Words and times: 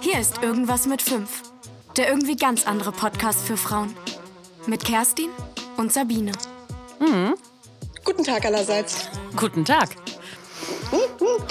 Hier 0.00 0.18
ist 0.18 0.42
Irgendwas 0.42 0.86
mit 0.86 1.02
5. 1.02 1.28
Der 1.96 2.08
irgendwie 2.08 2.36
ganz 2.36 2.66
andere 2.66 2.92
Podcast 2.92 3.40
für 3.46 3.56
Frauen. 3.56 3.94
Mit 4.66 4.84
Kerstin 4.84 5.30
und 5.76 5.92
Sabine. 5.92 6.32
Guten 8.04 8.24
Tag 8.24 8.44
allerseits. 8.44 9.08
Guten 9.36 9.64
Tag. 9.64 9.90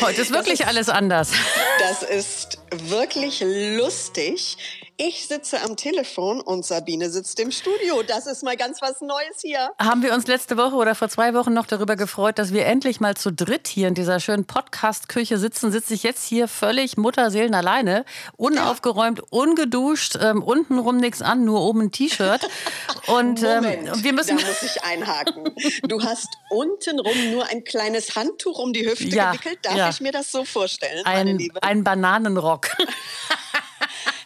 Heute 0.01 0.21
ist 0.21 0.31
wirklich 0.31 0.67
alles 0.67 0.89
anders. 0.89 1.31
Das 1.79 2.03
ist 2.03 2.59
wirklich 2.89 3.43
lustig. 3.45 4.57
Ich 5.01 5.27
sitze 5.29 5.61
am 5.61 5.77
Telefon 5.77 6.41
und 6.41 6.65
Sabine 6.65 7.09
sitzt 7.09 7.39
im 7.39 7.51
Studio. 7.51 8.03
Das 8.05 8.27
ist 8.27 8.43
mal 8.43 8.57
ganz 8.57 8.81
was 8.81 8.99
Neues 8.99 9.39
hier. 9.41 9.71
Haben 9.79 10.03
wir 10.03 10.13
uns 10.13 10.27
letzte 10.27 10.57
Woche 10.57 10.75
oder 10.75 10.93
vor 10.93 11.07
zwei 11.07 11.33
Wochen 11.33 11.53
noch 11.53 11.67
darüber 11.67 11.95
gefreut, 11.95 12.37
dass 12.37 12.51
wir 12.51 12.65
endlich 12.65 12.99
mal 12.99 13.15
zu 13.15 13.31
dritt 13.31 13.69
hier 13.69 13.87
in 13.87 13.93
dieser 13.93 14.19
schönen 14.19 14.43
Podcast-Küche 14.43 15.37
sitzen, 15.37 15.71
sitze 15.71 15.93
ich 15.93 16.03
jetzt 16.03 16.27
hier 16.27 16.49
völlig 16.49 16.97
Mutterseelen 16.97 17.55
alleine, 17.55 18.03
unaufgeräumt, 18.35 19.21
ungeduscht, 19.29 20.17
ähm, 20.21 20.43
untenrum 20.43 20.97
nichts 20.97 21.21
an, 21.21 21.45
nur 21.45 21.61
oben 21.61 21.83
ein 21.83 21.91
T-Shirt. 21.93 22.41
Und 23.07 23.41
ähm, 23.41 23.63
wir 24.03 24.11
müssen. 24.11 24.37
da 24.37 24.45
muss 24.45 24.63
ich 24.63 24.83
einhaken. 24.83 25.55
Du 25.83 26.03
hast 26.03 26.27
untenrum 26.49 27.31
nur 27.31 27.45
ein 27.47 27.63
kleines 27.63 28.17
Handtuch 28.17 28.59
um 28.59 28.73
die 28.73 28.85
Hüfte 28.85 29.05
Ja, 29.05 29.31
gewickelt. 29.31 29.59
Darf 29.61 29.77
ja. 29.77 29.87
ich 29.87 30.01
mir 30.01 30.11
das 30.11 30.29
so 30.29 30.43
vorstellen, 30.43 31.03
meine 31.05 31.29
Ein, 31.29 31.37
Liebe? 31.37 31.63
ein 31.63 31.85
Bananenrock. 31.85 32.71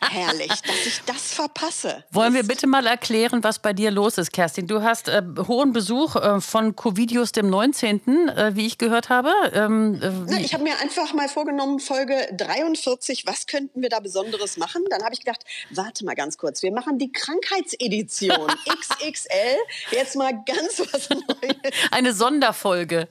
Herrlich, 0.09 0.47
dass 0.47 0.85
ich 0.85 1.01
das 1.05 1.33
verpasse. 1.33 2.03
Wollen 2.11 2.33
wir 2.33 2.43
bitte 2.43 2.67
mal 2.67 2.85
erklären, 2.85 3.43
was 3.43 3.59
bei 3.59 3.73
dir 3.73 3.91
los 3.91 4.17
ist, 4.17 4.31
Kerstin? 4.31 4.67
Du 4.67 4.81
hast 4.81 5.07
äh, 5.07 5.21
hohen 5.47 5.73
Besuch 5.73 6.15
äh, 6.15 6.41
von 6.41 6.75
Covidius 6.75 7.31
dem 7.31 7.49
19., 7.49 8.29
äh, 8.29 8.51
wie 8.55 8.65
ich 8.65 8.77
gehört 8.77 9.09
habe. 9.09 9.31
Ähm, 9.53 9.99
äh, 10.01 10.11
Na, 10.27 10.39
ich 10.39 10.53
habe 10.53 10.63
mir 10.63 10.77
einfach 10.79 11.13
mal 11.13 11.27
vorgenommen, 11.29 11.79
Folge 11.79 12.27
43, 12.37 13.25
was 13.25 13.47
könnten 13.47 13.81
wir 13.81 13.89
da 13.89 13.99
Besonderes 13.99 14.57
machen? 14.57 14.83
Dann 14.89 15.03
habe 15.03 15.13
ich 15.13 15.19
gedacht, 15.19 15.43
warte 15.71 16.05
mal 16.05 16.15
ganz 16.15 16.37
kurz, 16.37 16.61
wir 16.63 16.71
machen 16.71 16.97
die 16.97 17.11
Krankheitsedition 17.11 18.47
XXL. 18.65 19.57
Jetzt 19.91 20.15
mal 20.15 20.33
ganz 20.45 20.79
was 20.91 21.09
Neues. 21.09 21.55
eine 21.91 22.13
Sonderfolge. 22.13 23.07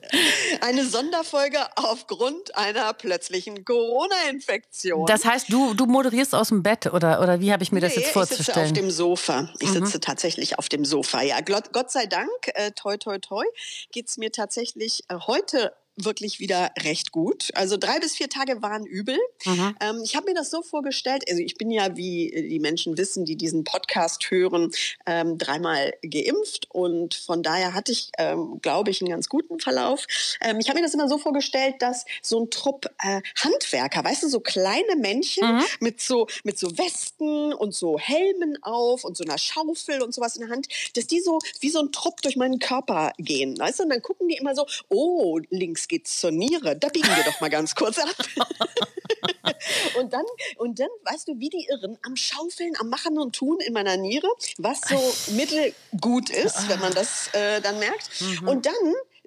Eine 0.61 0.85
Sonderfolge 0.85 1.59
aufgrund 1.75 2.55
einer 2.57 2.93
plötzlichen 2.93 3.65
Corona-Infektion. 3.65 5.05
Das 5.05 5.25
heißt, 5.25 5.51
du, 5.51 5.73
du 5.73 5.85
moderierst 5.85 6.35
aus 6.35 6.49
dem 6.49 6.63
Bett 6.63 6.82
oder, 6.91 7.21
oder 7.21 7.39
wie 7.39 7.51
habe 7.51 7.63
ich 7.63 7.71
mir 7.71 7.79
das 7.79 7.95
Nee, 7.95 8.01
jetzt 8.01 8.07
Ich 8.09 8.13
sitze 8.13 8.19
auf 8.19 8.27
vorzustellen? 8.29 8.69
Mhm. 8.69 8.73
dem 8.73 8.91
Sofa. 8.91 9.49
Ich 9.59 9.69
sitze 9.69 9.99
tatsächlich 9.99 10.59
auf 10.59 10.69
dem 10.69 10.83
Sofa. 10.85 11.21
Ja, 11.21 11.39
Gott, 11.41 11.71
Gott 11.71 11.91
sei 11.91 12.05
Dank, 12.05 12.29
äh, 12.55 12.71
toi, 12.71 12.97
toi, 12.97 13.19
toi, 13.19 13.45
geht's 13.91 14.17
mir 14.17 14.31
tatsächlich 14.31 15.03
äh, 15.07 15.15
heute 15.27 15.73
wirklich 15.95 16.39
wieder 16.39 16.71
recht 16.79 17.11
gut. 17.11 17.49
Also 17.55 17.77
drei 17.77 17.99
bis 17.99 18.15
vier 18.15 18.29
Tage 18.29 18.61
waren 18.61 18.85
übel. 18.85 19.17
Mhm. 19.45 19.75
Ähm, 19.81 20.01
ich 20.03 20.15
habe 20.15 20.25
mir 20.27 20.33
das 20.35 20.49
so 20.49 20.61
vorgestellt, 20.61 21.23
also 21.29 21.41
ich 21.41 21.55
bin 21.55 21.69
ja, 21.69 21.95
wie 21.95 22.31
die 22.49 22.59
Menschen 22.59 22.97
wissen, 22.97 23.25
die 23.25 23.35
diesen 23.35 23.63
Podcast 23.63 24.29
hören, 24.31 24.71
ähm, 25.05 25.37
dreimal 25.37 25.93
geimpft 26.01 26.67
und 26.71 27.13
von 27.13 27.43
daher 27.43 27.73
hatte 27.73 27.91
ich, 27.91 28.11
ähm, 28.17 28.59
glaube 28.61 28.91
ich, 28.91 29.01
einen 29.01 29.09
ganz 29.11 29.29
guten 29.29 29.59
Verlauf. 29.59 30.05
Ähm, 30.41 30.59
ich 30.59 30.69
habe 30.69 30.79
mir 30.79 30.85
das 30.85 30.93
immer 30.93 31.07
so 31.07 31.17
vorgestellt, 31.17 31.75
dass 31.79 32.05
so 32.21 32.41
ein 32.41 32.49
Trupp 32.49 32.87
äh, 32.99 33.21
Handwerker, 33.37 34.03
weißt 34.03 34.23
du, 34.23 34.29
so 34.29 34.39
kleine 34.39 34.95
Männchen 34.97 35.43
Mhm. 35.43 35.63
mit 35.79 36.01
so 36.01 36.27
mit 36.43 36.57
so 36.57 36.77
Westen 36.77 37.53
und 37.53 37.73
so 37.75 37.99
Helmen 37.99 38.57
auf 38.63 39.03
und 39.03 39.17
so 39.17 39.23
einer 39.23 39.37
Schaufel 39.37 40.01
und 40.01 40.13
sowas 40.13 40.35
in 40.35 40.41
der 40.41 40.49
Hand, 40.49 40.67
dass 40.95 41.07
die 41.07 41.19
so 41.19 41.39
wie 41.59 41.69
so 41.69 41.79
ein 41.79 41.91
Trupp 41.91 42.21
durch 42.21 42.35
meinen 42.35 42.59
Körper 42.59 43.11
gehen, 43.17 43.57
weißt 43.59 43.79
du? 43.79 43.83
Und 43.83 43.89
dann 43.89 44.01
gucken 44.01 44.27
die 44.27 44.37
immer 44.37 44.55
so, 44.55 44.65
oh, 44.89 45.39
links 45.49 45.82
geht's 45.87 46.19
zur 46.19 46.31
Niere, 46.31 46.75
da 46.75 46.89
biegen 46.89 47.07
wir 47.07 47.23
doch 47.23 47.39
mal 47.41 47.49
ganz 47.49 47.75
kurz 47.75 47.99
ab. 47.99 48.15
und 49.97 50.13
dann 50.13 50.25
und 50.57 50.79
dann, 50.79 50.89
weißt 51.05 51.27
du, 51.27 51.39
wie 51.39 51.49
die 51.49 51.67
Irren 51.69 51.97
am 52.03 52.15
Schaufeln, 52.15 52.73
am 52.79 52.89
Machen 52.89 53.17
und 53.17 53.35
Tun 53.35 53.59
in 53.59 53.73
meiner 53.73 53.97
Niere, 53.97 54.27
was 54.57 54.81
so 54.81 55.33
mittelgut 55.33 56.29
ist, 56.29 56.69
wenn 56.69 56.79
man 56.79 56.93
das 56.93 57.29
äh, 57.33 57.61
dann 57.61 57.79
merkt. 57.79 58.09
Und 58.45 58.65
dann 58.65 58.73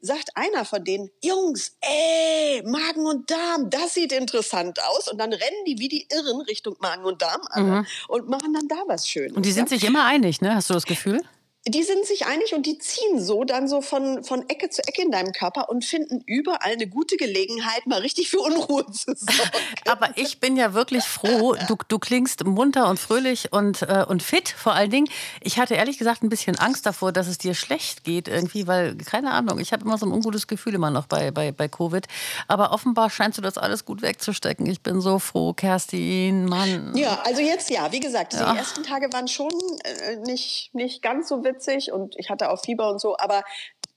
sagt 0.01 0.31
einer 0.37 0.65
von 0.65 0.85
denen, 0.85 1.11
Jungs, 1.23 1.77
ey, 1.81 2.63
Magen 2.65 3.07
und 3.07 3.31
Darm, 3.31 3.71
das 3.71 3.95
sieht 3.95 4.13
interessant 4.13 4.79
aus. 4.83 5.11
Und 5.11 5.19
dann 5.19 5.33
rennen 5.33 5.65
die 5.67 5.79
wie 5.79 5.89
die 5.89 6.07
Irren 6.11 6.41
Richtung 6.43 6.77
Magen 6.81 7.05
und 7.05 7.23
Darm 7.23 7.41
alle 7.51 7.85
und 8.09 8.29
machen 8.29 8.53
dann 8.53 8.69
da 8.69 8.83
was 8.87 9.09
Schönes. 9.09 9.37
Und 9.37 9.45
die 9.45 9.53
sind 9.53 9.71
ja? 9.71 9.77
sich 9.77 9.87
immer 9.87 10.05
einig, 10.05 10.41
ne? 10.41 10.55
Hast 10.55 10.71
du 10.71 10.75
das 10.75 10.85
Gefühl? 10.85 11.23
Die 11.69 11.83
sind 11.83 12.07
sich 12.07 12.27
einig 12.27 12.55
und 12.55 12.65
die 12.65 12.79
ziehen 12.79 13.21
so 13.21 13.43
dann 13.43 13.67
so 13.67 13.81
von, 13.81 14.23
von 14.23 14.49
Ecke 14.49 14.71
zu 14.71 14.83
Ecke 14.87 15.03
in 15.03 15.11
deinem 15.11 15.33
Körper 15.33 15.69
und 15.69 15.85
finden 15.85 16.23
überall 16.25 16.73
eine 16.73 16.87
gute 16.87 17.17
Gelegenheit, 17.17 17.87
mal 17.87 18.01
richtig 18.01 18.31
für 18.31 18.39
Unruhe 18.39 18.87
zu 18.93 19.15
sorgen. 19.17 19.51
Aber 19.87 20.11
ich 20.15 20.39
bin 20.39 20.57
ja 20.57 20.75
wirklich 20.75 21.05
froh. 21.05 21.57
Du, 21.67 21.77
du 21.89 21.99
klingst 21.99 22.45
munter 22.45 22.89
und 22.89 23.01
fröhlich 23.01 23.53
und, 23.53 23.83
äh, 23.83 24.05
und 24.09 24.23
fit 24.23 24.49
vor 24.49 24.75
allen 24.75 24.91
Dingen. 24.91 25.09
Ich 25.41 25.59
hatte 25.59 25.75
ehrlich 25.75 25.99
gesagt 25.99 26.23
ein 26.23 26.29
bisschen 26.29 26.57
Angst 26.57 26.87
davor, 26.87 27.11
dass 27.11 27.27
es 27.27 27.39
dir 27.39 27.55
schlecht 27.55 28.05
geht 28.05 28.29
irgendwie, 28.29 28.69
weil, 28.69 28.97
keine 28.99 29.33
Ahnung, 29.33 29.59
ich 29.59 29.73
habe 29.73 29.85
immer 29.85 29.99
so 29.99 30.07
ein 30.07 30.13
ungutes 30.13 30.47
Gefühl 30.47 30.75
immer 30.75 30.91
noch 30.91 31.07
bei, 31.07 31.33
bei, 31.33 31.51
bei 31.51 31.67
Covid. 31.67 32.07
Aber 32.47 32.71
offenbar 32.71 33.11
scheinst 33.11 33.39
du 33.39 33.43
das 33.43 33.59
alles 33.59 33.85
gut 33.85 34.03
wegzustecken. 34.03 34.67
Ich 34.67 34.83
bin 34.83 35.01
so 35.01 35.19
froh, 35.19 35.53
Kerstin, 35.53 36.45
Mann. 36.45 36.93
Ja, 36.95 37.23
also 37.25 37.41
jetzt 37.41 37.71
ja, 37.71 37.91
wie 37.91 38.01
gesagt, 38.01 38.35
die 38.35 38.37
ersten 38.37 38.85
Tage 38.85 39.13
waren 39.13 39.27
schon 39.27 39.51
äh, 39.83 40.17
nicht, 40.27 40.71
nicht 40.73 41.03
ganz 41.03 41.29
so 41.29 41.43
witzig 41.43 41.56
und 41.93 42.15
ich 42.19 42.31
hatte 42.31 42.51
auch 42.51 42.61
Fieber 42.61 42.91
und 42.91 43.01
so, 43.01 43.17
aber 43.19 43.43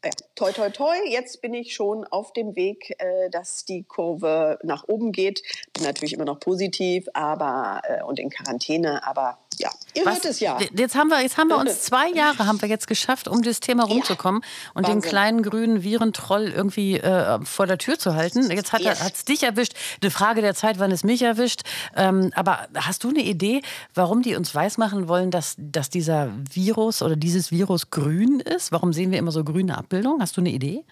ja, 0.04 0.12
toi, 0.36 0.52
toi, 0.54 0.70
toi, 0.70 0.96
jetzt 1.10 1.42
bin 1.42 1.54
ich 1.54 1.74
schon 1.74 2.06
auf 2.06 2.32
dem 2.32 2.56
Weg, 2.56 2.96
äh, 3.00 3.30
dass 3.30 3.66
die 3.66 3.84
Kurve 3.84 4.58
nach 4.64 4.86
oben 4.88 5.12
geht. 5.12 5.42
Bin 5.74 5.84
natürlich 5.84 6.14
immer 6.14 6.24
noch 6.24 6.40
positiv, 6.40 7.08
aber 7.14 7.82
äh, 7.84 8.04
und 8.04 8.18
in 8.18 8.30
Quarantäne, 8.30 9.06
aber 9.06 9.40
ja, 9.60 9.70
ihr 9.94 10.06
hört 10.06 10.26
es 10.26 10.40
ja. 10.40 10.58
Jetzt 10.74 10.96
haben 10.96 11.10
wir, 11.10 11.22
jetzt 11.22 11.38
haben 11.38 11.50
wir 11.50 11.58
uns 11.58 11.82
zwei 11.84 12.10
Jahre 12.10 12.48
haben 12.48 12.62
wir 12.62 12.70
jetzt 12.70 12.88
geschafft, 12.88 13.28
um 13.28 13.42
dieses 13.42 13.60
Thema 13.60 13.84
rumzukommen 13.84 14.42
und 14.74 14.88
den 14.88 14.96
Wahnsinn. 14.96 15.10
kleinen 15.10 15.44
grünen 15.44 15.84
Virentroll 15.84 16.48
irgendwie 16.48 16.98
äh, 16.98 17.40
vor 17.46 17.68
der 17.68 17.78
Tür 17.78 18.00
zu 18.00 18.16
halten. 18.16 18.50
Jetzt 18.50 18.74
hat 18.74 18.82
Yes. 18.82 19.00
es 19.14 19.26
dich 19.26 19.44
erwischt. 19.44 19.74
Eine 20.02 20.12
Frage 20.12 20.42
der 20.42 20.56
Zeit, 20.56 20.80
wann 20.80 20.92
es 20.92 21.04
mich 21.04 21.22
erwischt. 21.22 21.62
Ähm, 21.96 22.32
aber 22.36 22.68
hast 22.76 23.04
du 23.04 23.10
eine 23.10 23.20
Idee, 23.22 23.62
warum 23.94 24.22
die 24.22 24.36
uns 24.36 24.56
weismachen 24.56 25.08
wollen, 25.08 25.30
dass, 25.32 25.56
dass 25.58 25.90
dieser 25.90 26.32
Virus 26.52 27.02
oder 27.02 27.16
dieses 27.18 27.52
Virus 27.52 27.90
grün 27.90 28.40
ist? 28.40 28.72
Warum 28.72 28.94
sehen 28.94 29.12
wir 29.12 29.20
immer 29.20 29.32
so 29.32 29.44
grüne 29.44 29.78
Abbildungen? 29.78 30.22
Hast 30.22 30.38
du 30.38 30.42
eine 30.42 30.50
Idee? 30.52 30.84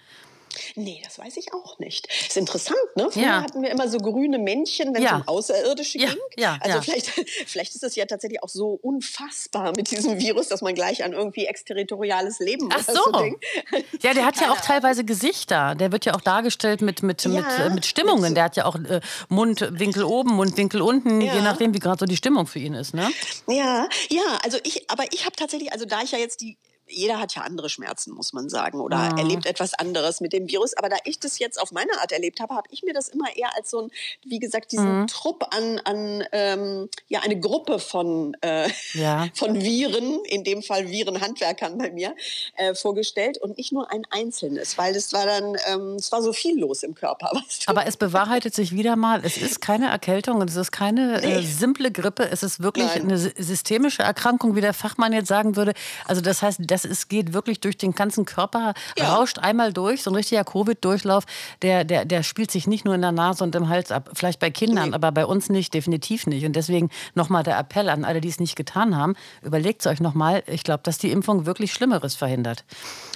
Nee, 0.75 1.01
das 1.03 1.18
weiß 1.19 1.38
ich 1.38 1.53
auch 1.53 1.79
nicht. 1.79 2.07
Ist 2.28 2.38
interessant, 2.38 2.78
ne? 2.95 3.09
Früher 3.12 3.23
Ja. 3.23 3.41
hatten 3.44 3.62
wir 3.62 3.69
immer 3.69 3.88
so 3.90 3.97
grüne 3.97 4.38
Männchen, 4.40 4.94
wenn 4.94 5.01
Ja. 5.03 5.18
es 5.18 5.22
um 5.22 5.28
Außerirdische 5.28 6.00
Ja, 6.00 6.09
ging. 6.09 6.18
ja, 6.38 6.57
also 6.62 6.78
ja. 6.78 6.81
Vielleicht, 6.81 7.07
vielleicht 7.47 7.75
ist 7.75 7.84
es 7.84 7.95
ja 7.95 8.06
tatsächlich 8.06 8.41
auch 8.44 8.50
so 8.50 8.79
unfassbar 8.81 9.73
mit 9.75 9.91
diesem 9.91 10.19
Virus, 10.19 10.47
dass 10.47 10.62
man 10.62 10.75
gleich 10.75 11.03
an 11.03 11.13
irgendwie 11.13 11.45
exterritoriales 11.45 12.40
Leben 12.40 12.69
Ach 12.73 12.88
oder 12.88 12.94
so. 12.94 13.35
Ja, 14.01 14.13
der 14.13 14.25
hat 14.25 14.40
ja 14.40 14.51
auch 14.51 14.62
teilweise 14.62 15.03
Gesichter. 15.03 15.75
Der 15.75 15.91
wird 15.91 16.06
ja 16.06 16.13
auch 16.16 16.22
dargestellt 16.22 16.81
mit, 16.81 17.03
mit, 17.03 17.25
äh, 17.25 17.29
mit 17.69 17.85
Stimmungen. 17.85 18.22
mit 18.22 18.29
so- 18.29 18.35
Der 18.35 18.44
hat 18.44 18.56
ja 18.57 18.66
auch 18.66 18.75
äh, 18.75 19.01
Mundwinkel 19.29 20.03
oben, 20.03 20.34
Mundwinkel 20.35 20.81
unten, 20.81 21.22
je 21.22 21.41
nachdem, 21.41 21.74
wie 21.74 21.79
gerade 21.79 22.00
so 22.00 22.06
die 22.06 22.18
Stimmung 22.18 22.47
für 22.47 22.59
ihn 22.59 22.74
ist. 22.74 22.94
Ne? 22.94 23.09
Ja, 23.47 23.88
ja, 24.09 24.39
also 24.44 24.57
ich, 24.63 24.89
aber 24.89 25.06
ich 25.12 25.25
habe 25.25 25.35
tatsächlich, 25.35 25.72
also 25.72 25.85
da 25.85 26.01
ich 26.01 26.12
ja 26.12 26.18
jetzt 26.19 26.41
die 26.41 26.57
jeder 26.90 27.20
hat 27.20 27.36
ja 27.36 27.42
andere 27.44 27.70
Schmerzen, 27.70 28.14
muss 28.14 28.34
man 28.34 28.50
sagen, 28.50 28.80
oder 28.80 28.98
Ja. 28.98 29.18
erlebt 29.18 29.46
etwas 29.46 29.74
anderes 29.74 30.22
mit 30.22 30.34
dem 30.34 30.48
Virus. 30.50 30.74
Aber 30.75 30.90
da 30.90 30.96
ich 31.06 31.20
das 31.20 31.40
jetzt 31.40 31.59
auf 31.62 31.72
meine 31.72 31.92
Art 32.02 32.12
erlebt 32.12 32.40
habe, 32.40 32.56
habe 32.56 32.68
ich 32.72 32.84
mir 32.84 32.94
das 32.94 33.09
immer 33.09 33.36
eher 33.36 33.50
als 33.56 33.70
so 33.70 33.81
ein, 33.81 33.92
wie 34.25 34.40
gesagt, 34.40 34.72
diesen 34.72 35.02
Mhm. 35.02 35.08
Trupp 35.08 35.46
an, 35.56 35.80
an 35.84 36.24
ähm, 36.31 36.90
ja, 37.08 37.20
eine 37.22 37.40
Gruppe 37.40 37.80
von, 37.80 38.36
äh, 38.42 38.70
Ja. 38.94 39.28
von 39.36 39.62
Viren, 39.62 40.20
in 40.25 40.44
dem 40.44 40.64
Fall 40.64 40.90
Virenhandwerkern 40.90 41.78
bei 41.78 41.92
mir, 41.92 42.16
äh, 42.56 42.74
vorgestellt 42.75 43.38
und 43.38 43.57
nicht 43.57 43.72
nur 43.72 43.92
ein 43.92 44.04
einzelnes, 44.10 44.78
weil 44.78 44.95
es 44.95 45.13
war 45.13 45.25
dann, 45.25 45.56
ähm, 45.68 45.95
es 45.95 46.12
war 46.12 46.22
so 46.22 46.33
viel 46.33 46.60
los 46.60 46.83
im 46.83 46.95
Körper. 46.95 47.31
Weißt 47.33 47.63
du? 47.68 47.69
Aber 47.72 47.86
es 47.86 47.98
bewahrheitet 47.98 48.54
sich 48.56 48.72
wieder 48.74 48.95
mal, 48.95 49.22
es 49.24 49.38
ist 49.38 49.62
keine 49.62 49.90
Erkältung 49.90 50.38
und 50.38 50.50
es 50.50 50.56
ist 50.56 50.72
keine 50.72 51.22
äh, 51.22 51.42
simple 51.44 51.92
Grippe. 51.92 52.30
Es 52.30 52.44
ist 52.44 52.62
wirklich 52.62 52.86
Nein. 52.88 53.01
eine 53.04 53.18
sy- 53.18 53.33
systemische 53.38 54.04
Erkrankung, 54.04 54.56
wie 54.56 54.62
der 54.62 54.74
Fachmann 54.74 55.13
jetzt 55.13 55.28
sagen 55.28 55.56
würde. 55.56 55.74
Also 56.06 56.22
das 56.22 56.42
heißt, 56.42 56.60
das 56.62 56.76
ist, 56.85 57.09
geht 57.09 57.33
wirklich 57.33 57.59
durch 57.59 57.77
den 57.77 57.94
ganzen 57.94 58.25
Körper, 58.25 58.74
Ja. 58.97 59.15
rauscht 59.15 59.39
einmal 59.39 59.74
durch. 59.74 60.03
So 60.03 60.12
ein 60.12 60.15
richtiger 60.15 60.44
Covid-Durchlauf, 60.44 61.24
der, 61.62 61.83
der, 61.83 62.06
der 62.06 62.24
spielt 62.24 62.51
sich 62.51 62.68
nicht 62.68 62.85
nur 62.85 62.95
in 62.95 63.01
der 63.01 63.12
Nase 63.12 63.44
und 63.44 63.56
im 63.56 63.69
Hals 63.69 63.91
ab. 63.91 64.09
Vielleicht 64.13 64.39
bei 64.39 64.50
Kindern, 64.50 64.89
Nee. 64.89 64.95
aber 64.95 65.12
bei 65.12 65.25
uns 65.25 65.50
nicht, 65.50 65.74
definitiv 65.74 66.27
nicht. 66.27 66.45
Und 66.45 66.53
deswegen 66.56 66.89
nochmal 67.15 67.44
der 67.44 67.57
Appell 67.57 67.89
an 67.89 68.06
alle, 68.06 68.21
die 68.21 68.29
es 68.29 68.39
nicht 68.39 68.56
getan 68.56 68.95
haben, 68.95 69.15
überlegt 69.41 69.81
es 69.81 69.88
euch 69.88 70.00
nochmal. 70.00 70.44
Ich 70.47 70.63
glaube, 70.63 70.81
dass 70.83 70.97
die 70.97 71.12
Impfung 71.12 71.45
wirklich 71.45 71.74
Schlimmeres 71.74 72.15
verhindert. 72.15 72.63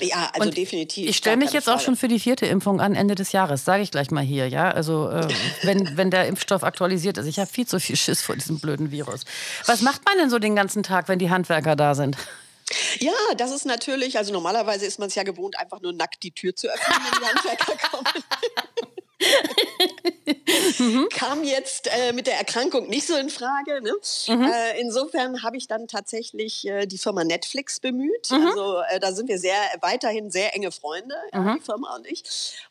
ja, 0.02 0.30
also 0.34 0.48
Und 0.48 0.58
definitiv. 0.58 1.10
Ich 1.10 1.18
stelle 1.18 1.38
mich 1.38 1.52
jetzt 1.52 1.70
auch 1.70 1.80
schon 1.80 1.96
für 1.96 2.08
die 2.08 2.20
vierte 2.20 2.46
Impfung 2.46 2.82
an, 2.82 2.96
Ende 2.96 3.16
des 3.16 3.32
Jahres, 3.32 3.66
sage 3.66 3.84
ich 3.84 3.92
gleich 3.92 4.12
mal 4.12 4.24
hier. 4.24 4.48
Ja, 4.48 4.72
also 4.72 5.10
äh, 5.10 5.28
wenn, 5.64 5.98
wenn 5.98 6.12
der 6.12 6.28
Impfstoff 6.28 6.64
aktualisiert 6.64 7.18
ist. 7.18 7.26
Ich 7.28 7.40
habe 7.40 7.50
viel 7.50 7.66
zu 7.68 7.80
viel 7.80 7.96
Schiss 7.96 8.22
vor 8.22 8.36
diesem 8.36 8.60
blöden 8.60 8.92
Virus. 8.92 9.26
Was 9.66 9.82
macht 9.82 10.02
man 10.06 10.18
denn 10.18 10.30
so 10.30 10.40
den 10.40 10.56
ganzen 10.56 10.84
Tag, 10.84 11.08
wenn 11.08 11.20
die 11.20 11.30
Handwerker 11.30 11.76
da 11.76 11.96
sind? 11.96 12.18
Ja, 13.00 13.14
das 13.38 13.52
ist 13.52 13.66
natürlich, 13.66 14.18
also 14.18 14.34
normalerweise 14.34 14.86
ist 14.86 15.00
man 15.00 15.08
es 15.08 15.16
ja 15.16 15.24
gewohnt, 15.24 15.58
einfach 15.58 15.82
nur 15.82 15.94
nackt 15.94 16.24
die 16.24 16.32
Tür 16.32 16.56
zu 16.56 16.68
öffnen, 16.68 16.98
wenn 17.04 17.20
die 17.20 17.28
Handwerker 17.28 17.78
kommen. 17.92 18.24
mhm. 20.80 21.10
Kam 21.10 21.44
jetzt 21.44 21.88
äh, 21.88 22.14
mit 22.14 22.28
der 22.28 22.38
Erkrankung 22.38 22.90
nicht 22.90 23.08
so 23.08 23.16
in 23.16 23.30
Frage. 23.30 23.82
Ne? 23.82 23.94
Mhm. 24.28 24.44
Äh, 24.44 24.80
insofern 24.80 25.44
habe 25.44 25.58
ich 25.58 25.68
dann 25.68 25.88
tatsächlich 25.88 26.68
äh, 26.68 26.86
die 26.86 26.98
Firma 26.98 27.24
Netflix 27.24 27.80
bemüht. 27.80 28.30
Mhm. 28.32 28.48
Also 28.48 28.82
äh, 28.90 29.00
da 29.00 29.12
sind 29.12 29.30
wir 29.30 29.38
sehr 29.38 29.60
weiterhin 29.82 30.32
sehr 30.32 30.56
enge 30.56 30.72
Freunde, 30.72 31.16
mhm. 31.34 31.56
die 31.58 31.62
Firma 31.62 31.96
und 31.96 32.08
ich. 32.08 32.24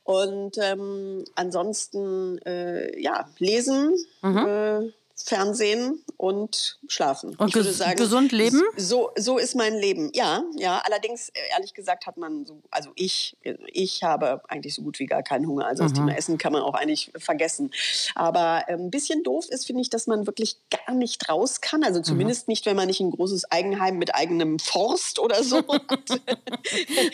Und 0.04 0.58
ähm, 0.58 1.24
ansonsten 1.34 2.38
äh, 2.38 3.00
ja 3.00 3.28
lesen 3.38 3.96
mhm. 4.22 4.38
äh, 4.38 4.92
Fernsehen 5.22 6.04
und 6.16 6.78
schlafen. 6.88 7.34
Und 7.36 7.52
ges 7.52 7.78
sagen, 7.78 7.96
gesund 7.96 8.32
leben? 8.32 8.62
So, 8.76 9.10
so 9.16 9.38
ist 9.38 9.54
mein 9.54 9.74
Leben. 9.74 10.10
Ja, 10.14 10.42
ja. 10.56 10.82
Allerdings, 10.84 11.30
äh, 11.30 11.40
ehrlich 11.52 11.74
gesagt, 11.74 12.06
hat 12.06 12.16
man 12.16 12.44
so, 12.44 12.60
also 12.70 12.90
ich, 12.94 13.36
ich 13.66 14.02
habe 14.02 14.42
eigentlich 14.48 14.74
so 14.74 14.82
gut 14.82 14.98
wie 14.98 15.06
gar 15.06 15.22
keinen 15.22 15.46
Hunger. 15.46 15.66
Also 15.66 15.82
das 15.82 15.92
mhm. 15.92 15.96
Thema 15.96 16.16
Essen 16.16 16.38
kann 16.38 16.52
man 16.52 16.62
auch 16.62 16.74
eigentlich 16.74 17.10
vergessen. 17.16 17.70
Aber 18.14 18.64
äh, 18.66 18.74
ein 18.74 18.90
bisschen 18.90 19.22
doof 19.22 19.46
ist, 19.48 19.66
finde 19.66 19.82
ich, 19.82 19.90
dass 19.90 20.06
man 20.06 20.26
wirklich 20.26 20.56
gar 20.70 20.94
nicht 20.94 21.28
raus 21.28 21.60
kann. 21.60 21.84
Also 21.84 22.02
zumindest 22.02 22.48
mhm. 22.48 22.52
nicht, 22.52 22.66
wenn 22.66 22.76
man 22.76 22.86
nicht 22.86 23.00
ein 23.00 23.10
großes 23.10 23.50
Eigenheim 23.50 23.98
mit 23.98 24.14
eigenem 24.14 24.58
Forst 24.58 25.18
oder 25.18 25.42
so 25.42 25.58
hat. 25.68 26.20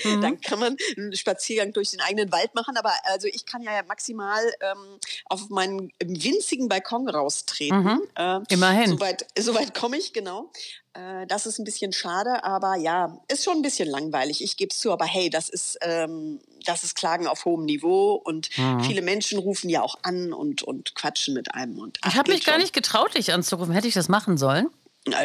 mhm. 0.05 0.21
Dann 0.21 0.41
kann 0.41 0.59
man 0.59 0.77
einen 0.97 1.15
Spaziergang 1.15 1.73
durch 1.73 1.91
den 1.91 2.01
eigenen 2.01 2.33
Wald 2.33 2.55
machen. 2.55 2.77
Aber 2.77 2.93
also 3.05 3.29
ich 3.29 3.47
kann 3.47 3.63
ja 3.63 3.83
maximal 3.87 4.43
ähm, 4.61 4.99
auf 5.27 5.49
meinen 5.49 5.93
winzigen 6.01 6.69
Balkon 6.69 7.09
raustreten. 7.09 7.96
Mhm. 7.97 8.09
Äh, 8.15 8.41
Immerhin. 8.55 8.91
Soweit, 8.91 9.27
soweit 9.39 9.75
komme 9.75 9.97
ich, 9.97 10.13
genau. 10.13 10.51
Äh, 10.95 11.27
das 11.27 11.47
ist 11.47 11.59
ein 11.59 11.65
bisschen 11.65 11.93
schade, 11.93 12.45
aber 12.45 12.77
ja, 12.77 13.21
ist 13.29 13.45
schon 13.45 13.57
ein 13.57 13.63
bisschen 13.63 13.89
langweilig. 13.89 14.43
Ich 14.43 14.57
gebe 14.57 14.71
es 14.73 14.79
zu, 14.79 14.93
aber 14.93 15.05
hey, 15.05 15.31
das 15.31 15.49
ist, 15.49 15.79
ähm, 15.83 16.41
das 16.65 16.85
ist 16.85 16.95
Klagen 16.95 17.27
auf 17.27 17.45
hohem 17.45 17.65
Niveau 17.65 18.15
und 18.15 18.49
mhm. 18.57 18.81
viele 18.81 19.03
Menschen 19.03 19.39
rufen 19.39 19.69
ja 19.71 19.83
auch 19.83 19.97
an 20.03 20.33
und, 20.33 20.63
und 20.63 20.95
quatschen 20.95 21.35
mit 21.35 21.55
einem. 21.55 21.79
Und, 21.79 21.99
ach, 22.03 22.13
ich 22.13 22.19
habe 22.19 22.33
mich 22.33 22.45
gar 22.45 22.59
nicht 22.59 22.73
getraut, 22.73 23.15
dich 23.17 23.33
anzurufen. 23.33 23.73
Hätte 23.73 23.89
ich 23.89 23.95
das 23.95 24.09
machen 24.09 24.39
sollen? 24.39 24.69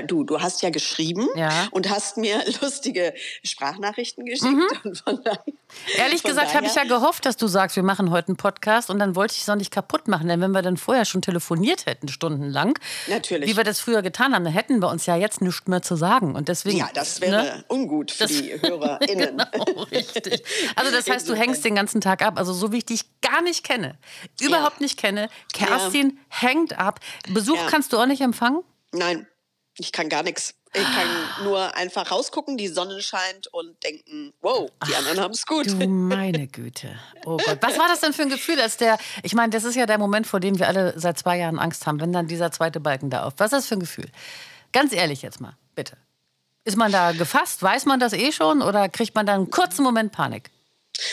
Du, 0.07 0.23
du 0.23 0.39
hast 0.39 0.61
ja 0.61 0.69
geschrieben 0.69 1.27
ja. 1.35 1.67
und 1.71 1.89
hast 1.89 2.17
mir 2.17 2.43
lustige 2.61 3.13
Sprachnachrichten 3.43 4.25
geschickt. 4.25 4.51
Mhm. 4.51 4.93
Daher, 5.05 5.43
Ehrlich 5.97 6.21
gesagt 6.23 6.53
habe 6.53 6.67
ich 6.67 6.75
ja 6.75 6.83
gehofft, 6.83 7.25
dass 7.25 7.37
du 7.37 7.47
sagst, 7.47 7.75
wir 7.75 7.83
machen 7.83 8.11
heute 8.11 8.29
einen 8.29 8.37
Podcast 8.37 8.89
und 8.89 8.99
dann 8.99 9.15
wollte 9.15 9.33
ich 9.33 9.41
es 9.41 9.49
auch 9.49 9.55
nicht 9.55 9.71
kaputt 9.71 10.07
machen. 10.07 10.27
Denn 10.27 10.39
wenn 10.41 10.51
wir 10.51 10.61
dann 10.61 10.77
vorher 10.77 11.05
schon 11.05 11.21
telefoniert 11.21 11.85
hätten, 11.85 12.09
stundenlang, 12.09 12.77
Natürlich. 13.07 13.49
wie 13.49 13.57
wir 13.57 13.63
das 13.63 13.79
früher 13.79 14.01
getan 14.01 14.35
haben, 14.35 14.43
dann 14.43 14.53
hätten 14.53 14.81
wir 14.81 14.89
uns 14.89 15.05
ja 15.05 15.15
jetzt 15.15 15.41
nichts 15.41 15.67
mehr 15.67 15.81
zu 15.81 15.95
sagen. 15.95 16.35
Und 16.35 16.47
deswegen, 16.47 16.77
ja, 16.77 16.89
das 16.93 17.21
wäre 17.21 17.43
ne? 17.43 17.65
ungut 17.67 18.11
für 18.11 18.23
das, 18.23 18.31
die 18.31 18.51
HörerInnen. 18.61 19.37
genau, 19.37 19.83
richtig. 19.91 20.43
Also 20.75 20.91
das 20.91 21.09
heißt, 21.09 21.27
du 21.27 21.35
hängst 21.35 21.65
den 21.65 21.75
ganzen 21.75 22.01
Tag 22.01 22.21
ab. 22.21 22.37
Also 22.37 22.53
so 22.53 22.71
wie 22.71 22.79
ich 22.79 22.85
dich 22.85 23.21
gar 23.21 23.41
nicht 23.41 23.63
kenne, 23.63 23.97
überhaupt 24.39 24.79
ja. 24.79 24.83
nicht 24.83 24.99
kenne. 24.99 25.29
Kerstin 25.53 26.19
ja. 26.31 26.49
hängt 26.49 26.77
ab. 26.77 26.99
Besuch 27.29 27.57
kannst 27.67 27.93
du 27.93 27.97
auch 27.97 28.05
nicht 28.05 28.21
empfangen? 28.21 28.61
Nein, 28.93 29.25
ich 29.77 29.91
kann 29.91 30.09
gar 30.09 30.23
nichts. 30.23 30.53
Ich 30.73 30.83
kann 30.83 31.07
nur 31.43 31.75
einfach 31.75 32.11
rausgucken, 32.11 32.57
die 32.57 32.67
Sonne 32.67 33.01
scheint 33.01 33.47
und 33.47 33.83
denken, 33.83 34.33
wow, 34.41 34.69
die 34.87 34.93
Ach, 34.93 34.99
anderen 34.99 35.19
haben 35.19 35.33
es 35.33 35.45
gut. 35.45 35.67
Du 35.67 35.87
meine 35.87 36.47
Güte. 36.47 36.97
Oh 37.25 37.37
Gott. 37.37 37.57
Was 37.61 37.77
war 37.77 37.87
das 37.87 37.99
denn 37.99 38.13
für 38.13 38.23
ein 38.23 38.29
Gefühl, 38.29 38.59
als 38.59 38.77
der, 38.77 38.97
ich 39.23 39.33
meine, 39.33 39.49
das 39.49 39.63
ist 39.63 39.75
ja 39.75 39.85
der 39.85 39.97
Moment, 39.97 40.27
vor 40.27 40.39
dem 40.39 40.59
wir 40.59 40.67
alle 40.67 40.97
seit 40.97 41.17
zwei 41.17 41.37
Jahren 41.37 41.59
Angst 41.59 41.85
haben, 41.87 41.99
wenn 41.99 42.13
dann 42.13 42.27
dieser 42.27 42.51
zweite 42.51 42.79
Balken 42.79 43.09
da 43.09 43.23
auf. 43.23 43.33
Was 43.37 43.47
ist 43.47 43.59
das 43.59 43.67
für 43.67 43.75
ein 43.75 43.81
Gefühl? 43.81 44.09
Ganz 44.71 44.93
ehrlich 44.93 45.21
jetzt 45.21 45.41
mal, 45.41 45.57
bitte. 45.75 45.97
Ist 46.63 46.77
man 46.77 46.91
da 46.91 47.11
gefasst? 47.11 47.63
Weiß 47.63 47.85
man 47.85 47.99
das 47.99 48.13
eh 48.13 48.31
schon 48.31 48.61
oder 48.61 48.87
kriegt 48.87 49.15
man 49.15 49.25
da 49.25 49.33
einen 49.33 49.49
kurzen 49.49 49.83
Moment 49.83 50.11
Panik? 50.11 50.51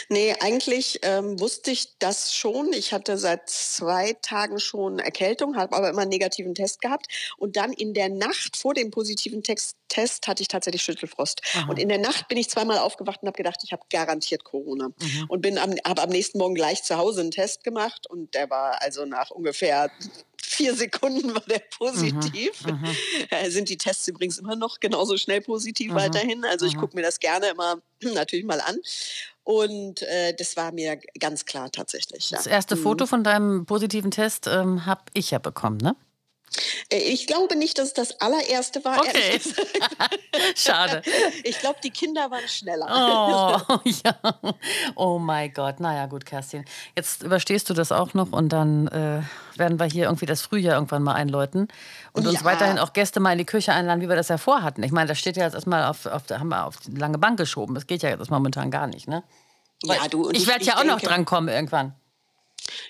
Nee, 0.08 0.34
eigentlich 0.40 1.00
ähm, 1.02 1.38
wusste 1.40 1.70
ich 1.70 1.98
das 1.98 2.34
schon. 2.34 2.72
Ich 2.72 2.92
hatte 2.92 3.18
seit 3.18 3.48
zwei 3.48 4.14
Tagen 4.22 4.58
schon 4.58 4.98
Erkältung, 4.98 5.56
habe 5.56 5.76
aber 5.76 5.90
immer 5.90 6.02
einen 6.02 6.10
negativen 6.10 6.54
Test 6.54 6.80
gehabt. 6.80 7.06
Und 7.36 7.56
dann 7.56 7.72
in 7.72 7.94
der 7.94 8.08
Nacht 8.08 8.56
vor 8.56 8.74
dem 8.74 8.90
positiven 8.90 9.42
Text, 9.42 9.76
Test 9.88 10.26
hatte 10.28 10.42
ich 10.42 10.48
tatsächlich 10.48 10.82
Schüttelfrost. 10.82 11.40
Aha. 11.54 11.70
Und 11.70 11.78
in 11.78 11.88
der 11.88 11.98
Nacht 11.98 12.28
bin 12.28 12.38
ich 12.38 12.50
zweimal 12.50 12.78
aufgewacht 12.78 13.22
und 13.22 13.28
habe 13.28 13.36
gedacht, 13.36 13.60
ich 13.64 13.72
habe 13.72 13.82
garantiert 13.90 14.44
Corona. 14.44 14.88
Mhm. 14.88 15.24
Und 15.28 15.40
bin 15.40 15.58
am, 15.58 15.74
habe 15.86 16.02
am 16.02 16.10
nächsten 16.10 16.38
Morgen 16.38 16.54
gleich 16.54 16.82
zu 16.82 16.96
Hause 16.96 17.20
einen 17.20 17.30
Test 17.30 17.64
gemacht 17.64 18.06
und 18.08 18.34
der 18.34 18.50
war 18.50 18.82
also 18.82 19.04
nach 19.04 19.30
ungefähr 19.30 19.90
vier 20.42 20.74
Sekunden 20.74 21.34
war 21.34 21.42
der 21.42 21.62
positiv. 21.78 22.64
Mhm, 22.66 22.72
mhm. 22.72 22.96
äh, 23.30 23.50
sind 23.50 23.68
die 23.68 23.76
Tests 23.76 24.08
übrigens 24.08 24.38
immer 24.38 24.56
noch 24.56 24.80
genauso 24.80 25.16
schnell 25.16 25.40
positiv 25.40 25.92
mhm, 25.92 25.96
weiterhin. 25.96 26.44
Also 26.44 26.66
ich 26.66 26.76
gucke 26.76 26.96
mir 26.96 27.02
das 27.02 27.20
gerne 27.20 27.48
immer 27.48 27.80
natürlich 28.02 28.44
mal 28.44 28.60
an. 28.60 28.78
Und 29.48 30.02
äh, 30.02 30.34
das 30.34 30.58
war 30.58 30.72
mir 30.72 30.98
ganz 31.18 31.46
klar 31.46 31.72
tatsächlich. 31.72 32.28
Ja. 32.28 32.36
Das 32.36 32.46
erste 32.46 32.76
mhm. 32.76 32.82
Foto 32.82 33.06
von 33.06 33.24
deinem 33.24 33.64
positiven 33.64 34.10
Test 34.10 34.46
ähm, 34.46 34.84
habe 34.84 35.00
ich 35.14 35.30
ja 35.30 35.38
bekommen, 35.38 35.78
ne? 35.78 35.96
Äh, 36.90 36.98
ich 36.98 37.26
glaube 37.26 37.56
nicht, 37.56 37.78
dass 37.78 37.88
es 37.88 37.94
das 37.94 38.20
allererste 38.20 38.84
war. 38.84 38.98
Okay. 38.98 39.40
Schade. 40.56 41.02
Ich 41.44 41.58
glaube, 41.58 41.78
die 41.82 41.90
Kinder 41.90 42.30
waren 42.30 42.46
schneller. 42.48 42.86
Oh, 42.88 43.78
ja. 44.04 44.16
oh 44.94 45.18
mein 45.18 45.52
Gott. 45.52 45.80
Naja, 45.80 46.06
gut, 46.06 46.26
Kerstin. 46.26 46.64
Jetzt 46.96 47.22
überstehst 47.22 47.68
du 47.70 47.74
das 47.74 47.92
auch 47.92 48.14
noch 48.14 48.32
und 48.32 48.50
dann 48.50 48.88
äh, 48.88 49.22
werden 49.56 49.78
wir 49.78 49.86
hier 49.86 50.04
irgendwie 50.04 50.26
das 50.26 50.42
Frühjahr 50.42 50.74
irgendwann 50.74 51.02
mal 51.02 51.14
einläuten 51.14 51.68
und 52.12 52.26
uns 52.26 52.40
ja. 52.40 52.44
weiterhin 52.44 52.78
auch 52.78 52.92
Gäste 52.92 53.20
mal 53.20 53.32
in 53.32 53.38
die 53.38 53.44
Küche 53.44 53.72
einladen, 53.72 54.00
wie 54.00 54.08
wir 54.08 54.16
das 54.16 54.28
ja 54.28 54.38
vorhatten. 54.38 54.82
Ich 54.82 54.92
meine, 54.92 55.08
das 55.08 55.18
steht 55.18 55.36
ja 55.36 55.44
jetzt 55.44 55.54
erstmal 55.54 55.84
auf, 55.84 56.06
auf, 56.06 56.22
haben 56.30 56.48
wir 56.48 56.66
auf 56.66 56.76
die 56.78 56.92
lange 56.92 57.18
Bank 57.18 57.38
geschoben. 57.38 57.74
Das 57.74 57.86
geht 57.86 58.02
ja 58.02 58.10
jetzt 58.10 58.30
momentan 58.30 58.70
gar 58.70 58.86
nicht, 58.86 59.08
ne? 59.08 59.22
Ja, 59.84 60.08
du, 60.08 60.30
ich 60.30 60.46
werde 60.46 60.64
ja 60.64 60.74
auch 60.74 60.80
denke, 60.80 60.94
noch 60.94 61.00
drankommen 61.00 61.54
irgendwann. 61.54 61.94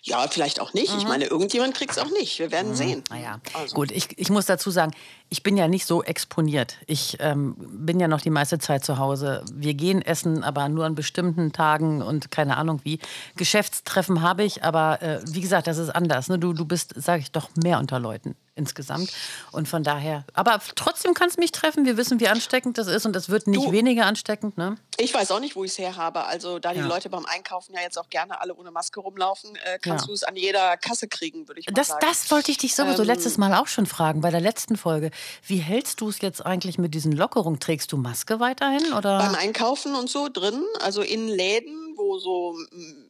Ja, 0.03 0.27
vielleicht 0.29 0.61
auch 0.61 0.75
nicht. 0.75 0.93
Mhm. 0.93 0.99
Ich 0.99 1.07
meine, 1.07 1.25
irgendjemand 1.27 1.75
kriegt 1.75 1.93
es 1.93 1.99
auch 1.99 2.11
nicht. 2.11 2.39
Wir 2.39 2.51
werden 2.51 2.73
mhm. 2.73 2.77
sehen. 2.77 3.05
Naja, 3.11 3.41
also. 3.55 3.75
gut. 3.75 3.91
Ich, 3.91 4.19
ich 4.19 4.31
muss 4.31 4.47
dazu 4.47 4.71
sagen, 4.71 4.93
ich 5.29 5.43
bin 5.43 5.57
ja 5.57 5.69
nicht 5.69 5.87
so 5.87 6.03
exponiert. 6.03 6.77
Ich 6.87 7.17
ähm, 7.21 7.55
bin 7.59 8.01
ja 8.01 8.09
noch 8.09 8.21
die 8.21 8.31
meiste 8.31 8.59
Zeit 8.59 8.85
zu 8.85 8.99
Hause. 8.99 9.45
Wir 9.53 9.75
gehen 9.75 10.03
essen, 10.03 10.43
aber 10.43 10.69
nur 10.69 10.85
an 10.85 10.95
bestimmten 10.95 11.53
Tagen 11.53 12.03
und 12.03 12.31
keine 12.31 12.57
Ahnung 12.57 12.81
wie. 12.85 12.99
Geschäftstreffen 13.37 14.23
habe 14.23 14.45
ich, 14.45 14.65
aber 14.65 15.03
äh, 15.03 15.21
wie 15.27 15.41
gesagt, 15.41 15.67
das 15.67 15.79
ist 15.79 15.91
anders. 15.91 16.29
Ne? 16.29 16.39
Du, 16.39 16.53
du 16.53 16.65
bist, 16.65 16.95
sage 16.97 17.21
ich 17.21 17.33
doch, 17.33 17.51
mehr 17.63 17.79
unter 17.79 17.99
Leuten 18.01 18.37
insgesamt. 18.59 19.13
Und 19.53 19.69
von 19.69 19.83
daher, 19.83 20.25
aber 20.35 20.61
trotzdem 20.75 21.15
kannst 21.15 21.37
du 21.37 21.41
mich 21.41 21.53
treffen. 21.53 21.87
Wir 21.87 21.97
wissen, 21.97 22.21
wie 22.21 22.29
ansteckend 22.29 22.77
das 22.77 22.89
ist 22.89 23.07
und 23.07 23.17
es 23.17 23.29
wird 23.29 23.47
nicht 23.47 23.67
du, 23.67 23.73
weniger 23.73 24.07
ansteckend. 24.07 24.59
Ne? 24.59 24.77
Ich 24.99 25.15
weiß 25.15 25.31
auch 25.31 25.41
nicht, 25.41 25.57
wo 25.57 25.65
ich 25.65 25.71
es 25.71 25.79
her 25.79 25.97
habe. 25.97 26.25
Also, 26.25 26.59
da 26.59 26.73
die 26.73 26.81
ja. 26.81 26.87
Leute 26.87 27.09
beim 27.09 27.25
Einkaufen 27.25 27.75
ja 27.75 27.81
jetzt 27.81 27.99
auch 27.99 28.11
gerne 28.11 28.41
alle 28.41 28.55
ohne 28.55 28.71
Maske 28.71 29.01
rumlaufen, 29.01 29.57
äh, 29.57 29.79
kannst 29.81 30.05
ja. 30.05 30.09
du 30.09 30.13
es 30.13 30.25
an 30.25 30.37
jeder 30.37 30.77
Kasse 30.77 31.09
kriegen, 31.09 31.49
würde 31.49 31.61
ich 31.61 31.67
mal 31.67 31.75
das, 31.75 31.89
sagen. 31.89 32.01
Das 32.03 32.31
wollte 32.31 32.51
ich 32.51 32.59
dich 32.59 32.75
sowieso 32.75 33.03
ähm, 33.03 33.09
letztes 33.09 33.39
Mal 33.39 33.55
auch 33.55 33.69
schon 33.69 33.87
fragen, 33.87 34.21
bei 34.21 34.31
der 34.31 34.41
letzten 34.41 34.77
Folge. 34.77 35.11
Wie 35.47 35.59
hältst 35.59 36.01
du 36.01 36.09
es 36.09 36.21
jetzt 36.21 36.45
eigentlich 36.45 36.79
mit 36.79 36.95
diesen 36.95 37.13
Lockerungen? 37.13 37.61
Trägst 37.61 37.93
du 37.93 37.97
Maske 37.97 38.41
weiterhin? 38.41 38.93
Oder? 38.93 39.19
Beim 39.19 39.35
Einkaufen 39.37 39.95
und 39.95 40.11
so 40.11 40.29
drin, 40.29 40.65
also 40.81 41.03
in 41.03 41.29
Läden 41.29 41.88
wo 41.99 42.19
so 42.19 42.57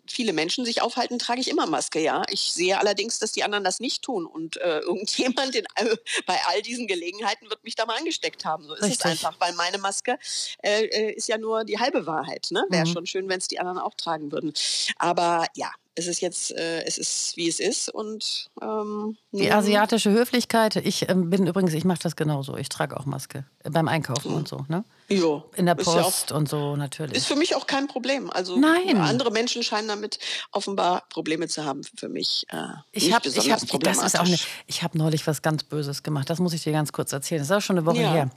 viele 0.07 0.33
Menschen 0.33 0.64
sich 0.64 0.83
aufhalten, 0.83 1.18
trage 1.18 1.40
ich 1.40 1.49
immer 1.49 1.66
Maske, 1.66 2.00
ja. 2.00 2.23
Ich 2.30 2.52
sehe 2.52 2.78
allerdings, 2.78 3.18
dass 3.18 3.33
die 3.33 3.45
anderen 3.45 3.62
das 3.62 3.78
nicht 3.78 4.02
tun. 4.02 4.26
Und 4.26 4.57
äh, 4.57 4.78
irgendjemand 4.80 5.54
in, 5.54 5.64
äh, 5.76 5.97
bei 6.26 6.40
all 6.47 6.62
diesen 6.62 6.87
Gelegenheiten 6.87 7.49
wird 7.49 7.62
mich 7.62 7.75
da 7.75 7.87
mal 7.87 7.97
angesteckt 7.97 8.45
haben. 8.45 8.66
So 8.66 8.75
ist 8.75 8.83
Richtig. 8.83 8.99
es 8.99 9.04
einfach, 9.04 9.38
weil 9.38 9.52
meine 9.54 9.78
Maske 9.78 10.18
äh, 10.62 10.85
äh 10.85 11.12
ist 11.12 11.28
ja 11.28 11.38
nur 11.38 11.64
die 11.64 11.78
halbe 11.78 12.07
Wahrheit. 12.07 12.49
Ne? 12.50 12.64
Wäre 12.71 12.87
mhm. 12.87 12.92
schon 12.92 13.07
schön, 13.07 13.28
wenn 13.28 13.38
es 13.38 13.49
die 13.49 13.61
anderen 13.61 13.78
auch 13.78 13.95
tragen 13.95 14.33
würden. 14.33 14.52
Aber 14.99 15.47
ja, 15.54 15.71
es 15.98 16.06
ist 16.06 16.20
jetzt, 16.20 16.52
äh, 16.52 16.84
es 16.84 16.96
ist 16.96 17.36
wie 17.36 17.48
es 17.48 17.58
ist 17.58 17.88
und 17.88 18.48
ähm, 18.62 19.16
die 19.32 19.50
asiatische 19.50 20.10
Höflichkeit. 20.10 20.76
Ich 20.76 21.08
ähm, 21.08 21.28
bin 21.28 21.46
übrigens, 21.46 21.74
ich 21.74 21.84
mache 21.84 21.98
das 22.00 22.14
genauso. 22.14 22.56
Ich 22.56 22.68
trage 22.68 22.96
auch 22.96 23.04
Maske 23.04 23.44
äh, 23.64 23.70
beim 23.70 23.88
Einkaufen 23.88 24.30
mhm. 24.30 24.36
und 24.36 24.48
so. 24.48 24.64
Ne? 24.68 24.84
Jo, 25.08 25.44
In 25.56 25.66
der 25.66 25.74
Post 25.74 25.96
ja 25.96 26.02
auch, 26.36 26.38
und 26.38 26.48
so 26.48 26.76
natürlich. 26.76 27.16
Ist 27.16 27.26
für 27.26 27.34
mich 27.34 27.56
auch 27.56 27.66
kein 27.66 27.88
Problem. 27.88 28.30
Also 28.30 28.56
Nein. 28.56 28.96
andere 28.98 29.32
Menschen 29.32 29.64
scheinen 29.64 29.88
damit 29.88 30.20
offenbar 30.52 31.02
Probleme 31.08 31.48
zu 31.48 31.64
haben. 31.64 31.82
Für 31.96 32.08
mich 32.08 32.46
äh, 32.50 32.56
ich 32.92 33.12
habe, 33.12 33.28
ich 33.28 33.50
habe, 33.50 33.66
das 33.80 34.02
ist 34.02 34.18
auch 34.20 34.24
eine, 34.24 34.38
ich 34.68 34.82
habe 34.84 34.96
neulich 34.96 35.26
was 35.26 35.42
ganz 35.42 35.64
Böses 35.64 36.04
gemacht. 36.04 36.30
Das 36.30 36.38
muss 36.38 36.52
ich 36.52 36.62
dir 36.62 36.72
ganz 36.72 36.92
kurz 36.92 37.12
erzählen. 37.12 37.40
Das 37.40 37.50
ist 37.50 37.56
auch 37.56 37.60
schon 37.60 37.76
eine 37.76 37.86
Woche 37.86 38.02
ja. 38.02 38.12
her. 38.12 38.30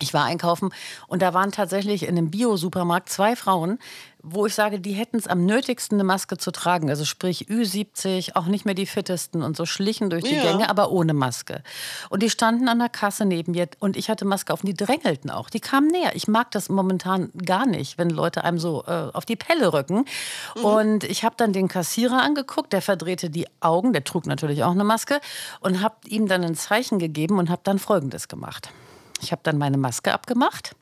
Ich 0.00 0.14
war 0.14 0.24
einkaufen 0.24 0.70
und 1.08 1.22
da 1.22 1.34
waren 1.34 1.50
tatsächlich 1.50 2.04
in 2.04 2.16
einem 2.16 2.30
Bio-Supermarkt 2.30 3.08
zwei 3.08 3.34
Frauen, 3.34 3.78
wo 4.22 4.46
ich 4.46 4.54
sage, 4.54 4.80
die 4.80 4.92
hätten 4.92 5.16
es 5.16 5.26
am 5.26 5.44
nötigsten, 5.46 5.96
eine 5.96 6.04
Maske 6.04 6.36
zu 6.36 6.50
tragen. 6.50 6.90
Also 6.90 7.04
sprich 7.04 7.46
Ü70, 7.48 8.36
auch 8.36 8.46
nicht 8.46 8.64
mehr 8.64 8.74
die 8.74 8.86
fittesten 8.86 9.42
und 9.42 9.56
so 9.56 9.64
schlichen 9.66 10.10
durch 10.10 10.24
die 10.24 10.34
ja. 10.34 10.42
Gänge, 10.42 10.68
aber 10.70 10.90
ohne 10.90 11.14
Maske. 11.14 11.62
Und 12.10 12.22
die 12.22 12.30
standen 12.30 12.68
an 12.68 12.78
der 12.78 12.88
Kasse 12.88 13.24
neben 13.24 13.52
mir 13.52 13.68
und 13.78 13.96
ich 13.96 14.10
hatte 14.10 14.24
Maske 14.24 14.52
auf 14.52 14.62
und 14.62 14.68
die 14.68 14.74
drängelten 14.74 15.30
auch. 15.30 15.50
Die 15.50 15.60
kamen 15.60 15.88
näher. 15.88 16.14
Ich 16.14 16.28
mag 16.28 16.50
das 16.50 16.68
momentan 16.68 17.30
gar 17.44 17.66
nicht, 17.66 17.98
wenn 17.98 18.10
Leute 18.10 18.44
einem 18.44 18.58
so 18.58 18.84
äh, 18.86 19.10
auf 19.12 19.24
die 19.24 19.36
Pelle 19.36 19.72
rücken. 19.72 20.04
Mhm. 20.56 20.64
Und 20.64 21.04
ich 21.04 21.24
habe 21.24 21.34
dann 21.36 21.52
den 21.52 21.68
Kassierer 21.68 22.22
angeguckt, 22.22 22.72
der 22.72 22.82
verdrehte 22.82 23.30
die 23.30 23.46
Augen, 23.60 23.92
der 23.92 24.04
trug 24.04 24.26
natürlich 24.26 24.64
auch 24.64 24.72
eine 24.72 24.84
Maske 24.84 25.20
und 25.60 25.80
habe 25.80 25.96
ihm 26.06 26.26
dann 26.26 26.44
ein 26.44 26.54
Zeichen 26.54 26.98
gegeben 26.98 27.38
und 27.38 27.50
habe 27.50 27.62
dann 27.64 27.78
Folgendes 27.78 28.28
gemacht. 28.28 28.70
Ich 29.20 29.32
habe 29.32 29.42
dann 29.44 29.58
meine 29.58 29.78
Maske 29.78 30.12
abgemacht 30.12 30.74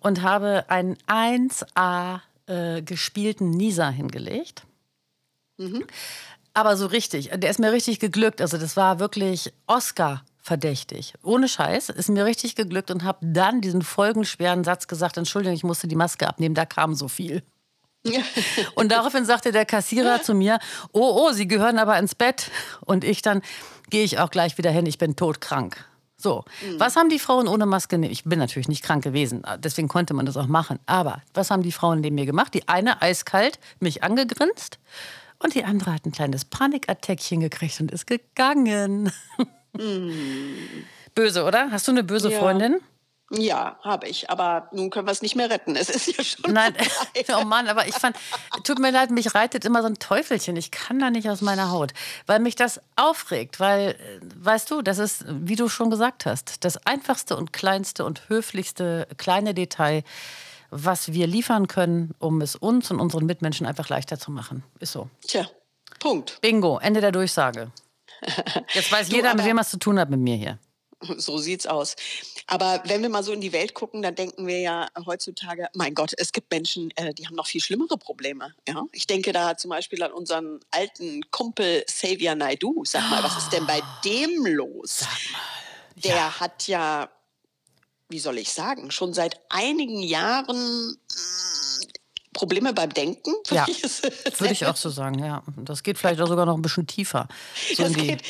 und 0.00 0.22
habe 0.22 0.64
einen 0.68 0.96
1A 1.06 2.20
äh, 2.46 2.82
gespielten 2.82 3.50
Nisa 3.50 3.88
hingelegt. 3.88 4.64
Mhm. 5.58 5.84
Aber 6.54 6.76
so 6.76 6.86
richtig, 6.86 7.30
der 7.34 7.50
ist 7.50 7.60
mir 7.60 7.72
richtig 7.72 7.98
geglückt. 7.98 8.40
Also 8.40 8.58
das 8.58 8.76
war 8.76 8.98
wirklich 8.98 9.52
Oscar 9.66 10.24
verdächtig. 10.42 11.14
Ohne 11.22 11.48
Scheiß, 11.48 11.88
ist 11.88 12.08
mir 12.08 12.24
richtig 12.24 12.56
geglückt 12.56 12.90
und 12.90 13.04
habe 13.04 13.18
dann 13.22 13.60
diesen 13.60 13.82
folgenschweren 13.82 14.64
Satz 14.64 14.88
gesagt, 14.88 15.16
Entschuldigung, 15.16 15.54
ich 15.54 15.64
musste 15.64 15.86
die 15.86 15.96
Maske 15.96 16.28
abnehmen, 16.28 16.54
da 16.54 16.66
kam 16.66 16.94
so 16.94 17.08
viel. 17.08 17.42
und 18.74 18.90
daraufhin 18.90 19.24
sagte 19.24 19.52
der 19.52 19.64
Kassierer 19.64 20.22
zu 20.22 20.34
mir, 20.34 20.58
oh, 20.90 21.28
oh, 21.28 21.32
Sie 21.32 21.46
gehören 21.46 21.78
aber 21.78 21.96
ins 21.98 22.16
Bett. 22.16 22.50
Und 22.80 23.04
ich 23.04 23.22
dann, 23.22 23.42
gehe 23.90 24.02
ich 24.02 24.18
auch 24.18 24.30
gleich 24.30 24.58
wieder 24.58 24.72
hin, 24.72 24.86
ich 24.86 24.98
bin 24.98 25.14
todkrank. 25.14 25.86
So, 26.22 26.44
mhm. 26.64 26.78
was 26.78 26.94
haben 26.94 27.08
die 27.08 27.18
Frauen 27.18 27.48
ohne 27.48 27.66
Maske? 27.66 27.96
Ich 28.06 28.22
bin 28.22 28.38
natürlich 28.38 28.68
nicht 28.68 28.84
krank 28.84 29.02
gewesen, 29.02 29.42
deswegen 29.58 29.88
konnte 29.88 30.14
man 30.14 30.24
das 30.24 30.36
auch 30.36 30.46
machen. 30.46 30.78
Aber 30.86 31.20
was 31.34 31.50
haben 31.50 31.62
die 31.62 31.72
Frauen 31.72 32.00
neben 32.00 32.14
mir 32.14 32.26
gemacht? 32.26 32.54
Die 32.54 32.68
eine 32.68 33.02
eiskalt 33.02 33.58
mich 33.80 34.04
angegrinst 34.04 34.78
und 35.40 35.54
die 35.54 35.64
andere 35.64 35.92
hat 35.94 36.06
ein 36.06 36.12
kleines 36.12 36.44
Panikattackchen 36.44 37.40
gekriegt 37.40 37.80
und 37.80 37.90
ist 37.90 38.06
gegangen. 38.06 39.10
Mhm. 39.76 40.12
Böse, 41.14 41.44
oder? 41.44 41.70
Hast 41.70 41.88
du 41.88 41.92
eine 41.92 42.04
böse 42.04 42.30
ja. 42.30 42.38
Freundin? 42.38 42.78
Ja, 43.34 43.78
habe 43.80 44.08
ich. 44.08 44.28
Aber 44.28 44.68
nun 44.72 44.90
können 44.90 45.06
wir 45.06 45.12
es 45.12 45.22
nicht 45.22 45.36
mehr 45.36 45.48
retten. 45.48 45.74
Es 45.74 45.88
ist 45.88 46.06
ja 46.16 46.22
schon. 46.22 46.52
Nein, 46.52 46.74
oh 47.34 47.44
Mann, 47.44 47.66
aber 47.66 47.86
ich 47.86 47.94
fand, 47.94 48.16
tut 48.62 48.78
mir 48.78 48.90
leid, 48.90 49.10
mich 49.10 49.34
reitet 49.34 49.64
immer 49.64 49.80
so 49.80 49.88
ein 49.88 49.98
Teufelchen. 49.98 50.54
Ich 50.56 50.70
kann 50.70 50.98
da 50.98 51.10
nicht 51.10 51.28
aus 51.30 51.40
meiner 51.40 51.70
Haut, 51.70 51.92
weil 52.26 52.40
mich 52.40 52.56
das 52.56 52.80
aufregt. 52.96 53.58
Weil, 53.58 53.96
weißt 54.36 54.70
du, 54.70 54.82
das 54.82 54.98
ist, 54.98 55.24
wie 55.26 55.56
du 55.56 55.68
schon 55.68 55.88
gesagt 55.88 56.26
hast, 56.26 56.64
das 56.64 56.86
einfachste 56.86 57.36
und 57.36 57.54
kleinste 57.54 58.04
und 58.04 58.28
höflichste 58.28 59.08
kleine 59.16 59.54
Detail, 59.54 60.04
was 60.70 61.12
wir 61.12 61.26
liefern 61.26 61.68
können, 61.68 62.14
um 62.18 62.40
es 62.42 62.54
uns 62.54 62.90
und 62.90 63.00
unseren 63.00 63.24
Mitmenschen 63.24 63.66
einfach 63.66 63.88
leichter 63.88 64.18
zu 64.18 64.30
machen. 64.30 64.62
Ist 64.78 64.92
so. 64.92 65.08
Tja, 65.26 65.46
Punkt. 66.00 66.38
Bingo, 66.42 66.78
Ende 66.78 67.00
der 67.00 67.12
Durchsage. 67.12 67.72
Jetzt 68.74 68.92
weiß 68.92 69.08
du, 69.08 69.16
jeder, 69.16 69.34
mit 69.34 69.44
wem 69.44 69.56
er 69.56 69.62
es 69.62 69.70
zu 69.70 69.78
tun 69.78 69.98
hat 69.98 70.10
mit 70.10 70.20
mir 70.20 70.36
hier. 70.36 70.58
So 71.18 71.38
sieht's 71.38 71.66
aus. 71.66 71.96
Aber 72.46 72.82
wenn 72.86 73.02
wir 73.02 73.08
mal 73.08 73.22
so 73.22 73.32
in 73.32 73.40
die 73.40 73.52
Welt 73.52 73.74
gucken, 73.74 74.02
dann 74.02 74.14
denken 74.14 74.46
wir 74.46 74.60
ja 74.60 74.88
heutzutage, 75.06 75.68
mein 75.74 75.94
Gott, 75.94 76.12
es 76.16 76.32
gibt 76.32 76.50
Menschen, 76.50 76.90
äh, 76.96 77.14
die 77.14 77.26
haben 77.26 77.34
noch 77.34 77.46
viel 77.46 77.60
schlimmere 77.60 77.98
Probleme. 77.98 78.54
Ja? 78.68 78.84
Ich 78.92 79.06
denke 79.06 79.32
da 79.32 79.56
zum 79.56 79.70
Beispiel 79.70 80.02
an 80.02 80.12
unseren 80.12 80.60
alten 80.70 81.22
Kumpel 81.30 81.84
Xavier 81.86 82.34
Naidu. 82.34 82.82
Sag 82.84 83.08
mal, 83.10 83.22
was 83.22 83.36
ist 83.36 83.52
denn 83.52 83.66
bei 83.66 83.82
dem 84.04 84.46
los? 84.46 85.00
Sag 85.00 85.32
mal. 85.32 85.40
Der 85.96 86.16
ja. 86.16 86.40
hat 86.40 86.66
ja, 86.68 87.10
wie 88.08 88.18
soll 88.18 88.38
ich 88.38 88.52
sagen, 88.52 88.90
schon 88.90 89.12
seit 89.12 89.40
einigen 89.50 90.02
Jahren 90.02 90.88
mm, 90.88 91.82
Probleme 92.32 92.72
beim 92.72 92.92
Denken. 92.92 93.34
Ja, 93.50 93.66
würde 94.38 94.52
ich 94.52 94.64
auch 94.66 94.76
so 94.76 94.88
sagen, 94.88 95.18
ja. 95.18 95.42
Das 95.58 95.82
geht 95.82 95.98
vielleicht 95.98 96.20
auch 96.20 96.28
sogar 96.28 96.46
noch 96.46 96.56
ein 96.56 96.62
bisschen 96.62 96.86
tiefer. 96.86 97.28
So 97.76 97.82
das 97.82 97.92
geht 97.92 98.22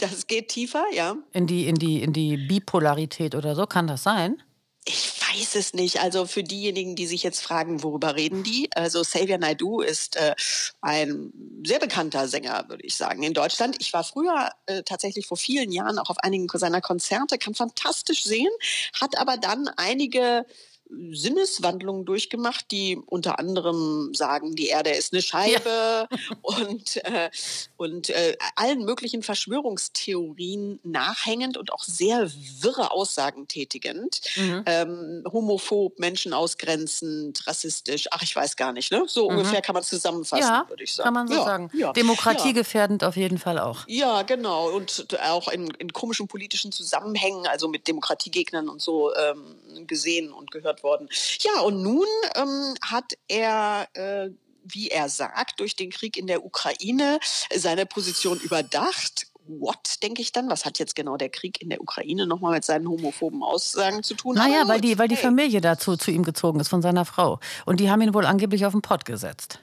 das 0.00 0.26
geht 0.26 0.48
tiefer, 0.48 0.84
ja. 0.92 1.16
In 1.32 1.46
die, 1.46 1.68
in 1.68 1.76
die, 1.76 2.02
in 2.02 2.12
die 2.12 2.36
Bipolarität 2.36 3.34
oder 3.34 3.54
so, 3.54 3.66
kann 3.66 3.86
das 3.86 4.02
sein? 4.02 4.42
Ich 4.84 5.12
weiß 5.20 5.54
es 5.56 5.74
nicht. 5.74 6.00
Also 6.00 6.24
für 6.26 6.42
diejenigen, 6.42 6.96
die 6.96 7.06
sich 7.06 7.22
jetzt 7.22 7.42
fragen, 7.42 7.82
worüber 7.82 8.16
reden 8.16 8.42
die? 8.42 8.70
Also 8.74 9.02
Xavier 9.02 9.36
Naidu 9.36 9.80
ist 9.80 10.16
äh, 10.16 10.34
ein 10.80 11.30
sehr 11.66 11.78
bekannter 11.78 12.26
Sänger, 12.26 12.64
würde 12.68 12.86
ich 12.86 12.96
sagen, 12.96 13.22
in 13.22 13.34
Deutschland. 13.34 13.76
Ich 13.80 13.92
war 13.92 14.02
früher 14.02 14.50
äh, 14.64 14.82
tatsächlich 14.84 15.26
vor 15.26 15.36
vielen 15.36 15.72
Jahren 15.72 15.98
auch 15.98 16.08
auf 16.08 16.18
einigen 16.20 16.48
seiner 16.48 16.80
Konzerte, 16.80 17.36
kann 17.36 17.54
fantastisch 17.54 18.24
sehen, 18.24 18.50
hat 18.98 19.18
aber 19.18 19.36
dann 19.36 19.68
einige 19.76 20.46
Sinneswandlungen 20.90 22.04
durchgemacht, 22.04 22.70
die 22.70 22.98
unter 23.06 23.38
anderem 23.38 24.14
sagen, 24.14 24.54
die 24.56 24.68
Erde 24.68 24.90
ist 24.90 25.12
eine 25.12 25.22
Scheibe 25.22 25.68
ja. 25.68 26.08
und, 26.42 26.96
äh, 27.04 27.30
und 27.76 28.10
äh, 28.10 28.36
allen 28.56 28.84
möglichen 28.84 29.22
Verschwörungstheorien 29.22 30.80
nachhängend 30.82 31.56
und 31.56 31.72
auch 31.72 31.82
sehr 31.82 32.30
wirre 32.60 32.90
Aussagen 32.90 33.48
tätigend. 33.48 34.20
Mhm. 34.36 34.62
Ähm, 34.66 35.24
homophob, 35.30 35.98
Menschen 35.98 36.32
ausgrenzend, 36.32 37.46
rassistisch, 37.46 38.08
ach, 38.10 38.22
ich 38.22 38.34
weiß 38.34 38.56
gar 38.56 38.72
nicht, 38.72 38.90
ne? 38.90 39.04
So 39.06 39.30
mhm. 39.30 39.38
ungefähr 39.38 39.60
kann 39.60 39.74
man 39.74 39.82
zusammenfassen, 39.82 40.42
ja, 40.42 40.64
würde 40.68 40.84
ich 40.84 40.94
sagen. 40.94 41.06
Kann 41.06 41.14
man 41.14 41.28
so 41.28 41.34
ja, 41.34 41.44
sagen. 41.44 41.70
Demokratiegefährdend 41.94 43.04
auf 43.04 43.16
jeden 43.16 43.38
Fall 43.38 43.58
auch. 43.58 43.84
Ja, 43.86 44.22
genau. 44.22 44.70
Und 44.70 45.06
auch 45.22 45.48
in, 45.48 45.68
in 45.78 45.92
komischen 45.92 46.28
politischen 46.28 46.72
Zusammenhängen, 46.72 47.46
also 47.46 47.68
mit 47.68 47.86
Demokratiegegnern 47.86 48.68
und 48.68 48.80
so 48.80 49.14
ähm, 49.14 49.86
gesehen 49.86 50.32
und 50.32 50.50
gehört 50.50 50.77
geliefert 50.78 50.82
worden. 50.82 51.08
Ja, 51.40 51.60
und 51.60 51.82
nun 51.82 52.06
ähm, 52.34 52.74
hat 52.82 53.14
er 53.28 53.88
äh, 53.94 54.30
wie 54.70 54.88
er 54.88 55.08
sagt, 55.08 55.60
durch 55.60 55.76
den 55.76 55.90
Krieg 55.90 56.16
in 56.16 56.26
der 56.26 56.44
Ukraine 56.44 57.18
seine 57.54 57.86
Position 57.86 58.38
überdacht. 58.38 59.26
What, 59.46 60.02
denke 60.02 60.20
ich 60.20 60.32
dann? 60.32 60.50
Was 60.50 60.66
hat 60.66 60.78
jetzt 60.78 60.94
genau 60.94 61.16
der 61.16 61.30
Krieg 61.30 61.62
in 61.62 61.70
der 61.70 61.80
Ukraine 61.80 62.26
nochmal 62.26 62.52
mit 62.52 62.64
seinen 62.64 62.86
homophoben 62.86 63.42
Aussagen 63.42 64.02
zu 64.02 64.14
tun? 64.14 64.34
Naja, 64.34 64.68
weil 64.68 64.80
die, 64.80 64.98
weil 64.98 65.08
die 65.08 65.16
Familie 65.16 65.62
dazu 65.62 65.96
zu 65.96 66.10
ihm 66.10 66.22
gezogen 66.22 66.60
ist 66.60 66.68
von 66.68 66.82
seiner 66.82 67.06
Frau. 67.06 67.40
Und 67.64 67.80
die 67.80 67.90
haben 67.90 68.02
ihn 68.02 68.12
wohl 68.12 68.26
angeblich 68.26 68.66
auf 68.66 68.72
den 68.72 68.82
Pott 68.82 69.06
gesetzt. 69.06 69.60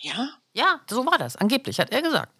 Ja? 0.00 0.28
Ja, 0.58 0.80
so 0.90 1.06
war 1.06 1.18
das. 1.18 1.36
Angeblich, 1.36 1.78
hat 1.78 1.92
er 1.92 2.02
gesagt 2.02 2.32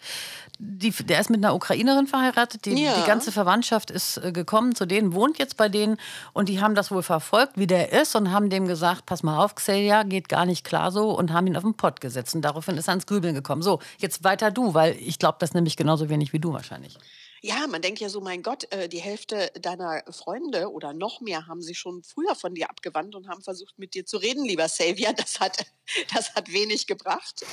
die, 0.58 0.90
der 0.90 1.20
ist 1.20 1.30
mit 1.30 1.44
einer 1.44 1.54
Ukrainerin 1.54 2.06
verheiratet. 2.06 2.64
Die, 2.64 2.82
ja. 2.82 2.92
die 3.00 3.06
ganze 3.06 3.30
Verwandtschaft 3.30 3.90
ist 3.90 4.18
äh, 4.18 4.32
gekommen 4.32 4.74
zu 4.74 4.86
denen, 4.86 5.12
wohnt 5.12 5.38
jetzt 5.38 5.56
bei 5.56 5.68
denen 5.68 5.98
und 6.32 6.48
die 6.48 6.60
haben 6.60 6.74
das 6.74 6.90
wohl 6.90 7.02
verfolgt, 7.02 7.52
wie 7.56 7.68
der 7.68 7.92
ist 7.92 8.16
und 8.16 8.32
haben 8.32 8.50
dem 8.50 8.66
gesagt, 8.66 9.06
pass 9.06 9.22
mal 9.22 9.42
auf, 9.42 9.54
Xelia, 9.54 10.02
geht 10.02 10.28
gar 10.28 10.46
nicht 10.46 10.64
klar 10.64 10.90
so 10.90 11.16
und 11.16 11.32
haben 11.32 11.46
ihn 11.46 11.56
auf 11.56 11.62
den 11.62 11.74
Pott 11.74 12.00
gesetzt 12.00 12.34
und 12.34 12.42
daraufhin 12.42 12.76
ist 12.76 12.88
er 12.88 12.94
ins 12.94 13.06
Grübeln 13.06 13.34
gekommen. 13.34 13.62
So, 13.62 13.78
jetzt 13.98 14.24
weiter 14.24 14.50
du, 14.50 14.74
weil 14.74 14.96
ich 14.98 15.18
glaube 15.18 15.36
das 15.40 15.54
nämlich 15.54 15.76
genauso 15.76 16.08
wenig 16.08 16.32
wie 16.32 16.40
du 16.40 16.52
wahrscheinlich. 16.52 16.98
Ja, 17.42 17.66
man 17.68 17.82
denkt 17.82 18.00
ja 18.00 18.08
so, 18.08 18.20
mein 18.20 18.42
Gott, 18.42 18.70
äh, 18.72 18.88
die 18.88 19.00
Hälfte 19.00 19.50
deiner 19.60 20.02
Freunde 20.10 20.70
oder 20.72 20.92
noch 20.92 21.20
mehr 21.20 21.46
haben 21.46 21.62
sich 21.62 21.78
schon 21.78 22.02
früher 22.02 22.34
von 22.34 22.54
dir 22.54 22.68
abgewandt 22.70 23.14
und 23.14 23.28
haben 23.28 23.42
versucht, 23.42 23.78
mit 23.78 23.94
dir 23.94 24.04
zu 24.06 24.16
reden, 24.18 24.44
lieber 24.44 24.66
Xavier. 24.66 25.12
Das 25.12 25.40
hat, 25.40 25.64
das 26.14 26.34
hat 26.34 26.52
wenig 26.52 26.86
gebracht. 26.86 27.44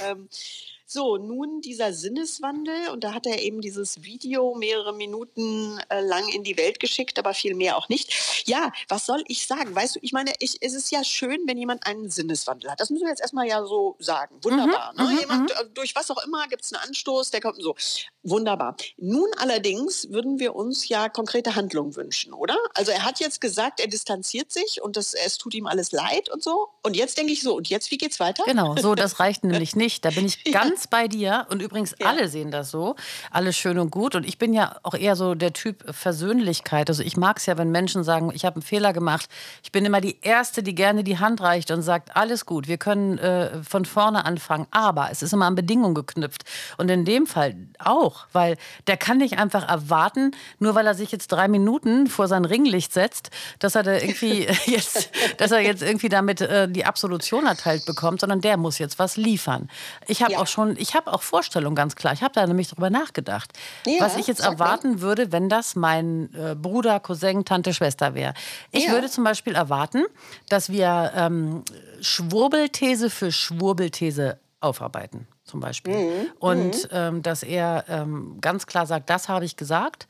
So, 0.87 1.17
nun 1.17 1.61
dieser 1.61 1.93
Sinneswandel 1.93 2.89
und 2.91 3.03
da 3.03 3.15
hat 3.15 3.25
er 3.25 3.41
eben 3.41 3.59
dieses 3.59 4.03
Video 4.03 4.53
mehrere 4.53 4.93
Minuten 4.93 5.79
äh, 5.89 5.99
lang 6.01 6.27
in 6.29 6.43
die 6.43 6.57
Welt 6.57 6.79
geschickt, 6.79 7.17
aber 7.17 7.33
viel 7.33 7.55
mehr 7.55 7.75
auch 7.75 7.89
nicht. 7.89 8.45
Ja, 8.45 8.71
was 8.87 9.07
soll 9.07 9.23
ich 9.27 9.47
sagen? 9.47 9.73
Weißt 9.73 9.95
du, 9.95 9.99
ich 10.03 10.13
meine, 10.13 10.33
ich, 10.37 10.57
es 10.61 10.75
ist 10.75 10.91
ja 10.91 11.03
schön, 11.03 11.41
wenn 11.47 11.57
jemand 11.57 11.87
einen 11.87 12.11
Sinneswandel 12.11 12.69
hat. 12.69 12.79
Das 12.79 12.91
müssen 12.91 13.05
wir 13.05 13.09
jetzt 13.09 13.21
erstmal 13.21 13.47
ja 13.47 13.65
so 13.65 13.95
sagen. 13.97 14.35
Wunderbar. 14.43 14.93
Mhm, 14.93 15.03
ne? 15.03 15.09
Mhm, 15.09 15.19
jemand, 15.19 15.41
mhm. 15.49 15.55
äh, 15.59 15.69
durch 15.73 15.95
was 15.95 16.11
auch 16.11 16.23
immer 16.23 16.47
gibt 16.49 16.63
es 16.63 16.71
einen 16.71 16.83
Anstoß, 16.87 17.31
der 17.31 17.41
kommt 17.41 17.59
so. 17.59 17.75
Wunderbar. 18.21 18.75
Nun 18.97 19.29
allerdings 19.37 20.11
würden 20.11 20.37
wir 20.39 20.55
uns 20.55 20.87
ja 20.87 21.09
konkrete 21.09 21.55
Handlungen 21.55 21.95
wünschen, 21.95 22.31
oder? 22.31 22.57
Also 22.75 22.91
er 22.91 23.05
hat 23.05 23.19
jetzt 23.19 23.41
gesagt, 23.41 23.79
er 23.79 23.87
distanziert 23.87 24.51
sich 24.51 24.83
und 24.83 24.97
das, 24.97 25.15
es 25.15 25.39
tut 25.39 25.55
ihm 25.55 25.65
alles 25.65 25.91
leid 25.91 26.29
und 26.29 26.43
so. 26.43 26.69
Und 26.83 26.95
jetzt 26.95 27.17
denke 27.17 27.33
ich 27.33 27.41
so, 27.41 27.55
und 27.55 27.69
jetzt, 27.69 27.89
wie 27.89 27.97
geht's 27.97 28.19
weiter? 28.19 28.43
Genau, 28.45 28.75
so, 28.77 28.93
das 28.93 29.19
reicht 29.19 29.43
nämlich 29.43 29.75
nicht. 29.75 30.05
Da 30.05 30.11
bin 30.11 30.25
ich 30.27 30.43
ganz 30.51 30.74
ganz 30.75 30.87
bei 30.87 31.07
dir 31.07 31.47
und 31.49 31.61
übrigens 31.61 31.95
ja. 31.99 32.07
alle 32.07 32.27
sehen 32.27 32.51
das 32.51 32.69
so. 32.69 32.97
Alles 33.31 33.55
schön 33.55 33.79
und 33.79 33.91
gut. 33.91 34.13
Und 34.13 34.27
ich 34.27 34.37
bin 34.37 34.53
ja 34.53 34.75
auch 34.83 34.93
eher 34.93 35.15
so 35.15 35.33
der 35.33 35.53
Typ 35.53 35.85
Versöhnlichkeit. 35.89 36.89
Also 36.89 37.01
ich 37.01 37.15
mag 37.15 37.37
es 37.37 37.45
ja, 37.45 37.57
wenn 37.57 37.71
Menschen 37.71 38.03
sagen, 38.03 38.29
ich 38.33 38.43
habe 38.43 38.57
einen 38.57 38.61
Fehler 38.61 38.91
gemacht. 38.91 39.29
Ich 39.63 39.71
bin 39.71 39.85
immer 39.85 40.01
die 40.01 40.17
Erste, 40.21 40.63
die 40.63 40.75
gerne 40.75 41.05
die 41.05 41.17
Hand 41.17 41.39
reicht 41.39 41.71
und 41.71 41.81
sagt, 41.81 42.17
alles 42.17 42.45
gut, 42.45 42.67
wir 42.67 42.77
können 42.77 43.17
äh, 43.19 43.63
von 43.63 43.85
vorne 43.85 44.25
anfangen. 44.25 44.67
Aber 44.71 45.07
es 45.11 45.21
ist 45.21 45.31
immer 45.31 45.45
an 45.45 45.55
Bedingungen 45.55 45.95
geknüpft. 45.95 46.43
Und 46.77 46.91
in 46.91 47.05
dem 47.05 47.25
Fall 47.25 47.55
auch, 47.79 48.25
weil 48.33 48.57
der 48.87 48.97
kann 48.97 49.19
nicht 49.19 49.39
einfach 49.39 49.65
erwarten, 49.65 50.31
nur 50.59 50.75
weil 50.75 50.85
er 50.85 50.93
sich 50.93 51.09
jetzt 51.13 51.31
drei 51.31 51.47
Minuten 51.47 52.07
vor 52.07 52.27
sein 52.27 52.43
Ringlicht 52.43 52.91
setzt, 52.91 53.29
dass 53.59 53.75
er 53.75 53.83
da 53.83 53.93
irgendwie 53.93 54.45
jetzt, 54.65 55.09
dass 55.37 55.51
er 55.51 55.59
jetzt 55.59 55.83
irgendwie 55.83 56.09
damit 56.09 56.41
äh, 56.41 56.67
die 56.67 56.83
Absolution 56.83 57.45
erteilt 57.45 57.85
bekommt, 57.85 58.19
sondern 58.19 58.41
der 58.41 58.57
muss 58.57 58.77
jetzt 58.77 58.99
was 58.99 59.15
liefern. 59.15 59.69
Ich 60.07 60.21
habe 60.21 60.33
ja. 60.33 60.39
auch 60.39 60.47
schon 60.47 60.64
schon, 60.65 60.77
ich 60.77 60.95
habe 60.95 61.13
auch 61.13 61.21
Vorstellungen 61.21 61.75
ganz 61.75 61.95
klar. 61.95 62.13
Ich 62.13 62.21
habe 62.21 62.33
da 62.33 62.45
nämlich 62.45 62.69
darüber 62.69 62.89
nachgedacht, 62.89 63.51
ja, 63.85 64.01
was 64.01 64.17
ich 64.17 64.27
jetzt 64.27 64.41
erwarten 64.41 64.93
mal. 64.93 65.01
würde, 65.01 65.31
wenn 65.31 65.49
das 65.49 65.75
mein 65.75 66.33
äh, 66.33 66.55
Bruder, 66.55 66.99
Cousin, 66.99 67.45
Tante, 67.45 67.73
Schwester 67.73 68.13
wäre. 68.13 68.33
Ich 68.71 68.85
ja. 68.85 68.91
würde 68.91 69.09
zum 69.09 69.23
Beispiel 69.23 69.55
erwarten, 69.55 70.05
dass 70.49 70.71
wir 70.71 71.11
ähm, 71.15 71.63
Schwurbelthese 72.01 73.09
für 73.09 73.31
Schwurbelthese 73.31 74.39
aufarbeiten 74.59 75.27
zum 75.43 75.59
Beispiel. 75.59 75.95
Mhm. 75.95 76.31
Und 76.39 76.83
mhm. 76.83 76.89
ähm, 76.91 77.21
dass 77.21 77.43
er 77.43 77.85
ähm, 77.87 78.37
ganz 78.41 78.65
klar 78.65 78.87
sagt, 78.87 79.09
das 79.09 79.29
habe 79.29 79.45
ich 79.45 79.57
gesagt. 79.57 80.07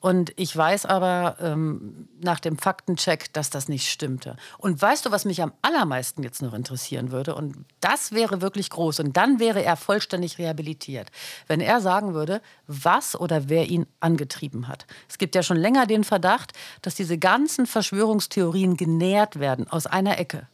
Und 0.00 0.32
ich 0.36 0.56
weiß 0.56 0.86
aber 0.86 1.36
ähm, 1.40 2.08
nach 2.20 2.40
dem 2.40 2.58
Faktencheck, 2.58 3.32
dass 3.32 3.50
das 3.50 3.68
nicht 3.68 3.90
stimmte. 3.90 4.36
Und 4.58 4.80
weißt 4.80 5.06
du, 5.06 5.10
was 5.10 5.24
mich 5.24 5.42
am 5.42 5.52
allermeisten 5.62 6.22
jetzt 6.22 6.42
noch 6.42 6.54
interessieren 6.54 7.10
würde? 7.10 7.34
Und 7.34 7.64
das 7.80 8.12
wäre 8.12 8.40
wirklich 8.40 8.70
groß. 8.70 9.00
Und 9.00 9.16
dann 9.16 9.38
wäre 9.38 9.62
er 9.62 9.76
vollständig 9.76 10.38
rehabilitiert. 10.38 11.10
Wenn 11.46 11.60
er 11.60 11.80
sagen 11.80 12.14
würde, 12.14 12.40
was 12.66 13.18
oder 13.18 13.48
wer 13.48 13.66
ihn 13.66 13.86
angetrieben 14.00 14.68
hat. 14.68 14.86
Es 15.08 15.18
gibt 15.18 15.34
ja 15.34 15.42
schon 15.42 15.56
länger 15.56 15.86
den 15.86 16.04
Verdacht, 16.04 16.52
dass 16.82 16.94
diese 16.94 17.18
ganzen 17.18 17.66
Verschwörungstheorien 17.66 18.76
genährt 18.76 19.40
werden 19.40 19.68
aus 19.68 19.86
einer 19.86 20.18
Ecke. 20.18 20.46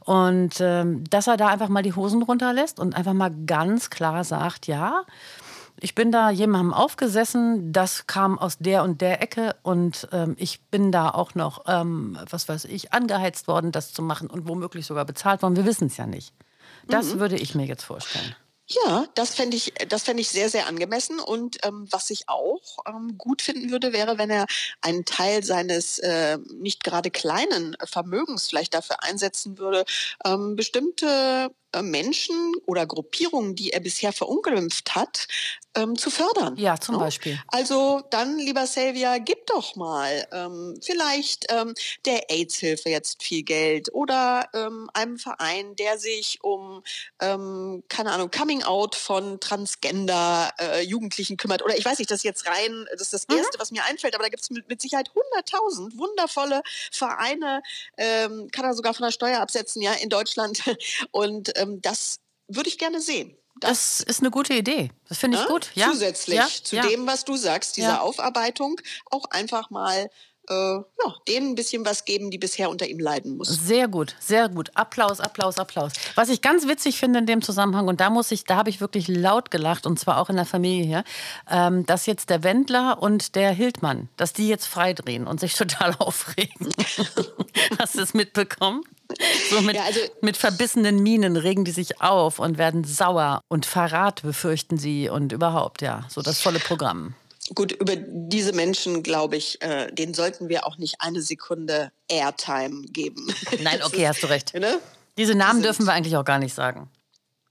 Und 0.00 0.60
ähm, 0.60 1.04
dass 1.08 1.26
er 1.26 1.36
da 1.36 1.48
einfach 1.48 1.68
mal 1.68 1.82
die 1.82 1.94
Hosen 1.94 2.22
runterlässt 2.22 2.78
und 2.78 2.94
einfach 2.94 3.14
mal 3.14 3.32
ganz 3.46 3.90
klar 3.90 4.24
sagt, 4.24 4.66
ja, 4.66 5.04
ich 5.80 5.94
bin 5.94 6.12
da 6.12 6.30
jemandem 6.30 6.72
aufgesessen, 6.72 7.72
das 7.72 8.06
kam 8.06 8.38
aus 8.38 8.58
der 8.58 8.82
und 8.82 9.00
der 9.00 9.22
Ecke 9.22 9.56
und 9.62 10.08
ähm, 10.12 10.36
ich 10.38 10.62
bin 10.66 10.92
da 10.92 11.10
auch 11.10 11.34
noch, 11.34 11.64
ähm, 11.66 12.18
was 12.30 12.48
weiß 12.48 12.66
ich, 12.66 12.92
angeheizt 12.92 13.48
worden, 13.48 13.72
das 13.72 13.92
zu 13.92 14.02
machen 14.02 14.30
und 14.30 14.48
womöglich 14.48 14.86
sogar 14.86 15.04
bezahlt 15.04 15.42
worden. 15.42 15.56
Wir 15.56 15.66
wissen 15.66 15.88
es 15.88 15.96
ja 15.96 16.06
nicht. 16.06 16.32
Das 16.86 17.14
mhm. 17.14 17.20
würde 17.20 17.36
ich 17.36 17.54
mir 17.54 17.66
jetzt 17.66 17.84
vorstellen. 17.84 18.34
Ja, 18.66 19.06
das 19.14 19.34
fände 19.34 19.58
ich, 19.58 19.74
das 19.88 20.04
fände 20.04 20.22
ich 20.22 20.30
sehr, 20.30 20.48
sehr 20.48 20.66
angemessen. 20.66 21.20
Und 21.20 21.58
ähm, 21.66 21.86
was 21.90 22.08
ich 22.08 22.30
auch 22.30 22.78
ähm, 22.88 23.18
gut 23.18 23.42
finden 23.42 23.70
würde, 23.70 23.92
wäre, 23.92 24.16
wenn 24.16 24.30
er 24.30 24.46
einen 24.80 25.04
Teil 25.04 25.44
seines 25.44 25.98
äh, 25.98 26.38
nicht 26.58 26.82
gerade 26.82 27.10
kleinen 27.10 27.76
Vermögens 27.84 28.48
vielleicht 28.48 28.72
dafür 28.72 29.02
einsetzen 29.02 29.58
würde, 29.58 29.84
ähm, 30.24 30.56
bestimmte 30.56 31.50
Menschen 31.82 32.54
oder 32.66 32.86
Gruppierungen, 32.86 33.54
die 33.54 33.70
er 33.70 33.80
bisher 33.80 34.12
verunglimpft 34.12 34.94
hat, 34.94 35.26
ähm, 35.74 35.96
zu 35.96 36.10
fördern. 36.10 36.56
Ja, 36.56 36.78
zum 36.78 36.98
Beispiel. 36.98 37.38
Also 37.48 38.02
dann, 38.10 38.38
lieber 38.38 38.64
Xavier, 38.64 39.18
gib 39.20 39.46
doch 39.46 39.76
mal 39.76 40.26
ähm, 40.32 40.78
vielleicht 40.80 41.46
ähm, 41.50 41.74
der 42.04 42.30
AIDS-Hilfe 42.30 42.90
jetzt 42.90 43.22
viel 43.22 43.42
Geld 43.42 43.92
oder 43.92 44.48
ähm, 44.54 44.88
einem 44.94 45.18
Verein, 45.18 45.74
der 45.76 45.98
sich 45.98 46.38
um, 46.42 46.82
ähm, 47.20 47.82
keine 47.88 48.12
Ahnung, 48.12 48.30
Coming-out 48.30 48.94
von 48.94 49.40
Transgender-Jugendlichen 49.40 51.34
äh, 51.34 51.36
kümmert. 51.36 51.62
Oder 51.62 51.76
ich 51.76 51.84
weiß 51.84 51.98
nicht, 51.98 52.10
das 52.10 52.18
ist 52.18 52.24
jetzt 52.24 52.46
rein, 52.46 52.86
das 52.92 53.02
ist 53.02 53.12
das 53.12 53.28
mhm. 53.28 53.38
Erste, 53.38 53.58
was 53.58 53.70
mir 53.70 53.84
einfällt, 53.84 54.14
aber 54.14 54.24
da 54.24 54.30
gibt 54.30 54.42
es 54.42 54.50
mit, 54.50 54.68
mit, 54.68 54.80
Sicherheit 54.80 55.10
100.000 55.10 55.96
wundervolle 55.98 56.62
Vereine, 56.92 57.62
ähm, 57.96 58.48
kann 58.52 58.64
er 58.64 58.74
sogar 58.74 58.94
von 58.94 59.04
der 59.04 59.12
Steuer 59.12 59.40
absetzen, 59.40 59.82
ja, 59.82 59.92
in 59.94 60.08
Deutschland. 60.08 60.62
Und 61.10 61.52
ähm, 61.64 61.82
das 61.82 62.16
würde 62.48 62.68
ich 62.68 62.78
gerne 62.78 63.00
sehen. 63.00 63.36
Das, 63.60 63.98
das, 63.98 64.00
ist 64.00 64.20
eine 64.20 64.30
gute 64.30 64.54
Idee. 64.54 64.90
Das 65.08 65.18
finde 65.18 65.38
ich 65.38 65.44
ja, 65.44 65.48
gut. 65.48 65.70
Ja. 65.74 65.90
Zusätzlich 65.90 66.36
ja, 66.36 66.48
zu 66.48 66.80
dem, 66.80 67.06
was 67.06 67.24
du 67.24 67.36
sagst, 67.36 67.76
dieser 67.76 68.02
Aufarbeitung, 68.02 68.80
auch 69.10 69.26
einfach 69.30 69.70
mal 69.70 70.10
äh, 70.48 70.54
ja, 70.54 71.14
denen 71.28 71.50
ein 71.50 71.54
bisschen 71.54 71.84
was 71.84 72.04
geben, 72.04 72.30
die 72.30 72.38
bisher 72.38 72.70
unter 72.70 72.86
ihm 72.86 72.98
leiden 72.98 73.36
mussten. 73.36 73.54
Sehr 73.54 73.88
gut, 73.88 74.14
sehr 74.20 74.48
gut. 74.48 74.70
Applaus, 74.74 75.20
Applaus, 75.20 75.58
Applaus. 75.58 75.92
Was 76.14 76.28
ich 76.28 76.42
ganz 76.42 76.66
witzig 76.66 76.98
finde 76.98 77.20
in 77.20 77.26
dem 77.26 77.42
Zusammenhang, 77.42 77.88
und 77.88 78.00
da 78.00 78.10
muss 78.10 78.30
ich, 78.30 78.44
da 78.44 78.56
habe 78.56 78.70
ich 78.70 78.80
wirklich 78.80 79.08
laut 79.08 79.50
gelacht, 79.50 79.86
und 79.86 79.98
zwar 79.98 80.18
auch 80.18 80.30
in 80.30 80.36
der 80.36 80.44
Familie 80.44 80.84
hier, 80.84 81.04
ähm, 81.50 81.86
dass 81.86 82.06
jetzt 82.06 82.30
der 82.30 82.42
Wendler 82.42 83.02
und 83.02 83.34
der 83.34 83.50
Hildmann, 83.50 84.08
dass 84.16 84.32
die 84.32 84.48
jetzt 84.48 84.66
freidrehen 84.66 85.26
und 85.26 85.40
sich 85.40 85.54
total 85.56 85.94
aufregen. 85.98 86.70
Hast 87.78 87.96
du 87.96 88.02
es 88.02 88.14
mitbekommen? 88.14 88.82
So 89.50 89.60
mit, 89.60 89.76
ja, 89.76 89.84
also, 89.84 90.00
mit 90.22 90.36
verbissenen 90.36 91.02
Minen 91.02 91.36
regen 91.36 91.64
die 91.64 91.70
sich 91.70 92.00
auf 92.00 92.38
und 92.38 92.58
werden 92.58 92.84
sauer 92.84 93.42
und 93.48 93.66
Verrat 93.66 94.22
befürchten 94.22 94.78
sie 94.78 95.08
und 95.08 95.32
überhaupt, 95.32 95.82
ja, 95.82 96.04
so 96.08 96.22
das 96.22 96.40
volle 96.40 96.58
Programm. 96.58 97.14
Gut, 97.54 97.72
über 97.72 97.96
diese 97.96 98.52
Menschen, 98.52 99.02
glaube 99.02 99.36
ich, 99.36 99.60
äh, 99.62 99.92
denen 99.92 100.14
sollten 100.14 100.48
wir 100.48 100.66
auch 100.66 100.78
nicht 100.78 100.96
eine 100.98 101.22
Sekunde 101.22 101.92
Airtime 102.08 102.82
geben. 102.88 103.26
Nein, 103.62 103.80
okay, 103.84 104.08
hast 104.08 104.22
du 104.22 104.26
recht. 104.26 104.54
Ne? 104.54 104.78
Diese 105.16 105.34
Namen 105.34 105.62
dürfen 105.62 105.86
wir 105.86 105.92
eigentlich 105.92 106.16
auch 106.16 106.24
gar 106.24 106.38
nicht 106.38 106.54
sagen. 106.54 106.90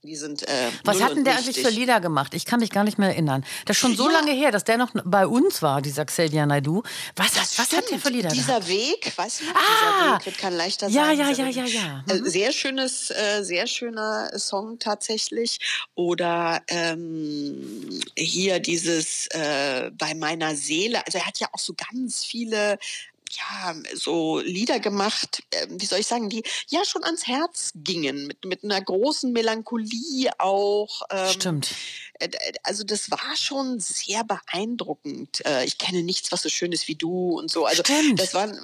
Die 0.04 0.16
sind, 0.16 0.46
äh, 0.46 0.70
Was 0.84 1.00
hat 1.00 1.16
denn 1.16 1.24
der 1.24 1.38
eigentlich 1.38 1.58
für 1.58 1.70
Lieder 1.70 1.98
gemacht? 1.98 2.34
Ich 2.34 2.44
kann 2.44 2.60
mich 2.60 2.68
gar 2.68 2.84
nicht 2.84 2.98
mehr 2.98 3.08
erinnern. 3.08 3.42
Das 3.64 3.78
ist 3.78 3.80
schon 3.80 3.96
so 3.96 4.10
ja. 4.10 4.18
lange 4.18 4.32
her, 4.32 4.50
dass 4.50 4.64
der 4.64 4.76
noch 4.76 4.90
bei 5.02 5.26
uns 5.26 5.62
war, 5.62 5.80
dieser 5.80 6.04
Xavier 6.04 6.44
Naidu. 6.44 6.82
Was, 7.16 7.34
was, 7.36 7.58
was 7.58 7.72
hat 7.74 7.90
der 7.90 7.98
für 7.98 8.10
Lieder 8.10 8.28
Dieser 8.28 8.60
gehabt? 8.60 8.68
Weg, 8.68 9.12
weißt 9.16 9.40
du, 9.40 9.44
ah, 9.54 9.56
dieser 9.56 10.14
Weg 10.14 10.26
wird 10.26 10.38
kein 10.38 10.52
leichter 10.52 10.88
ja, 10.88 11.06
sein. 11.06 11.18
Ja, 11.18 11.30
ja, 11.30 11.48
ja, 11.48 11.64
ja, 11.64 11.64
ja. 11.64 12.04
Mhm. 12.06 12.28
Sehr 12.28 12.52
schönes, 12.52 13.10
äh, 13.12 13.42
sehr 13.44 13.66
schöner 13.66 14.38
Song 14.38 14.78
tatsächlich. 14.78 15.58
Oder 15.94 16.60
ähm, 16.68 18.02
hier 18.14 18.60
dieses 18.60 19.28
äh, 19.28 19.90
bei 19.96 20.14
meiner 20.14 20.54
Seele. 20.54 21.04
Also 21.06 21.16
er 21.16 21.26
hat 21.26 21.40
ja 21.40 21.48
auch 21.52 21.58
so 21.58 21.72
ganz 21.72 22.26
viele 22.26 22.78
ja, 23.36 23.74
so 23.94 24.40
Lieder 24.40 24.80
gemacht, 24.80 25.42
äh, 25.50 25.66
wie 25.70 25.86
soll 25.86 26.00
ich 26.00 26.06
sagen, 26.06 26.28
die 26.28 26.42
ja 26.68 26.84
schon 26.84 27.04
ans 27.04 27.26
Herz 27.26 27.72
gingen, 27.74 28.26
mit, 28.26 28.44
mit 28.44 28.64
einer 28.64 28.80
großen 28.80 29.32
Melancholie 29.32 30.30
auch. 30.38 31.02
Ähm, 31.10 31.28
Stimmt. 31.28 31.74
Äh, 32.18 32.30
also 32.62 32.84
das 32.84 33.10
war 33.10 33.36
schon 33.36 33.80
sehr 33.80 34.24
beeindruckend. 34.24 35.44
Äh, 35.46 35.64
ich 35.64 35.78
kenne 35.78 36.02
nichts, 36.02 36.32
was 36.32 36.42
so 36.42 36.48
schön 36.48 36.72
ist 36.72 36.88
wie 36.88 36.94
du 36.94 37.38
und 37.38 37.50
so. 37.50 37.66
Also 37.66 37.82
Stimmt. 37.82 38.20
das 38.20 38.34
waren 38.34 38.58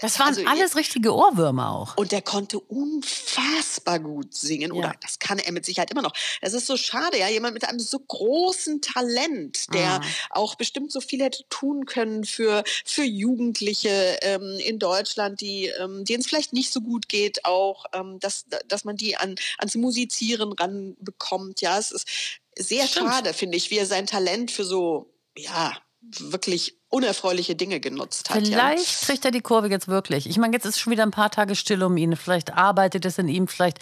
das 0.00 0.18
waren 0.18 0.28
also, 0.28 0.44
alles 0.46 0.76
richtige 0.76 1.14
Ohrwürmer 1.14 1.70
auch. 1.70 1.96
Und 1.96 2.12
der 2.12 2.22
konnte 2.22 2.58
unfassbar 2.58 4.00
gut 4.00 4.34
singen. 4.34 4.72
Oder 4.72 4.88
ja. 4.88 4.94
das 5.02 5.18
kann 5.18 5.38
er 5.38 5.52
mit 5.52 5.66
Sicherheit 5.66 5.90
immer 5.90 6.00
noch. 6.00 6.14
Es 6.40 6.54
ist 6.54 6.66
so 6.66 6.76
schade, 6.76 7.18
ja, 7.18 7.28
jemand 7.28 7.54
mit 7.54 7.68
einem 7.68 7.78
so 7.78 7.98
großen 7.98 8.80
Talent, 8.80 9.72
der 9.74 10.00
ah. 10.00 10.04
auch 10.30 10.54
bestimmt 10.54 10.92
so 10.92 11.00
viel 11.00 11.22
hätte 11.22 11.44
tun 11.50 11.84
können 11.84 12.24
für, 12.24 12.64
für 12.84 13.04
Jugendliche 13.04 14.18
ähm, 14.22 14.58
in 14.64 14.78
Deutschland, 14.78 15.40
die, 15.42 15.66
ähm, 15.66 16.04
denen 16.04 16.20
es 16.20 16.26
vielleicht 16.26 16.54
nicht 16.54 16.72
so 16.72 16.80
gut 16.80 17.08
geht, 17.08 17.44
auch, 17.44 17.84
ähm, 17.92 18.18
dass, 18.18 18.46
dass 18.68 18.84
man 18.84 18.96
die 18.96 19.16
an, 19.16 19.34
ans 19.58 19.74
Musizieren 19.74 20.52
ranbekommt. 20.52 21.60
Ja, 21.60 21.78
es 21.78 21.90
ist 21.90 22.08
sehr 22.56 22.86
Stimmt. 22.86 23.10
schade, 23.10 23.34
finde 23.34 23.58
ich, 23.58 23.70
wie 23.70 23.78
er 23.78 23.86
sein 23.86 24.06
Talent 24.06 24.50
für 24.50 24.64
so, 24.64 25.12
ja, 25.36 25.76
wirklich 26.18 26.76
unerfreuliche 26.88 27.54
Dinge 27.54 27.80
genutzt 27.80 28.28
hat. 28.30 28.44
Vielleicht 28.44 29.00
ja. 29.02 29.06
kriegt 29.06 29.24
er 29.24 29.30
die 29.30 29.40
Kurve 29.40 29.68
jetzt 29.68 29.88
wirklich. 29.88 30.28
Ich 30.28 30.36
meine, 30.36 30.52
jetzt 30.52 30.66
ist 30.66 30.78
schon 30.78 30.90
wieder 30.90 31.04
ein 31.04 31.10
paar 31.10 31.30
Tage 31.30 31.54
still 31.54 31.82
um 31.82 31.96
ihn. 31.96 32.16
Vielleicht 32.16 32.52
arbeitet 32.54 33.04
es 33.06 33.18
in 33.18 33.28
ihm, 33.28 33.48
vielleicht 33.48 33.78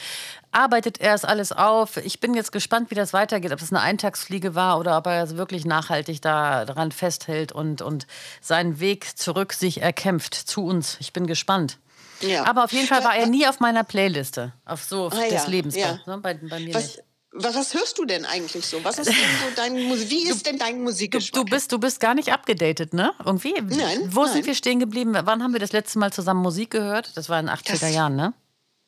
arbeitet 0.52 1.00
er 1.00 1.14
es 1.14 1.24
alles 1.24 1.50
auf. 1.50 1.96
Ich 1.96 2.20
bin 2.20 2.34
jetzt 2.34 2.52
gespannt, 2.52 2.90
wie 2.90 2.94
das 2.94 3.12
weitergeht, 3.12 3.52
ob 3.52 3.60
es 3.60 3.72
eine 3.72 3.80
Eintagsfliege 3.80 4.54
war 4.54 4.78
oder 4.78 4.96
ob 4.96 5.06
er 5.06 5.36
wirklich 5.36 5.64
nachhaltig 5.64 6.22
da 6.22 6.64
daran 6.64 6.92
festhält 6.92 7.52
und, 7.52 7.82
und 7.82 8.06
seinen 8.40 8.78
Weg 8.78 9.18
zurück 9.18 9.52
sich 9.52 9.82
erkämpft 9.82 10.34
zu 10.34 10.64
uns. 10.64 10.96
Ich 11.00 11.12
bin 11.12 11.26
gespannt. 11.26 11.78
Ja. 12.20 12.44
Aber 12.46 12.64
auf 12.64 12.72
jeden 12.72 12.86
Fall 12.86 13.02
war 13.02 13.16
er 13.16 13.26
nie 13.26 13.46
auf 13.46 13.60
meiner 13.60 13.82
Playliste, 13.82 14.52
auf 14.64 14.84
so 14.84 15.06
ah, 15.06 15.10
des 15.10 15.32
ja. 15.32 15.46
Lebens. 15.46 15.74
Ja. 15.74 15.98
Bei, 16.06 16.16
bei, 16.18 16.34
bei 16.34 16.60
mir 16.60 16.74
was, 16.74 16.96
nicht. 16.96 17.04
Was 17.32 17.74
hörst 17.74 17.96
du 17.98 18.04
denn 18.04 18.24
eigentlich 18.24 18.66
so? 18.66 18.82
Was 18.82 18.98
ist 18.98 19.08
denn 19.08 19.14
so 19.14 19.54
dein 19.54 19.82
Musik? 19.88 20.10
Wie 20.10 20.28
ist 20.28 20.46
denn 20.46 20.58
dein 20.58 20.82
Musikgeschmack? 20.82 21.46
Du, 21.46 21.48
bist, 21.48 21.70
du 21.70 21.78
bist 21.78 22.00
gar 22.00 22.14
nicht 22.14 22.32
abgedatet, 22.32 22.92
ne? 22.92 23.12
Irgendwie? 23.24 23.54
Nein. 23.60 24.08
Wo 24.08 24.24
nein. 24.24 24.32
sind 24.32 24.46
wir 24.46 24.54
stehen 24.54 24.80
geblieben? 24.80 25.14
Wann 25.14 25.42
haben 25.42 25.52
wir 25.52 25.60
das 25.60 25.72
letzte 25.72 26.00
Mal 26.00 26.12
zusammen 26.12 26.42
Musik 26.42 26.70
gehört? 26.70 27.16
Das 27.16 27.28
war 27.28 27.38
in 27.38 27.46
den 27.46 27.54
80er 27.54 27.80
das 27.80 27.94
Jahren, 27.94 28.16
ne? 28.16 28.34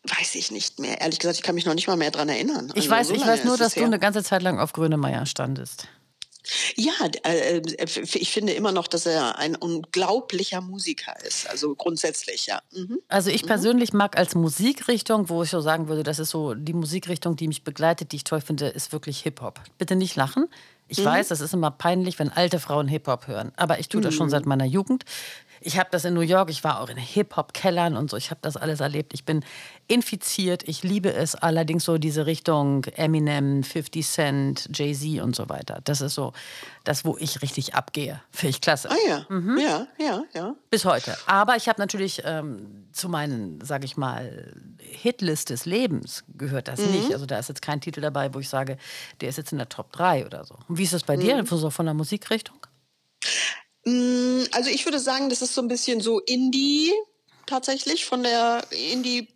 Weiß 0.04 0.34
ich 0.34 0.50
nicht 0.50 0.80
mehr. 0.80 1.00
Ehrlich 1.00 1.20
gesagt, 1.20 1.36
ich 1.36 1.42
kann 1.44 1.54
mich 1.54 1.66
noch 1.66 1.74
nicht 1.74 1.86
mal 1.86 1.96
mehr 1.96 2.10
daran 2.10 2.28
erinnern. 2.28 2.72
Ich 2.74 2.90
also, 2.90 2.90
weiß, 2.90 3.08
so 3.08 3.14
ich 3.14 3.24
weiß 3.24 3.44
nur, 3.44 3.56
dass 3.56 3.74
du 3.74 3.84
eine 3.84 4.00
ganze 4.00 4.24
Zeit 4.24 4.42
lang 4.42 4.58
auf 4.58 4.72
Grönemeyer 4.72 5.26
standest. 5.26 5.86
Ja, 6.76 6.92
äh, 7.24 7.58
äh 7.58 7.86
ich 8.14 8.32
finde 8.32 8.52
immer 8.52 8.72
noch, 8.72 8.88
dass 8.88 9.06
er 9.06 9.38
ein 9.38 9.56
unglaublicher 9.56 10.60
Musiker 10.60 11.14
ist. 11.24 11.48
Also 11.48 11.74
grundsätzlich, 11.74 12.46
ja. 12.46 12.60
Mhm. 12.72 13.00
Also 13.08 13.30
ich 13.30 13.44
mhm. 13.44 13.48
persönlich 13.48 13.92
mag 13.92 14.16
als 14.16 14.34
Musikrichtung, 14.34 15.28
wo 15.28 15.42
ich 15.42 15.50
so 15.50 15.60
sagen 15.60 15.88
würde, 15.88 16.02
das 16.02 16.18
ist 16.18 16.30
so 16.30 16.54
die 16.54 16.72
Musikrichtung, 16.72 17.36
die 17.36 17.48
mich 17.48 17.64
begleitet, 17.64 18.12
die 18.12 18.16
ich 18.16 18.24
toll 18.24 18.40
finde, 18.40 18.68
ist 18.68 18.92
wirklich 18.92 19.20
Hip-Hop. 19.20 19.60
Bitte 19.78 19.96
nicht 19.96 20.16
lachen. 20.16 20.48
Ich 20.88 20.98
mhm. 20.98 21.04
weiß, 21.04 21.28
das 21.28 21.40
ist 21.40 21.54
immer 21.54 21.70
peinlich, 21.70 22.18
wenn 22.18 22.30
alte 22.30 22.58
Frauen 22.58 22.88
Hip-Hop 22.88 23.26
hören. 23.26 23.52
Aber 23.56 23.78
ich 23.78 23.88
tue 23.88 24.00
das 24.00 24.14
schon 24.14 24.26
mhm. 24.26 24.30
seit 24.30 24.46
meiner 24.46 24.66
Jugend. 24.66 25.04
Ich 25.64 25.78
habe 25.78 25.88
das 25.90 26.04
in 26.04 26.14
New 26.14 26.20
York, 26.20 26.50
ich 26.50 26.64
war 26.64 26.80
auch 26.80 26.88
in 26.88 26.96
Hip-Hop-Kellern 26.96 27.96
und 27.96 28.10
so, 28.10 28.16
ich 28.16 28.30
habe 28.30 28.40
das 28.42 28.56
alles 28.56 28.80
erlebt. 28.80 29.14
Ich 29.14 29.24
bin 29.24 29.44
infiziert, 29.88 30.66
ich 30.68 30.82
liebe 30.82 31.12
es 31.12 31.34
allerdings 31.34 31.84
so 31.84 31.98
diese 31.98 32.26
Richtung 32.26 32.84
Eminem, 32.96 33.62
50 33.62 34.06
Cent, 34.06 34.68
Jay-Z 34.72 35.22
und 35.22 35.36
so 35.36 35.48
weiter. 35.48 35.80
Das 35.84 36.00
ist 36.00 36.14
so 36.14 36.32
das, 36.84 37.04
wo 37.04 37.16
ich 37.18 37.42
richtig 37.42 37.74
abgehe. 37.74 38.20
Finde 38.30 38.50
ich 38.50 38.60
klasse. 38.60 38.90
Ah 38.90 38.96
ja, 39.08 39.26
mhm. 39.28 39.58
ja, 39.58 39.86
ja, 39.98 40.22
ja. 40.34 40.54
Bis 40.70 40.84
heute. 40.84 41.16
Aber 41.26 41.56
ich 41.56 41.68
habe 41.68 41.80
natürlich 41.80 42.22
ähm, 42.24 42.86
zu 42.92 43.08
meinen, 43.08 43.60
sage 43.64 43.84
ich 43.84 43.96
mal, 43.96 44.52
Hitlist 44.78 45.50
des 45.50 45.64
Lebens 45.64 46.24
gehört 46.36 46.68
das 46.68 46.80
mhm. 46.80 46.92
nicht. 46.92 47.12
Also 47.12 47.26
da 47.26 47.38
ist 47.38 47.48
jetzt 47.48 47.62
kein 47.62 47.80
Titel 47.80 48.00
dabei, 48.00 48.32
wo 48.34 48.40
ich 48.40 48.48
sage, 48.48 48.76
der 49.20 49.28
ist 49.28 49.38
jetzt 49.38 49.52
in 49.52 49.58
der 49.58 49.68
Top 49.68 49.92
3 49.92 50.26
oder 50.26 50.44
so. 50.44 50.56
Und 50.68 50.78
wie 50.78 50.84
ist 50.84 50.92
das 50.92 51.04
bei 51.04 51.16
mhm. 51.16 51.20
dir, 51.20 51.46
so 51.46 51.70
von 51.70 51.86
der 51.86 51.94
Musikrichtung? 51.94 52.56
Mm, 53.84 54.44
also 54.52 54.70
ich 54.70 54.84
würde 54.84 54.98
sagen, 54.98 55.28
das 55.28 55.42
ist 55.42 55.54
so 55.54 55.62
ein 55.62 55.68
bisschen 55.68 56.00
so 56.00 56.20
Indie 56.20 56.92
tatsächlich 57.46 58.04
von 58.04 58.22
der 58.22 58.64
Indie 58.92 59.28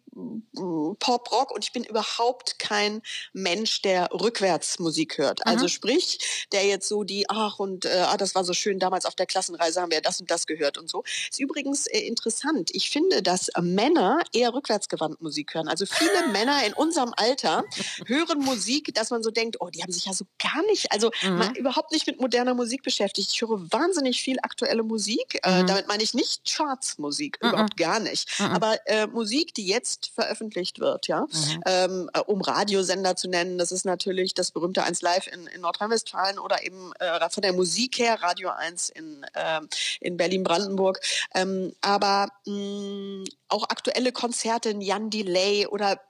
Pop-Rock 0.98 1.50
und 1.50 1.64
ich 1.64 1.72
bin 1.72 1.84
überhaupt 1.84 2.58
kein 2.58 3.02
Mensch, 3.32 3.82
der 3.82 4.08
rückwärts 4.12 4.78
Musik 4.78 5.18
hört. 5.18 5.46
Also 5.46 5.68
sprich, 5.68 6.46
der 6.52 6.66
jetzt 6.66 6.88
so 6.88 7.04
die, 7.04 7.28
ach 7.28 7.58
und 7.58 7.84
äh, 7.84 8.04
ah, 8.06 8.16
das 8.16 8.34
war 8.34 8.44
so 8.44 8.54
schön, 8.54 8.78
damals 8.78 9.04
auf 9.04 9.14
der 9.14 9.26
Klassenreise 9.26 9.80
haben 9.80 9.90
wir 9.90 10.00
das 10.00 10.20
und 10.20 10.30
das 10.30 10.46
gehört 10.46 10.78
und 10.78 10.88
so. 10.88 11.04
Ist 11.30 11.38
übrigens 11.38 11.86
äh, 11.86 11.98
interessant. 11.98 12.70
Ich 12.72 12.90
finde, 12.90 13.22
dass 13.22 13.50
Männer 13.60 14.20
eher 14.32 14.54
rückwärtsgewandt 14.54 15.20
Musik 15.20 15.54
hören. 15.54 15.68
Also 15.68 15.84
viele 15.84 16.28
Männer 16.32 16.64
in 16.66 16.72
unserem 16.72 17.12
Alter 17.16 17.64
hören 18.06 18.38
Musik, 18.38 18.94
dass 18.94 19.10
man 19.10 19.22
so 19.22 19.30
denkt, 19.30 19.56
oh, 19.60 19.68
die 19.68 19.82
haben 19.82 19.92
sich 19.92 20.06
ja 20.06 20.14
so 20.14 20.24
gar 20.38 20.64
nicht, 20.66 20.92
also 20.92 21.10
mhm. 21.22 21.38
mal 21.38 21.56
überhaupt 21.56 21.92
nicht 21.92 22.06
mit 22.06 22.20
moderner 22.20 22.54
Musik 22.54 22.82
beschäftigt. 22.82 23.30
Ich 23.32 23.40
höre 23.42 23.60
wahnsinnig 23.70 24.22
viel 24.22 24.38
aktuelle 24.42 24.82
Musik. 24.82 25.40
Äh, 25.42 25.62
mhm. 25.62 25.66
damit 25.66 25.88
meine 25.88 26.02
ich 26.02 26.14
nicht 26.14 26.50
Charts-Musik, 26.50 27.38
mhm. 27.42 27.50
überhaupt 27.50 27.76
gar 27.76 28.00
nicht. 28.00 28.40
Mhm. 28.40 28.46
Aber 28.46 28.78
äh, 28.86 29.06
Musik, 29.06 29.52
die 29.54 29.66
jetzt 29.66 30.05
veröffentlicht 30.14 30.80
wird, 30.80 31.08
ja, 31.08 31.22
mhm. 31.22 31.62
ähm, 31.66 32.10
äh, 32.12 32.20
um 32.20 32.40
Radiosender 32.40 33.16
zu 33.16 33.28
nennen, 33.28 33.58
das 33.58 33.72
ist 33.72 33.84
natürlich 33.84 34.34
das 34.34 34.50
berühmte 34.50 34.82
1 34.82 35.02
Live 35.02 35.26
in, 35.26 35.46
in 35.46 35.60
Nordrhein-Westfalen 35.60 36.38
oder 36.38 36.64
eben 36.64 36.92
äh, 36.98 37.30
von 37.30 37.42
der 37.42 37.52
Musik 37.52 37.98
her 37.98 38.18
Radio 38.22 38.50
1 38.50 38.90
in, 38.90 39.24
äh, 39.34 39.60
in 40.00 40.16
Berlin-Brandenburg. 40.16 41.00
Ähm, 41.34 41.72
aber 41.80 42.28
mh, 42.46 42.54
mm, 42.54 43.24
auch 43.48 43.64
aktuelle 43.64 44.12
Konzerte, 44.12 44.74
Jan 44.78 45.10
Delay 45.10 45.66
oder 45.66 46.00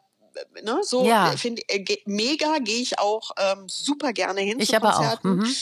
ne, 0.63 0.81
so 0.83 1.05
ja. 1.05 1.33
Äh, 1.33 1.37
find, 1.37 1.61
äh, 1.69 1.99
mega 2.05 2.59
gehe 2.59 2.81
ich 2.81 2.99
auch 2.99 3.31
ähm, 3.39 3.69
super 3.69 4.13
gerne 4.13 4.41
hin 4.41 4.61
ich 4.61 4.69
zu 4.69 4.81
Konzerten. 4.81 5.29
Aber 5.29 5.43
auch. 5.43 5.47
Mhm. 5.47 5.55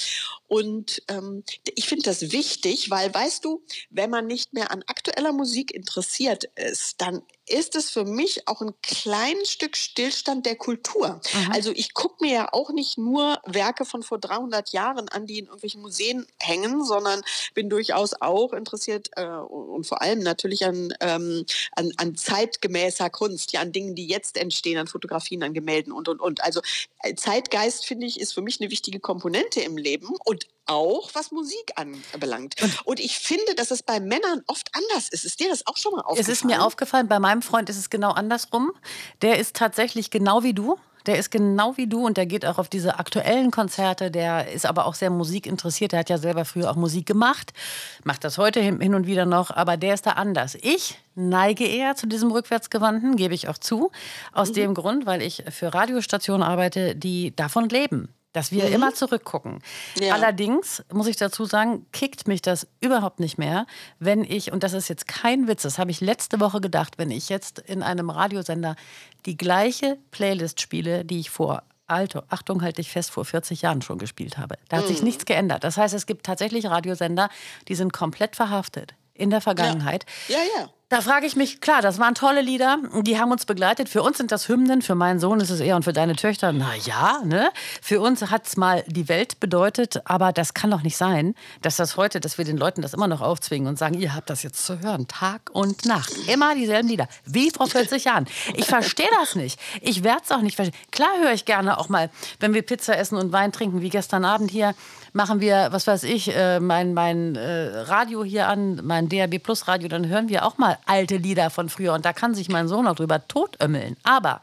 Und 0.47 1.03
ähm, 1.09 1.43
ich 1.75 1.89
finde 1.89 2.05
das 2.05 2.33
wichtig, 2.33 2.91
weil 2.91 3.13
weißt 3.13 3.45
du, 3.45 3.63
wenn 3.91 4.11
man 4.11 4.27
nicht 4.27 4.53
mehr 4.53 4.71
an 4.71 4.85
aktueller 4.87 5.33
Musik 5.33 5.73
interessiert 5.73 6.45
ist, 6.57 7.01
dann 7.01 7.23
ist 7.47 7.75
es 7.77 7.91
für 7.91 8.05
mich 8.05 8.49
auch 8.49 8.63
ein 8.63 8.73
kleines 8.83 9.51
Stück 9.51 9.77
Stillstand 9.77 10.47
der 10.47 10.57
Kultur. 10.57 11.21
Mhm. 11.35 11.53
Also 11.53 11.73
ich 11.73 11.93
gucke 11.93 12.25
mir 12.25 12.33
ja 12.33 12.49
auch 12.53 12.71
nicht 12.71 12.97
nur 12.97 13.39
Werke 13.45 13.85
von 13.85 14.03
vor 14.03 14.19
300 14.19 14.71
Jahren 14.73 15.09
an, 15.11 15.27
die 15.27 15.41
in 15.41 15.47
irgendwelchen 15.47 15.83
Museen 15.83 16.27
hängen, 16.41 16.85
sondern 16.85 17.23
bin 17.53 17.69
durchaus 17.69 18.15
auch 18.21 18.53
interessiert 18.55 19.11
äh, 19.17 19.27
und 19.27 19.87
vor 19.87 20.01
allem 20.01 20.21
natürlich 20.21 20.65
an, 20.65 20.95
ähm, 21.01 21.45
an, 21.73 21.93
an 21.99 22.17
zeitgemäßer 22.17 23.11
Kunst, 23.11 23.53
ja 23.53 23.61
an 23.61 23.73
Dingen, 23.73 23.95
die 23.95 24.07
jetzt 24.07 24.39
entstehen, 24.39 24.79
an 24.79 24.87
Fotografien, 24.87 25.43
an 25.43 25.53
Gemälden 25.53 25.93
und, 25.93 26.09
und, 26.09 26.21
und. 26.21 26.43
Also 26.43 26.61
äh, 27.03 27.15
Zeitgeist, 27.15 27.85
finde 27.85 28.07
ich, 28.07 28.21
ist 28.21 28.33
für 28.33 28.43
mich 28.43 28.61
eine 28.61 28.71
wichtige 28.71 29.01
Komponente 29.01 29.61
im 29.61 29.77
Leben 29.77 30.15
und 30.25 30.34
auch 30.67 31.11
was 31.15 31.31
Musik 31.31 31.73
anbelangt. 31.77 32.57
Und 32.85 33.01
ich 33.01 33.19
finde, 33.19 33.55
dass 33.57 33.71
es 33.71 33.83
bei 33.83 34.01
Männern 34.01 34.43
oft 34.47 34.71
anders 34.75 35.09
ist. 35.09 35.25
Ist 35.25 35.41
dir 35.41 35.49
das 35.49 35.67
auch 35.67 35.77
schon 35.77 35.93
mal 35.93 36.01
aufgefallen? 36.01 36.21
Es 36.21 36.29
ist 36.29 36.45
mir 36.45 36.63
aufgefallen, 36.63 37.09
bei 37.09 37.19
meinem 37.19 37.43
Freund 37.43 37.69
ist 37.69 37.79
es 37.79 37.91
genau 37.91 38.13
andersrum. 38.13 38.73
Der 39.23 39.39
ist 39.39 39.57
tatsächlich 39.57 40.11
genau 40.11 40.43
wie 40.43 40.55
du. 40.55 40.79
Der 41.07 41.19
ist 41.19 41.31
genau 41.31 41.77
wie 41.77 41.87
du 41.87 42.07
und 42.07 42.17
der 42.17 42.25
geht 42.25 42.47
auch 42.47 42.57
auf 42.57 42.71
diese 42.71 42.99
aktuellen 42.99 43.51
Konzerte. 43.51 44.11
Der 44.11 44.51
ist 44.51 44.65
aber 44.65 44.87
auch 44.87 44.95
sehr 44.95 45.11
musikinteressiert. 45.11 45.93
Der 45.93 45.99
hat 45.99 46.09
ja 46.09 46.17
selber 46.17 46.47
früher 46.47 46.71
auch 46.71 46.77
Musik 46.77 47.05
gemacht, 47.05 47.53
macht 48.05 48.25
das 48.25 48.39
heute 48.39 48.61
hin 48.61 48.95
und 48.95 49.07
wieder 49.07 49.27
noch, 49.27 49.51
aber 49.51 49.77
der 49.77 49.93
ist 49.93 50.07
da 50.07 50.13
anders. 50.13 50.57
Ich 50.63 50.99
neige 51.15 51.67
eher 51.67 51.95
zu 51.95 52.07
diesem 52.07 52.31
Rückwärtsgewandten, 52.31 53.17
gebe 53.17 53.35
ich 53.35 53.49
auch 53.49 53.59
zu. 53.59 53.91
Aus 54.33 54.49
mhm. 54.49 54.55
dem 54.55 54.75
Grund, 54.75 55.05
weil 55.05 55.21
ich 55.21 55.45
für 55.51 55.75
Radiostationen 55.75 56.43
arbeite, 56.43 56.97
die 56.97 57.37
davon 57.37 57.69
leben 57.69 58.09
dass 58.35 58.53
wir 58.53 58.67
mhm. 58.67 58.75
immer 58.75 58.95
zurückgucken. 58.95 59.61
Ja. 59.99 60.13
Allerdings 60.13 60.85
muss 60.93 61.07
ich 61.07 61.17
dazu 61.17 61.47
sagen, 61.47 61.87
kickt 61.93 62.29
mich 62.29 62.43
das 62.43 62.67
überhaupt 62.81 63.21
nicht 63.21 63.39
mehr, 63.39 63.67
wenn 63.99 64.23
ich, 64.25 64.53
und 64.53 64.63
das 64.63 64.75
ist 64.75 64.89
jetzt 64.89 65.09
kein 65.09 65.49
Witz, 65.49 65.63
das 65.63 65.79
habe 65.79 65.91
ich 65.91 66.03
letzte 66.03 66.41
Woche 66.41 66.61
gedacht, 66.61 66.99
wenn 66.99 67.11
ich 67.11 67.31
jetzt 67.31 67.61
in 67.61 67.83
einem 67.83 68.11
Radiosender 68.11 68.77
die 69.25 69.39
gleiche 69.39 69.97
Playlist 70.11 70.61
spiele, 70.61 71.07
die 71.07 71.21
ich 71.21 71.31
vor 71.31 71.63
Alter, 71.87 72.25
Achtung, 72.29 72.63
halte 72.63 72.81
ich 72.81 72.91
fest, 72.91 73.11
vor 73.11 73.25
40 73.25 73.63
Jahren 73.63 73.83
schon 73.83 73.99
gespielt 73.99 74.37
habe. 74.37 74.57
Da 74.69 74.79
hat 74.79 74.85
mhm. 74.85 74.89
sich 74.89 75.03
nichts 75.03 75.27
geändert. 75.27 75.65
Das 75.65 75.77
heißt, 75.77 75.95
es 75.95 76.07
gibt 76.07 76.27
tatsächlich 76.27 76.67
Radiosender, 76.67 77.29
die 77.69 77.75
sind 77.75 77.93
komplett 77.93 78.37
verhaftet 78.37 78.95
in 79.13 79.31
der 79.31 79.41
Vergangenheit. 79.41 80.07
Ja, 80.29 80.39
ja. 80.39 80.63
ja. 80.63 80.71
Da 80.95 81.01
frage 81.01 81.27
ich 81.27 81.35
mich, 81.35 81.61
klar, 81.61 81.83
das 81.83 81.99
waren 81.99 82.15
tolle 82.15 82.41
Lieder, 82.41 82.79
die 83.03 83.19
haben 83.19 83.33
uns 83.33 83.47
begleitet. 83.47 83.89
Für 83.89 84.05
uns 84.05 84.19
sind 84.19 84.31
das 84.31 84.47
Hymnen, 84.49 84.81
für 84.81 84.95
meinen 84.95 85.19
Sohn 85.19 85.41
ist 85.41 85.51
es 85.51 85.59
eher 85.59 85.75
und 85.75 85.83
für 85.83 85.93
deine 85.93 86.15
Töchter, 86.15 86.53
na 86.53 86.73
ja, 86.87 87.21
ne? 87.25 87.51
Für 87.83 88.01
uns 88.01 88.23
hat 88.31 88.47
es 88.47 88.57
mal 88.57 88.85
die 88.87 89.09
Welt 89.09 89.41
bedeutet, 89.41 90.03
aber 90.05 90.31
das 90.31 90.55
kann 90.55 90.71
doch 90.71 90.83
nicht 90.83 90.97
sein, 90.97 91.35
dass 91.63 91.75
das 91.75 91.97
heute, 91.97 92.21
dass 92.21 92.39
wir 92.39 92.45
den 92.45 92.57
Leuten 92.57 92.81
das 92.81 92.95
immer 92.95 93.09
noch 93.09 93.23
aufzwingen 93.23 93.67
und 93.67 93.77
sagen, 93.77 93.99
ihr 93.99 94.15
habt 94.15 94.31
das 94.31 94.45
jetzt 94.45 94.65
zu 94.65 94.79
hören, 94.83 95.09
Tag 95.09 95.51
und 95.53 95.85
Nacht. 95.85 96.13
Immer 96.29 96.55
dieselben 96.55 96.89
Lieder, 96.89 97.09
wie 97.25 97.51
vor 97.51 97.67
40 97.67 98.05
Jahren. 98.05 98.27
Ich 98.55 98.67
verstehe 98.67 99.11
das 99.19 99.35
nicht. 99.35 99.59
Ich 99.81 100.05
werde 100.05 100.21
es 100.23 100.31
auch 100.31 100.43
nicht 100.43 100.55
verstehen. 100.55 100.79
Klar 100.93 101.11
höre 101.21 101.33
ich 101.33 101.45
gerne 101.45 101.77
auch 101.79 101.89
mal, 101.89 102.09
wenn 102.39 102.55
wir 102.55 102.63
Pizza 102.63 102.97
essen 102.97 103.19
und 103.19 103.33
Wein 103.33 103.51
trinken, 103.51 103.81
wie 103.81 103.91
gestern 103.91 104.25
Abend 104.25 104.49
hier, 104.49 104.77
machen 105.15 105.41
wir, 105.41 105.69
was 105.71 105.87
weiß 105.87 106.03
ich, 106.03 106.37
äh, 106.37 106.61
mein, 106.61 106.93
mein 106.93 107.37
äh, 107.37 107.69
Radio 107.79 108.25
hier 108.25 108.49
an, 108.49 108.81
mein 108.85 109.09
DRB 109.09 109.43
Plus 109.43 109.69
Radio, 109.69 109.89
dann 109.89 110.09
hören 110.09 110.29
wir 110.29 110.45
auch 110.45 110.59
mal 110.59 110.77
alte 110.87 111.17
Lieder 111.17 111.51
von 111.51 111.69
früher. 111.69 111.93
Und 111.95 112.05
da 112.05 112.13
kann 112.13 112.35
sich 112.35 112.49
mein 112.49 112.69
Sohn 112.69 112.87
auch 112.87 112.95
drüber 112.95 113.27
totömmeln. 113.27 113.97
Aber 114.03 114.41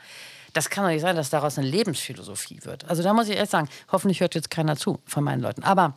das 0.54 0.69
kann 0.69 0.84
doch 0.84 0.91
nicht 0.91 1.01
sein, 1.01 1.15
dass 1.15 1.30
daraus 1.30 1.58
eine 1.58 1.67
Lebensphilosophie 1.67 2.60
wird. 2.63 2.89
Also 2.89 3.04
da 3.04 3.13
muss 3.13 3.30
ich 3.30 3.39
echt 3.39 3.51
sagen, 3.51 3.69
hoffentlich 3.91 4.19
hört 4.19 4.36
jetzt 4.36 4.49
keiner 4.49 4.75
zu 4.75 4.99
von 5.06 5.23
meinen 5.23 5.41
Leuten. 5.41 5.63
Aber 5.63 5.95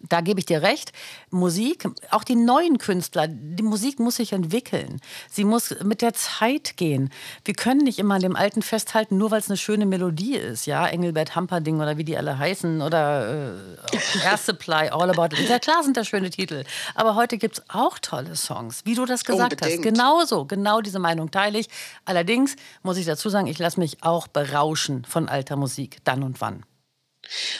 da 0.00 0.20
gebe 0.20 0.40
ich 0.40 0.46
dir 0.46 0.62
recht. 0.62 0.92
Musik, 1.30 1.88
auch 2.10 2.24
die 2.24 2.36
neuen 2.36 2.78
Künstler, 2.78 3.26
die 3.28 3.62
Musik 3.62 3.98
muss 3.98 4.16
sich 4.16 4.32
entwickeln. 4.32 5.00
Sie 5.30 5.44
muss 5.44 5.74
mit 5.82 6.02
der 6.02 6.14
Zeit 6.14 6.76
gehen. 6.76 7.10
Wir 7.44 7.54
können 7.54 7.82
nicht 7.82 7.98
immer 7.98 8.14
an 8.14 8.22
dem 8.22 8.36
Alten 8.36 8.62
festhalten, 8.62 9.18
nur 9.18 9.30
weil 9.30 9.40
es 9.40 9.48
eine 9.48 9.56
schöne 9.56 9.86
Melodie 9.86 10.36
ist. 10.36 10.66
Ja, 10.66 10.86
Engelbert 10.86 11.34
Hamperding 11.36 11.80
oder 11.80 11.96
wie 11.96 12.04
die 12.04 12.16
alle 12.16 12.38
heißen 12.38 12.82
oder 12.82 13.54
äh, 13.92 13.96
Air 14.24 14.36
Supply, 14.36 14.88
All 14.90 15.10
About 15.10 15.36
It. 15.36 15.48
Ja, 15.48 15.58
klar 15.58 15.82
sind 15.82 15.96
das 15.96 16.06
schöne 16.06 16.30
Titel. 16.30 16.64
Aber 16.94 17.14
heute 17.14 17.38
gibt 17.38 17.58
es 17.58 17.64
auch 17.68 17.98
tolle 17.98 18.36
Songs, 18.36 18.82
wie 18.84 18.94
du 18.94 19.06
das 19.06 19.24
gesagt 19.24 19.52
Unbedingt. 19.52 19.78
hast. 19.78 19.82
Genauso, 19.82 20.44
genau 20.44 20.80
diese 20.80 20.98
Meinung 20.98 21.30
teile 21.30 21.58
ich. 21.58 21.68
Allerdings 22.04 22.56
muss 22.82 22.96
ich 22.96 23.06
dazu 23.06 23.28
sagen, 23.28 23.46
ich 23.46 23.58
lasse 23.58 23.80
mich 23.80 24.02
auch 24.02 24.28
berauschen 24.28 25.04
von 25.04 25.28
alter 25.28 25.56
Musik, 25.56 25.98
dann 26.04 26.22
und 26.22 26.40
wann. 26.40 26.64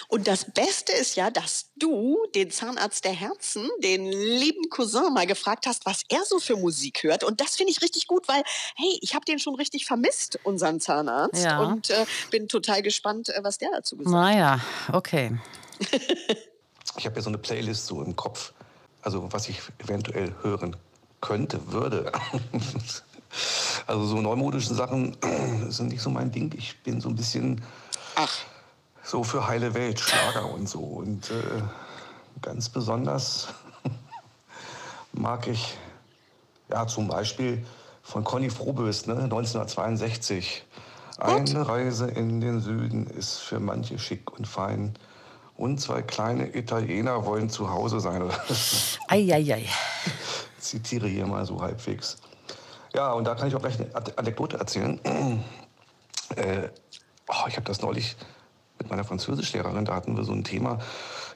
Und 0.09 0.27
das 0.27 0.45
Beste 0.53 0.93
ist 0.93 1.17
ja, 1.17 1.31
dass 1.31 1.71
du 1.77 2.19
den 2.35 2.51
Zahnarzt 2.51 3.05
der 3.05 3.13
Herzen, 3.13 3.69
den 3.83 4.07
lieben 4.07 4.69
Cousin, 4.71 5.13
mal 5.13 5.27
gefragt 5.27 5.67
hast, 5.67 5.87
was 5.87 6.03
er 6.09 6.25
so 6.25 6.39
für 6.39 6.57
Musik 6.57 7.03
hört. 7.03 7.25
Und 7.25 7.41
das 7.41 7.57
finde 7.57 7.73
ich 7.73 7.83
richtig 7.83 8.07
gut, 8.07 8.29
weil, 8.29 8.43
hey, 8.77 8.99
ich 9.01 9.15
habe 9.15 9.25
den 9.25 9.39
schon 9.39 9.55
richtig 9.55 9.87
vermisst, 9.87 10.39
unseren 10.45 10.81
Zahnarzt. 10.81 11.45
Ja. 11.45 11.61
Und 11.61 11.91
äh, 11.91 12.07
bin 12.31 12.49
total 12.49 12.83
gespannt, 12.83 13.29
äh, 13.29 13.41
was 13.43 13.59
der 13.59 13.71
dazu 13.73 13.97
gesagt 13.97 14.15
hat. 14.15 14.23
Naja, 14.23 14.61
okay. 14.93 15.39
ich 16.97 17.07
habe 17.07 17.17
ja 17.17 17.23
so 17.23 17.31
eine 17.31 17.39
Playlist 17.39 17.87
so 17.87 18.03
im 18.03 18.17
Kopf, 18.17 18.53
also 19.03 19.33
was 19.33 19.49
ich 19.49 19.61
eventuell 19.79 20.35
hören 20.43 20.77
könnte, 21.21 21.73
würde. 21.73 22.13
also 23.87 24.07
so 24.07 24.21
neumodische 24.21 24.75
Sachen 24.75 25.17
sind 25.69 25.89
nicht 25.89 26.03
so 26.03 26.11
mein 26.11 26.31
Ding. 26.31 26.53
Ich 26.57 26.83
bin 26.83 27.01
so 27.01 27.09
ein 27.09 27.17
bisschen... 27.17 27.63
Ach 28.15 28.47
so 29.07 29.23
für 29.23 29.47
heile 29.47 29.73
Welt, 29.75 30.01
Schlager 30.01 30.51
und 30.53 30.69
so. 30.69 30.81
Und 30.81 31.31
äh, 31.31 31.63
ganz 32.43 32.69
besonders 32.69 33.49
mag 35.13 35.47
ich 35.47 35.77
ja 36.69 36.87
zum 36.89 37.07
Beispiel 37.07 37.65
von 38.03 38.25
Conny 38.25 38.51
Frohbös, 38.51 39.07
ne, 39.07 39.15
1962. 39.15 40.65
Eine 41.19 41.67
Reise 41.67 42.09
in 42.09 42.41
den 42.41 42.61
Süden 42.61 43.07
ist 43.07 43.39
für 43.39 43.61
manche 43.61 43.99
schick 43.99 44.33
und 44.33 44.47
fein. 44.47 44.99
Und 45.57 45.81
zwei 45.81 46.03
kleine 46.03 46.55
Italiener 46.55 47.25
wollen 47.25 47.49
zu 47.49 47.71
Hause 47.71 48.01
sein. 48.01 48.29
Eieiei. 49.09 49.67
Zitiere 50.59 51.07
hier 51.07 51.27
mal 51.27 51.47
so 51.47 51.63
halbwegs. 51.63 52.19
Ja, 52.93 53.13
und 53.13 53.25
da 53.25 53.35
kann 53.35 53.49
ich 53.49 53.55
auch 53.55 53.61
gleich 53.61 53.79
eine 53.79 54.19
Anekdote 54.19 54.59
erzählen. 54.59 55.01
äh, 56.37 56.69
oh, 57.29 57.47
ich 57.49 57.57
habe 57.57 57.67
das 57.67 57.81
neulich 57.81 58.17
mit 58.79 58.91
meiner 58.91 59.05
Französischlehrerin, 59.05 59.85
da 59.85 59.95
hatten 59.95 60.17
wir 60.17 60.25
so 60.25 60.33
ein 60.33 60.45
Thema. 60.45 60.79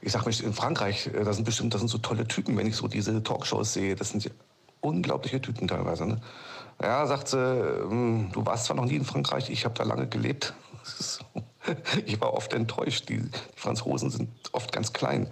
Ich 0.02 0.12
sag 0.12 0.24
mal, 0.24 0.34
in 0.34 0.52
Frankreich, 0.52 1.08
äh, 1.08 1.24
da 1.24 1.32
sind 1.32 1.44
bestimmt, 1.44 1.74
das 1.74 1.80
sind 1.80 1.88
so 1.88 1.98
tolle 1.98 2.26
Typen, 2.26 2.56
wenn 2.56 2.66
ich 2.66 2.76
so 2.76 2.88
diese 2.88 3.22
Talkshows 3.22 3.72
sehe. 3.72 3.94
Das 3.94 4.10
sind 4.10 4.30
unglaubliche 4.80 5.40
Typen 5.40 5.68
teilweise. 5.68 6.06
Ne? 6.06 6.20
Ja, 6.82 7.06
sagt 7.06 7.28
sie, 7.28 7.38
ähm, 7.38 8.30
du 8.32 8.44
warst 8.46 8.64
zwar 8.64 8.76
noch 8.76 8.86
nie 8.86 8.96
in 8.96 9.04
Frankreich, 9.04 9.50
ich 9.50 9.64
habe 9.64 9.74
da 9.74 9.84
lange 9.84 10.06
gelebt. 10.06 10.54
Ich 12.06 12.18
war 12.22 12.32
oft 12.32 12.54
enttäuscht. 12.54 13.10
Die 13.10 13.22
Franzosen 13.54 14.08
sind 14.08 14.30
oft 14.52 14.72
ganz 14.72 14.94
klein. 14.94 15.30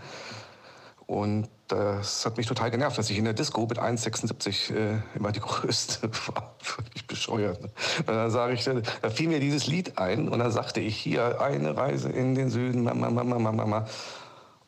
Und 1.08 1.48
das 1.68 2.26
hat 2.26 2.36
mich 2.36 2.46
total 2.46 2.70
genervt, 2.70 2.98
dass 2.98 3.08
ich 3.08 3.16
in 3.16 3.24
der 3.24 3.32
Disco 3.32 3.66
mit 3.66 3.78
1,76 3.78 4.74
äh, 4.74 4.98
immer 5.14 5.32
die 5.32 5.40
größte 5.40 6.10
war. 6.26 6.54
Völlig 6.58 7.06
bescheuert. 7.06 7.62
Ne? 7.62 7.70
Dann 8.04 8.30
sage 8.30 8.52
ich, 8.52 8.64
da 8.64 9.08
fiel 9.08 9.28
mir 9.28 9.40
dieses 9.40 9.66
Lied 9.66 9.96
ein 9.96 10.28
und 10.28 10.38
dann 10.38 10.52
sagte 10.52 10.80
ich 10.80 10.98
hier 10.98 11.40
eine 11.40 11.78
Reise 11.78 12.10
in 12.10 12.34
den 12.34 12.50
Süden, 12.50 12.84
Mama, 12.84 13.08
Mama, 13.08 13.38
Mama, 13.38 13.52
Mama. 13.52 13.88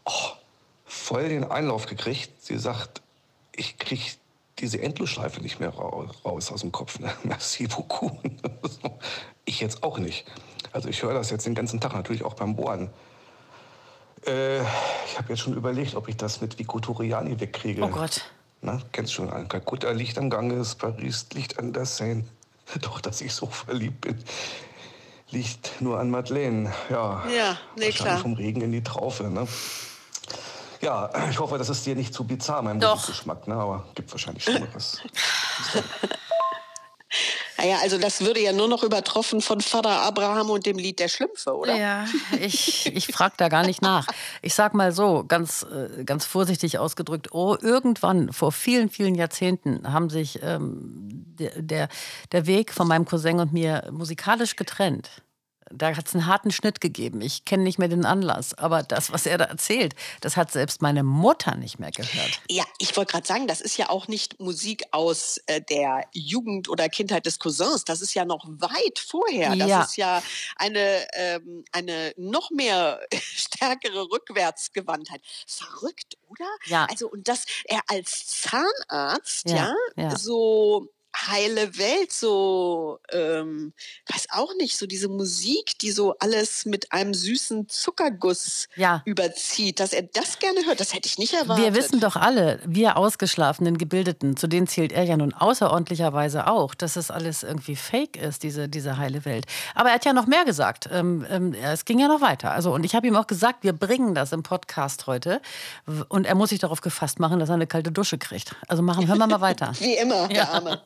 Oh, 0.07 0.31
voll 0.87 1.29
den 1.29 1.45
Einlauf 1.45 1.85
gekriegt. 1.85 2.43
Sie 2.43 2.57
sagt, 2.57 3.03
ich 3.55 3.77
krieg 3.77 4.17
diese 4.61 4.81
Endlosschleife 4.81 5.43
nicht 5.43 5.61
mehr 5.61 5.75
raus 5.75 6.51
aus 6.51 6.63
dem 6.63 6.73
Kopf. 6.73 7.01
Ne? 7.01 7.13
Merci 7.23 7.67
beaucoup. 7.67 8.19
ich 9.45 9.61
jetzt 9.61 9.83
auch 9.83 9.99
nicht. 9.99 10.25
Also 10.73 10.89
ich 10.89 11.03
höre 11.03 11.13
das 11.13 11.29
jetzt 11.29 11.45
den 11.45 11.55
ganzen 11.55 11.81
Tag, 11.81 11.93
natürlich 11.93 12.25
auch 12.25 12.35
beim 12.35 12.57
Bohren. 12.57 12.89
Äh, 14.27 14.61
ich 14.61 15.19
habe 15.19 15.31
jetzt 15.31 15.41
schon 15.41 15.55
überlegt, 15.55 15.95
ob 15.95 16.09
ich 16.09 16.17
das 16.17 16.41
mit 16.41 16.59
Vico 16.59 16.81
Toriani 16.81 17.39
wegkriege. 17.41 17.83
Oh 17.83 17.89
Gott. 17.89 18.23
Na, 18.63 18.79
kennst 18.93 19.15
schon 19.15 19.31
an. 19.31 19.49
Kalkutta 19.49 19.91
liegt 19.91 20.19
am 20.19 20.29
Ganges, 20.29 20.75
Paris 20.75 21.27
liegt 21.33 21.59
an 21.59 21.73
der 21.73 21.87
Seine. 21.87 22.25
Doch, 22.83 23.01
dass 23.01 23.21
ich 23.21 23.33
so 23.33 23.47
verliebt 23.47 24.03
bin, 24.03 24.23
liegt 25.31 25.81
nur 25.81 25.99
an 25.99 26.11
Madeleine. 26.11 26.73
Ja, 26.91 27.25
ja 27.35 27.59
nee, 27.77 27.91
klar. 27.91 28.19
vom 28.19 28.35
Regen 28.35 28.61
in 28.61 28.73
die 28.73 28.83
Traufe. 28.83 29.25
Ne? 29.25 29.47
Ja, 30.83 31.11
ich 31.31 31.39
hoffe, 31.39 31.59
das 31.59 31.69
ist 31.69 31.85
dir 31.87 31.95
nicht 31.95 32.15
zu 32.15 32.25
bizarr, 32.25 32.63
mein 32.63 32.81
Doch. 32.81 32.97
Musikgeschmack, 32.97 33.49
ne? 33.49 33.55
aber 33.55 33.87
gibt 33.95 34.11
wahrscheinlich 34.13 34.45
Schlimmeres. 34.45 35.01
Naja, 37.61 37.77
also 37.83 37.99
das 37.99 38.23
würde 38.23 38.41
ja 38.41 38.53
nur 38.53 38.69
noch 38.69 38.83
übertroffen 38.83 39.43
von 39.43 39.61
Vater 39.61 40.01
Abraham 40.03 40.49
und 40.49 40.65
dem 40.65 40.79
Lied 40.79 40.99
der 40.99 41.09
Schlümpfe, 41.09 41.55
oder? 41.55 41.77
Ja, 41.77 42.07
ich, 42.41 42.87
ich 42.95 43.07
frage 43.09 43.35
da 43.37 43.49
gar 43.49 43.67
nicht 43.67 43.83
nach. 43.83 44.07
Ich 44.41 44.55
sag 44.55 44.73
mal 44.73 44.93
so, 44.93 45.25
ganz, 45.29 45.67
äh, 45.71 46.05
ganz 46.05 46.25
vorsichtig 46.25 46.79
ausgedrückt, 46.79 47.33
oh, 47.33 47.57
irgendwann 47.61 48.33
vor 48.33 48.51
vielen, 48.53 48.89
vielen 48.89 49.15
Jahrzehnten 49.15 49.93
haben 49.93 50.09
sich 50.09 50.43
ähm, 50.43 51.35
der, 51.37 51.89
der 52.33 52.47
Weg 52.47 52.73
von 52.73 52.89
meinem 52.89 53.05
Cousin 53.05 53.41
und 53.41 53.53
mir 53.53 53.89
musikalisch 53.91 54.57
getrennt 54.57 55.11
da 55.73 55.95
hat 55.97 56.07
es 56.09 56.15
einen 56.15 56.27
harten 56.27 56.51
Schnitt 56.51 56.81
gegeben. 56.81 57.21
Ich 57.21 57.45
kenne 57.45 57.63
nicht 57.63 57.79
mehr 57.79 57.89
den 57.89 58.05
Anlass. 58.05 58.55
Aber 58.55 58.83
das, 58.83 59.13
was 59.13 59.25
er 59.27 59.39
da 59.39 59.45
erzählt, 59.45 59.95
das 60.21 60.37
hat 60.37 60.51
selbst 60.53 60.83
meine 60.83 61.03
Mutter 61.03 61.55
nicht 61.57 61.79
mehr 61.79 61.91
gehört. 61.91 62.41
Ja, 62.51 62.65
ich 62.79 62.97
wollte 62.97 63.13
gerade 63.13 63.27
sagen, 63.27 63.47
das 63.47 63.61
ist 63.61 63.77
ja 63.77 63.89
auch 63.91 64.09
nicht 64.09 64.41
Musik 64.41 64.85
aus 64.91 65.39
äh, 65.47 65.61
der 65.61 66.05
Jugend 66.13 66.69
oder 66.69 66.89
Kindheit 66.89 67.27
des 67.27 67.39
Cousins. 67.39 67.85
Das 67.85 68.01
ist 68.01 68.15
ja 68.15 68.25
noch 68.25 68.45
weit 68.47 68.99
vorher. 68.99 69.55
Das 69.57 69.69
Ja. 69.69 69.83
ist 69.83 69.97
ja 69.97 70.23
eine, 70.57 71.07
ähm, 71.15 71.65
eine 71.73 72.13
noch 72.17 72.51
mehr 72.51 73.01
stärkere 73.23 74.11
Rückwärtsgewandtheit. 74.11 75.23
Verrückt, 75.47 76.17
oder? 76.29 76.47
Ja. 76.67 76.87
Also, 76.91 77.09
und 77.09 77.29
dass 77.29 77.45
er 77.65 77.81
als 77.89 78.27
Zahnarzt, 78.27 79.49
Ja, 79.51 79.75
ja, 79.97 80.03
ja. 80.05 80.17
so 80.17 80.89
heile 81.17 81.77
Welt, 81.79 82.13
so, 82.13 82.99
ähm, 83.13 83.73
weiß 84.13 84.29
auch 84.31 84.55
nicht, 84.57 84.77
so 84.77 84.87
diese 84.87 85.09
Musik, 85.09 85.79
die 85.81 85.91
so 85.91 86.15
alles 86.19 86.65
mit 86.67 86.93
einem 86.93 87.15
süßen 87.15 87.69
Zuckerguss 87.69 88.69
Ja. 88.77 89.03
überzieht, 89.05 89.81
dass 89.81 89.93
er 89.93 90.03
das 90.03 90.39
gerne 90.39 90.65
hört, 90.67 90.81
das 90.81 90.95
hätte 90.95 91.07
ich 91.09 91.19
nicht 91.19 91.35
erwartet. 91.35 91.65
Wir 91.65 91.75
wissen 91.75 92.01
doch 92.01 92.17
alle, 92.17 92.61
wir 92.65 92.97
ausgeschlafenen 92.97 93.77
Gebildeten, 93.79 94.37
zu 94.37 94.47
denen 94.47 94.67
zählt 94.67 94.93
er 94.93 95.05
ja 95.05 95.17
nun 95.17 95.33
außerordentlicherweise 95.35 96.47
auch, 96.47 96.75
dass 96.75 96.97
es 96.97 97.11
alles 97.11 97.43
irgendwie 97.43 97.77
fake 97.77 98.17
ist, 98.17 98.43
diese, 98.43 98.69
diese 98.69 98.97
heile 98.99 99.25
Welt. 99.25 99.47
Aber 99.75 99.89
er 99.91 99.97
hat 99.97 100.05
ja 100.05 100.13
noch 100.13 100.27
mehr 100.27 100.45
gesagt. 100.45 100.89
Ähm, 100.93 101.27
ähm, 101.31 101.55
es 101.55 101.85
ging 101.85 101.99
ja 101.99 102.09
noch 102.09 102.21
weiter. 102.21 102.51
Also, 102.53 102.73
und 102.73 102.85
ich 102.85 102.95
habe 102.95 103.07
ihm 103.07 103.17
auch 103.17 103.27
gesagt, 103.27 103.65
wir 103.65 103.73
bringen 103.73 104.15
das 104.15 104.33
im 104.33 104.43
Podcast 104.43 105.07
heute. 105.07 105.41
Und 106.09 106.27
er 106.27 106.35
muss 106.35 106.51
sich 106.51 106.59
darauf 106.59 106.81
gefasst 106.81 107.19
machen, 107.21 107.39
dass 107.39 107.49
er 107.49 107.57
eine 107.57 107.67
kalte 107.67 107.93
Dusche 107.93 108.19
kriegt. 108.19 108.55
Also 108.69 108.83
machen, 108.83 109.07
hören 109.09 109.19
wir 109.19 109.27
mal 109.27 109.41
weiter. 109.41 109.73
Wie 109.79 109.95
immer, 109.97 110.29
der 110.29 110.51
Arme. 110.51 110.81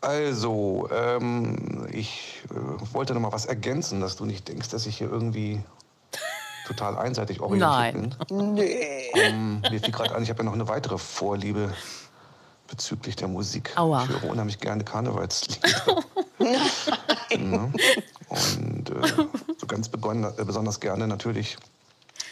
Also, 0.00 0.88
ähm, 0.92 1.88
ich 1.92 2.42
äh, 2.50 2.94
wollte 2.94 3.14
noch 3.14 3.20
mal 3.20 3.32
was 3.32 3.46
ergänzen, 3.46 4.00
dass 4.00 4.16
du 4.16 4.24
nicht 4.24 4.46
denkst, 4.48 4.68
dass 4.68 4.86
ich 4.86 4.98
hier 4.98 5.10
irgendwie 5.10 5.60
total 6.66 6.96
einseitig 6.98 7.40
orientiert 7.40 7.70
Nein. 7.70 8.16
bin. 8.28 8.54
Nee. 8.54 9.10
Ähm, 9.14 9.60
mir 9.62 9.80
fiel 9.80 9.92
gerade 9.92 10.14
ein, 10.14 10.22
ich 10.22 10.30
habe 10.30 10.40
ja 10.40 10.44
noch 10.44 10.52
eine 10.52 10.68
weitere 10.68 10.98
Vorliebe 10.98 11.72
bezüglich 12.68 13.16
der 13.16 13.28
Musik. 13.28 13.76
Aua. 13.76 14.04
Ich 14.04 14.08
höre 14.10 14.30
unheimlich 14.30 14.60
gerne 14.60 14.84
Karnevalslieder. 14.84 16.04
Ne? 17.36 17.72
Und 18.28 18.90
äh, 18.90 19.26
so 19.58 19.66
ganz 19.66 19.88
begonnen, 19.88 20.24
äh, 20.38 20.44
besonders 20.44 20.80
gerne 20.80 21.06
natürlich 21.06 21.56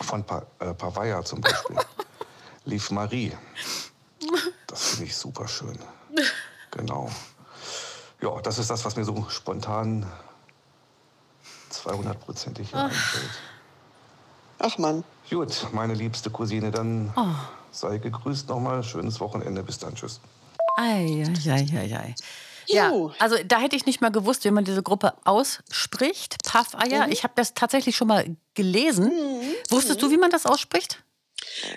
von 0.00 0.24
pa 0.24 0.46
äh, 0.58 0.72
Pavaya 0.72 1.22
zum 1.24 1.40
Beispiel. 1.40 1.76
Lief 2.64 2.90
Marie. 2.90 3.32
Das 4.66 4.88
finde 4.88 5.04
ich 5.04 5.16
super 5.16 5.46
schön. 5.46 5.78
Genau. 6.76 7.10
Ja, 8.22 8.40
das 8.42 8.58
ist 8.58 8.70
das, 8.70 8.84
was 8.84 8.96
mir 8.96 9.04
so 9.04 9.26
spontan 9.28 10.06
200-prozentig 11.72 12.68
hier 12.70 12.78
einfällt. 12.84 13.30
Ach 14.58 14.78
Mann. 14.78 15.04
Gut, 15.28 15.66
meine 15.72 15.94
liebste 15.94 16.30
Cousine, 16.30 16.70
dann 16.70 17.12
Oh. 17.16 17.26
sei 17.70 17.98
gegrüßt 17.98 18.48
nochmal. 18.48 18.82
Schönes 18.82 19.20
Wochenende. 19.20 19.62
Bis 19.62 19.78
dann. 19.78 19.94
Tschüss. 19.94 20.20
Ei, 20.76 21.24
ei, 21.46 21.50
ei, 21.50 21.66
ei, 21.78 21.96
ei. 21.96 22.14
Ja, 22.68 22.90
also 23.20 23.36
da 23.46 23.58
hätte 23.60 23.76
ich 23.76 23.86
nicht 23.86 24.00
mal 24.00 24.10
gewusst, 24.10 24.44
wie 24.44 24.50
man 24.50 24.64
diese 24.64 24.82
Gruppe 24.82 25.14
ausspricht. 25.24 26.42
Paffeier. 26.44 27.08
Ich 27.08 27.22
habe 27.22 27.32
das 27.36 27.54
tatsächlich 27.54 27.96
schon 27.96 28.08
mal 28.08 28.36
gelesen. 28.54 29.12
Wusstest 29.70 30.02
du, 30.02 30.10
wie 30.10 30.16
man 30.16 30.30
das 30.30 30.46
ausspricht? 30.46 31.02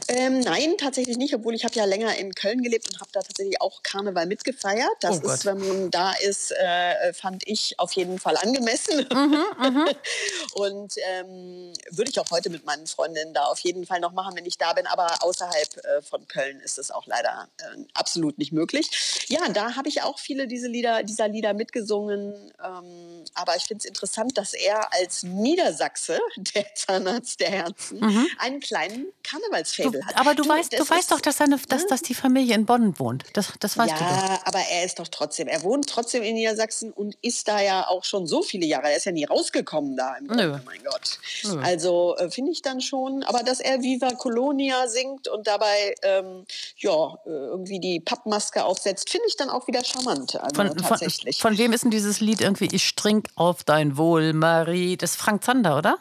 Ähm, 0.08 0.40
nein, 0.42 0.76
tatsächlich 0.78 1.18
nicht, 1.18 1.34
obwohl 1.34 1.56
ich 1.56 1.64
habe 1.64 1.76
ja 1.76 1.86
länger 1.86 2.16
in 2.18 2.34
Köln 2.34 2.62
gelebt 2.62 2.90
und 2.90 3.00
habe 3.00 3.10
da 3.14 3.22
tatsächlich 3.22 3.62
auch 3.62 3.84
Karneval 3.84 4.26
mitgefeiert. 4.26 4.90
Das 5.02 5.24
Oh 5.24 5.30
ist, 5.30 5.46
wenn 5.46 5.60
man 5.60 5.92
da 5.92 6.14
ist, 6.14 6.52
äh, 6.52 7.14
fand 7.14 7.48
ich 7.48 7.80
auf 7.80 7.94
jeden 7.94 8.20
Fall 8.20 8.36
angemessen. 8.38 9.08
Mhm, 9.12 9.88
und 10.54 10.96
ähm, 11.10 11.74
würde 11.92 12.12
ich 12.12 12.20
auch 12.20 12.30
heute 12.32 12.50
mit 12.50 12.66
meinen 12.66 12.88
Freundinnen 12.88 13.34
da 13.34 13.46
auf 13.46 13.60
jeden 13.60 13.86
Fall 13.86 14.00
noch 14.00 14.12
machen, 14.12 14.36
wenn 14.36 14.46
ich 14.46 14.58
da 14.58 14.74
bin. 14.74 14.88
Aber 14.88 15.24
außerhalb 15.24 15.78
äh, 15.86 16.02
von 16.02 16.28
Köln 16.28 16.60
ist 16.60 16.78
es 16.78 16.92
auch 16.92 17.08
leider 17.08 17.48
äh, 17.60 17.84
absolut 17.94 18.38
nicht 18.38 18.52
möglich. 18.52 19.26
Ja, 19.28 19.48
da 19.50 19.76
habe 19.76 19.90
ich 19.90 20.02
auch 20.02 20.20
viele 20.20 20.48
diese 20.48 20.68
Lieder, 20.68 21.04
dieser 21.04 21.28
Lieder 21.28 21.54
mitgesungen. 21.54 22.34
Ähm, 22.64 23.24
aber 23.34 23.56
ich 23.56 23.64
finde 23.64 23.84
es 23.84 23.86
interessant, 23.86 24.38
dass 24.38 24.54
er 24.54 24.94
als 24.94 25.24
Niedersachse, 25.24 26.20
der 26.56 26.66
Zahnarzt 26.76 27.40
der 27.40 27.50
Herzen, 27.52 28.30
einen 28.40 28.60
kleinen 28.60 29.08
Karnevalsfabel 29.24 29.69
Mhm. 29.78 29.92
Du, 29.92 30.04
hat. 30.04 30.18
aber 30.18 30.36
du, 30.36 30.48
weißt, 30.48 30.74
das 30.74 30.80
du 30.80 30.90
weißt 30.90 31.12
doch, 31.12 31.22
dass, 31.22 31.38
seine, 31.38 31.58
dass, 31.68 31.88
dass 31.88 32.02
die 32.02 32.14
Familie 32.14 32.56
in 32.56 32.66
Bonn 32.66 32.98
wohnt. 33.00 33.26
Das, 33.34 33.54
das 33.60 33.78
weißt 33.78 33.92
du 33.92 33.96
doch. 33.96 34.02
ja, 34.02 34.40
aber 34.46 34.60
er 34.60 34.86
ist 34.86 35.00
doch 35.00 35.08
trotzdem, 35.08 35.48
er 35.48 35.64
wohnt 35.64 35.88
trotzdem 35.88 36.24
in 36.24 36.36
Niedersachsen 36.36 36.92
und 36.92 37.16
ist 37.22 37.48
da 37.48 37.62
ja 37.62 37.88
auch 37.88 38.04
schon 38.04 38.28
so 38.28 38.42
viele 38.42 38.66
Jahre. 38.66 38.90
Er 38.90 38.98
ist 38.98 39.06
ja 39.06 39.12
nie 39.12 39.26
rausgekommen 39.26 39.96
da 39.96 40.16
im 40.16 40.26
Nö. 40.26 40.36
Grunde, 40.36 40.62
mein 40.66 40.84
Gott. 40.84 41.20
Also 41.64 42.16
äh, 42.18 42.30
finde 42.30 42.52
ich 42.52 42.62
dann 42.62 42.82
schon, 42.82 43.24
aber 43.24 43.44
dass 43.44 43.60
er 43.60 43.82
Viva 43.82 44.12
Colonia 44.12 44.88
singt 44.88 45.28
und 45.28 45.48
dabei 45.48 45.96
ähm, 46.04 46.46
ja 46.78 47.16
äh, 47.26 47.30
irgendwie 47.30 47.80
die 47.80 48.00
Pappmaske 48.00 48.64
aufsetzt, 48.64 49.10
finde 49.10 49.28
ich 49.28 49.36
dann 49.36 49.50
auch 49.50 49.68
wieder 49.68 49.84
charmant. 49.84 50.36
Also 50.36 50.56
Von, 50.56 50.68
von, 50.68 50.78
tatsächlich. 50.78 51.42
von 51.42 51.58
wem 51.58 51.74
ist 51.74 51.84
denn 51.84 51.92
dieses 51.92 52.20
Lied 52.20 52.42
irgendwie 52.42 52.70
Ich 52.72 52.96
trink 52.96 53.28
auf 53.36 53.64
dein 53.64 53.98
Wohl, 53.98 54.34
Marie? 54.34 54.98
Das 54.98 55.12
ist 55.12 55.18
Frank 55.18 55.44
Zander, 55.44 55.78
oder? 55.78 55.98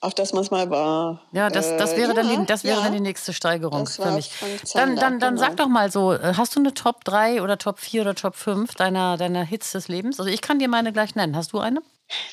Auf 0.00 0.14
das 0.14 0.32
man 0.32 0.42
es 0.44 0.50
mal 0.50 0.70
war. 0.70 1.22
Ja, 1.32 1.50
das, 1.50 1.76
das 1.76 1.92
Äh, 1.92 1.96
wäre, 1.98 2.14
dann, 2.14 2.30
ja, 2.30 2.36
die, 2.36 2.46
das 2.46 2.64
wäre 2.64 2.78
ja. 2.78 2.84
dann 2.84 2.92
die 2.92 3.00
nächste 3.00 3.32
Steigerung 3.32 3.86
für 3.86 4.10
mich. 4.12 4.30
Frank 4.30 4.60
Dann, 4.60 4.66
Zander, 4.66 5.00
dann, 5.00 5.18
dann 5.20 5.34
genau. 5.34 5.46
sag 5.46 5.56
doch 5.56 5.68
mal 5.68 5.90
so, 5.90 6.12
äh, 6.12 6.34
hast 6.36 6.54
du 6.54 6.60
eine 6.60 6.72
Top 6.74 7.04
3 7.04 7.42
oder 7.42 7.58
Top 7.58 7.78
4 7.80 8.02
oder 8.02 8.14
Top 8.14 8.36
5 8.36 8.74
deiner, 8.74 9.16
deiner 9.16 9.44
Hits 9.44 9.72
des 9.72 9.88
Lebens? 9.88 10.18
Also 10.20 10.30
ich 10.30 10.40
kann 10.40 10.58
dir 10.58 10.68
meine 10.68 10.92
gleich 10.92 11.14
nennen. 11.14 11.34
Hast 11.36 11.52
du 11.52 11.58
eine? 11.58 11.80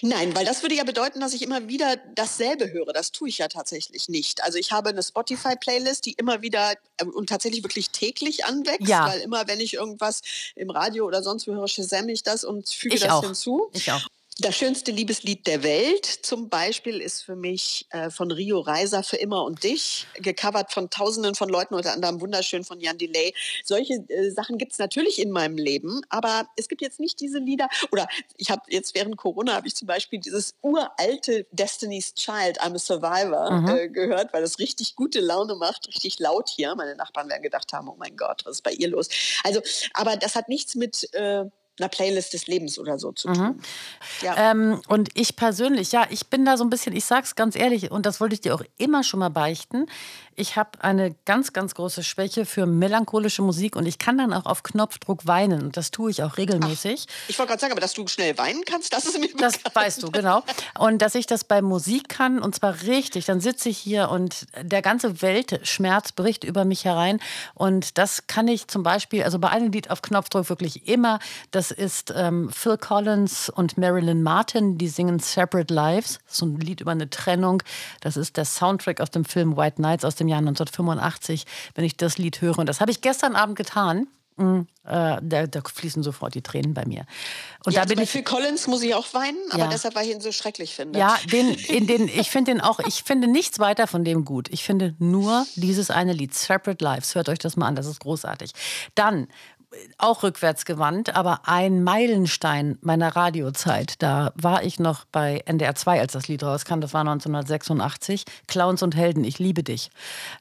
Nein, 0.01 0.33
weil 0.35 0.45
das 0.45 0.61
würde 0.61 0.75
ja 0.75 0.85
bedeuten, 0.85 1.19
dass 1.19 1.33
ich 1.33 1.41
immer 1.41 1.67
wieder 1.67 1.97
dasselbe 2.15 2.71
höre. 2.71 2.93
Das 2.93 3.11
tue 3.11 3.27
ich 3.27 3.39
ja 3.39 3.49
tatsächlich 3.49 4.07
nicht. 4.07 4.41
Also 4.41 4.57
ich 4.57 4.71
habe 4.71 4.89
eine 4.89 5.03
Spotify-Playlist, 5.03 6.05
die 6.05 6.13
immer 6.13 6.41
wieder 6.41 6.73
ähm, 7.01 7.09
und 7.09 7.27
tatsächlich 7.27 7.61
wirklich 7.63 7.89
täglich 7.89 8.45
anwächst, 8.45 8.87
Ja. 8.87 9.07
weil 9.09 9.19
immer, 9.19 9.47
wenn 9.47 9.59
ich 9.59 9.73
irgendwas 9.73 10.21
im 10.55 10.69
Radio 10.69 11.05
oder 11.05 11.21
sonst 11.23 11.45
wo 11.47 11.53
höre, 11.53 11.67
shazam 11.67 12.07
ich 12.07 12.23
das 12.23 12.45
und 12.45 12.69
füge 12.69 12.95
Ich 12.95 13.01
das 13.01 13.11
auch. 13.11 13.23
hinzu. 13.25 13.69
Ich 13.73 13.91
auch. 13.91 14.01
Das 14.39 14.57
schönste 14.57 14.91
Liebeslied 14.91 15.47
der 15.47 15.63
Welt 15.63 16.05
zum 16.05 16.49
Beispiel 16.49 16.99
ist 16.99 17.21
für 17.21 17.37
mich 17.37 17.87
äh, 17.91 18.09
von 18.09 18.31
Rio 18.31 18.59
Reiser 18.59 19.01
für 19.01 19.15
immer 19.15 19.45
und 19.45 19.63
dich, 19.63 20.07
gecovert 20.15 20.73
von 20.73 20.89
tausenden 20.89 21.35
von 21.35 21.47
Leuten, 21.47 21.73
unter 21.73 21.93
anderem 21.93 22.19
wunderschön 22.19 22.65
von 22.65 22.81
Jan 22.81 22.97
Delay. 22.97 23.33
Solche 23.63 23.93
äh, 24.09 24.31
Sachen 24.31 24.57
gibt's 24.57 24.77
natürlich 24.77 25.19
in 25.19 25.31
meinem 25.31 25.55
Leben, 25.55 26.01
aber 26.09 26.49
es 26.57 26.67
gibt 26.67 26.81
jetzt 26.81 26.99
nicht 26.99 27.21
diese 27.21 27.39
Lieder, 27.39 27.69
oder 27.93 28.09
ich 28.35 28.51
habe 28.51 28.61
jetzt 28.67 28.93
während 28.93 29.15
Corona 29.15 29.53
habe 29.53 29.67
ich 29.67 29.75
zum 29.75 29.87
Beispiel 29.87 30.19
dieses 30.19 30.53
uralte 30.61 31.45
Destiny's 31.53 32.13
Child, 32.13 32.59
I'm 32.59 32.75
a 32.75 32.79
Survivor, 32.79 33.73
äh, 33.73 33.87
gehört, 33.87 34.33
weil 34.33 34.41
das 34.41 34.59
richtig 34.59 34.97
gute 34.97 35.21
Laune 35.21 35.55
macht, 35.55 35.87
richtig 35.87 36.19
laut 36.19 36.49
hier. 36.49 36.75
Meine 36.75 36.97
Nachbarn 36.97 37.29
werden 37.29 37.41
gedacht 37.41 37.71
haben, 37.71 37.87
oh 37.87 37.95
mein 37.97 38.17
Gott, 38.17 38.41
was 38.43 38.57
ist 38.57 38.63
bei 38.63 38.73
ihr 38.73 38.89
los? 38.89 39.07
Also, 39.45 39.61
aber 39.93 40.17
das 40.17 40.35
hat 40.35 40.49
nichts 40.49 40.75
mit... 40.75 41.07
Äh, 41.13 41.45
einer 41.79 41.89
Playlist 41.89 42.33
des 42.33 42.47
Lebens 42.47 42.79
oder 42.79 42.97
so 42.97 43.11
zu 43.11 43.31
tun. 43.33 43.61
Ja. 44.21 44.51
Ähm, 44.51 44.81
und 44.87 45.09
ich 45.13 45.35
persönlich, 45.35 45.91
ja, 45.91 46.07
ich 46.09 46.27
bin 46.27 46.45
da 46.45 46.57
so 46.57 46.63
ein 46.63 46.69
bisschen, 46.69 46.95
ich 46.95 47.05
sag's 47.05 47.35
ganz 47.35 47.55
ehrlich, 47.55 47.91
und 47.91 48.05
das 48.05 48.21
wollte 48.21 48.35
ich 48.35 48.41
dir 48.41 48.55
auch 48.55 48.63
immer 48.77 49.03
schon 49.03 49.19
mal 49.19 49.29
beichten. 49.29 49.87
Ich 50.37 50.57
habe 50.57 50.71
eine 50.79 51.15
ganz, 51.25 51.53
ganz 51.53 51.75
große 51.75 52.03
Schwäche 52.03 52.45
für 52.45 52.65
melancholische 52.65 53.41
Musik 53.41 53.75
und 53.77 53.85
ich 53.85 53.99
kann 53.99 54.17
dann 54.17 54.33
auch 54.33 54.45
auf 54.45 54.63
Knopfdruck 54.63 55.25
weinen 55.25 55.61
und 55.63 55.77
das 55.77 55.91
tue 55.91 56.11
ich 56.11 56.23
auch 56.23 56.35
regelmäßig. 56.37 57.05
Ach, 57.07 57.29
ich 57.29 57.39
wollte 57.39 57.51
gerade 57.51 57.61
sagen, 57.61 57.71
aber 57.71 57.79
dass 57.79 57.93
du 57.93 58.05
schnell 58.07 58.37
weinen 58.37 58.63
kannst, 58.65 58.91
das 58.93 59.05
ist 59.05 59.17
mir 59.19 59.29
Das 59.37 59.57
bekannt. 59.57 59.75
weißt 59.75 60.03
du, 60.03 60.11
genau. 60.11 60.43
Und 60.77 61.01
dass 61.01 61.15
ich 61.15 61.25
das 61.25 61.45
bei 61.45 61.61
Musik 61.61 62.09
kann 62.09 62.39
und 62.39 62.53
zwar 62.53 62.81
richtig, 62.81 63.25
dann 63.25 63.39
sitze 63.39 63.69
ich 63.69 63.77
hier 63.77 64.09
und 64.09 64.45
der 64.61 64.81
ganze 64.81 65.21
Weltschmerz 65.21 66.11
bricht 66.11 66.43
über 66.43 66.65
mich 66.65 66.83
herein 66.83 67.19
und 67.53 67.97
das 67.97 68.27
kann 68.27 68.49
ich 68.49 68.67
zum 68.67 68.83
Beispiel, 68.83 69.23
also 69.23 69.39
bei 69.39 69.49
einem 69.49 69.71
Lied 69.71 69.89
auf 69.89 70.01
Knopfdruck 70.01 70.49
wirklich 70.49 70.87
immer, 70.87 71.19
das 71.51 71.71
ist 71.71 72.13
ähm, 72.15 72.49
Phil 72.49 72.77
Collins 72.77 73.47
und 73.49 73.77
Marilyn 73.77 74.21
Martin, 74.21 74.77
die 74.77 74.89
singen 74.89 75.19
Separate 75.19 75.73
Lives, 75.73 76.19
so 76.27 76.45
ein 76.45 76.59
Lied 76.59 76.81
über 76.81 76.91
eine 76.91 77.09
Trennung. 77.09 77.63
Das 78.01 78.17
ist 78.17 78.35
der 78.35 78.43
Soundtrack 78.45 78.99
aus 78.99 79.11
dem 79.11 79.23
Film 79.23 79.55
White 79.55 79.81
Nights 79.81 80.03
aus 80.03 80.15
dem 80.15 80.24
Jahr 80.27 80.39
1985, 80.39 81.45
wenn 81.75 81.85
ich 81.85 81.97
das 81.97 82.17
Lied 82.17 82.41
höre. 82.41 82.59
Und 82.59 82.67
das 82.67 82.81
habe 82.81 82.91
ich 82.91 83.01
gestern 83.01 83.35
Abend 83.35 83.55
getan. 83.55 84.07
Mm, 84.37 84.61
äh, 84.83 85.17
da, 85.21 85.47
da, 85.47 85.61
fließen 85.61 86.03
sofort 86.03 86.35
die 86.35 86.41
Tränen 86.41 86.73
bei 86.73 86.85
mir. 86.85 87.05
Und 87.63 87.71
ja, 87.71 87.85
da 87.85 87.87
bin 87.87 88.03
ich, 88.03 88.09
Phil 88.09 88.21
Collins 88.21 88.67
muss 88.67 88.83
ich 88.83 88.93
auch 88.93 89.13
weinen, 89.13 89.37
aber 89.51 89.63
ja. 89.63 89.67
deshalb, 89.69 89.95
weil 89.95 90.05
ich 90.05 90.13
ihn 90.13 90.19
so 90.19 90.33
schrecklich 90.33 90.75
finde. 90.75 90.99
Ja, 90.99 91.17
den, 91.31 91.53
in 91.53 91.87
den, 91.87 92.09
ich 92.09 92.29
finde 92.29 92.51
den 92.51 92.59
auch, 92.59 92.79
ich 92.79 93.03
finde 93.03 93.29
nichts 93.29 93.59
weiter 93.59 93.87
von 93.87 94.03
dem 94.03 94.25
gut. 94.25 94.49
Ich 94.49 94.65
finde 94.65 94.93
nur 94.99 95.45
dieses 95.55 95.89
eine 95.89 96.11
Lied, 96.11 96.33
Separate 96.33 96.83
Lives. 96.83 97.15
Hört 97.15 97.29
euch 97.29 97.39
das 97.39 97.55
mal 97.55 97.67
an, 97.67 97.75
das 97.75 97.85
ist 97.85 98.01
großartig. 98.01 98.51
Dann 98.93 99.27
auch 99.97 100.23
rückwärts 100.23 100.65
gewandt, 100.65 101.15
aber 101.15 101.41
ein 101.45 101.83
Meilenstein 101.83 102.77
meiner 102.81 103.15
Radiozeit. 103.15 104.01
Da 104.01 104.31
war 104.35 104.63
ich 104.63 104.79
noch 104.79 105.05
bei 105.05 105.41
NDR 105.45 105.75
2, 105.75 105.99
als 105.99 106.13
das 106.13 106.27
Lied 106.27 106.43
rauskam. 106.43 106.79
Das 106.79 106.93
war 106.93 107.01
1986. 107.01 108.25
Clowns 108.47 108.83
und 108.83 108.95
Helden, 108.95 109.23
ich 109.23 109.39
liebe 109.39 109.63
dich. 109.63 109.89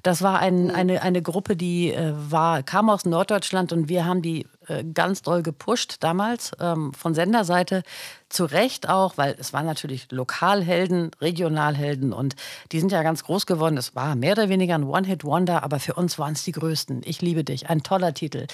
Das 0.03 0.23
war 0.23 0.39
ein, 0.39 0.65
mhm. 0.65 0.71
eine, 0.71 1.03
eine 1.03 1.23
Gruppe, 1.23 1.57
die 1.57 1.93
äh, 1.93 2.13
war, 2.15 2.63
kam 2.63 2.91
aus 2.91 3.05
Norddeutschland 3.05 3.73
und 3.73 3.89
wir 3.89 4.05
haben 4.05 4.23
die 4.23 4.47
ganz 4.93 5.23
doll 5.23 5.43
gepusht 5.43 5.97
damals 6.01 6.53
ähm, 6.61 6.93
von 6.95 7.15
Senderseite. 7.15 7.83
Zu 8.29 8.47
Recht 8.47 8.89
auch, 8.89 9.17
weil 9.17 9.37
es 9.39 9.53
waren 9.53 9.67
natürlich 9.67 10.11
Lokalhelden, 10.11 11.13
Regionalhelden 11.21 12.13
und 12.13 12.35
die 12.73 12.81
sind 12.81 12.91
ja 12.91 13.03
ganz 13.03 13.23
groß 13.23 13.47
geworden. 13.47 13.77
Es 13.77 13.95
war 13.95 14.17
mehr 14.17 14.33
oder 14.33 14.49
weniger 14.49 14.75
ein 14.75 14.85
One-Hit-Wonder, 14.85 15.63
aber 15.63 15.79
für 15.79 15.95
uns 15.95 16.19
waren 16.19 16.33
es 16.33 16.43
die 16.43 16.53
größten. 16.53 17.03
Ich 17.05 17.23
liebe 17.23 17.45
dich, 17.45 17.71
ein 17.71 17.83
toller 17.83 18.13
Titel. 18.13 18.47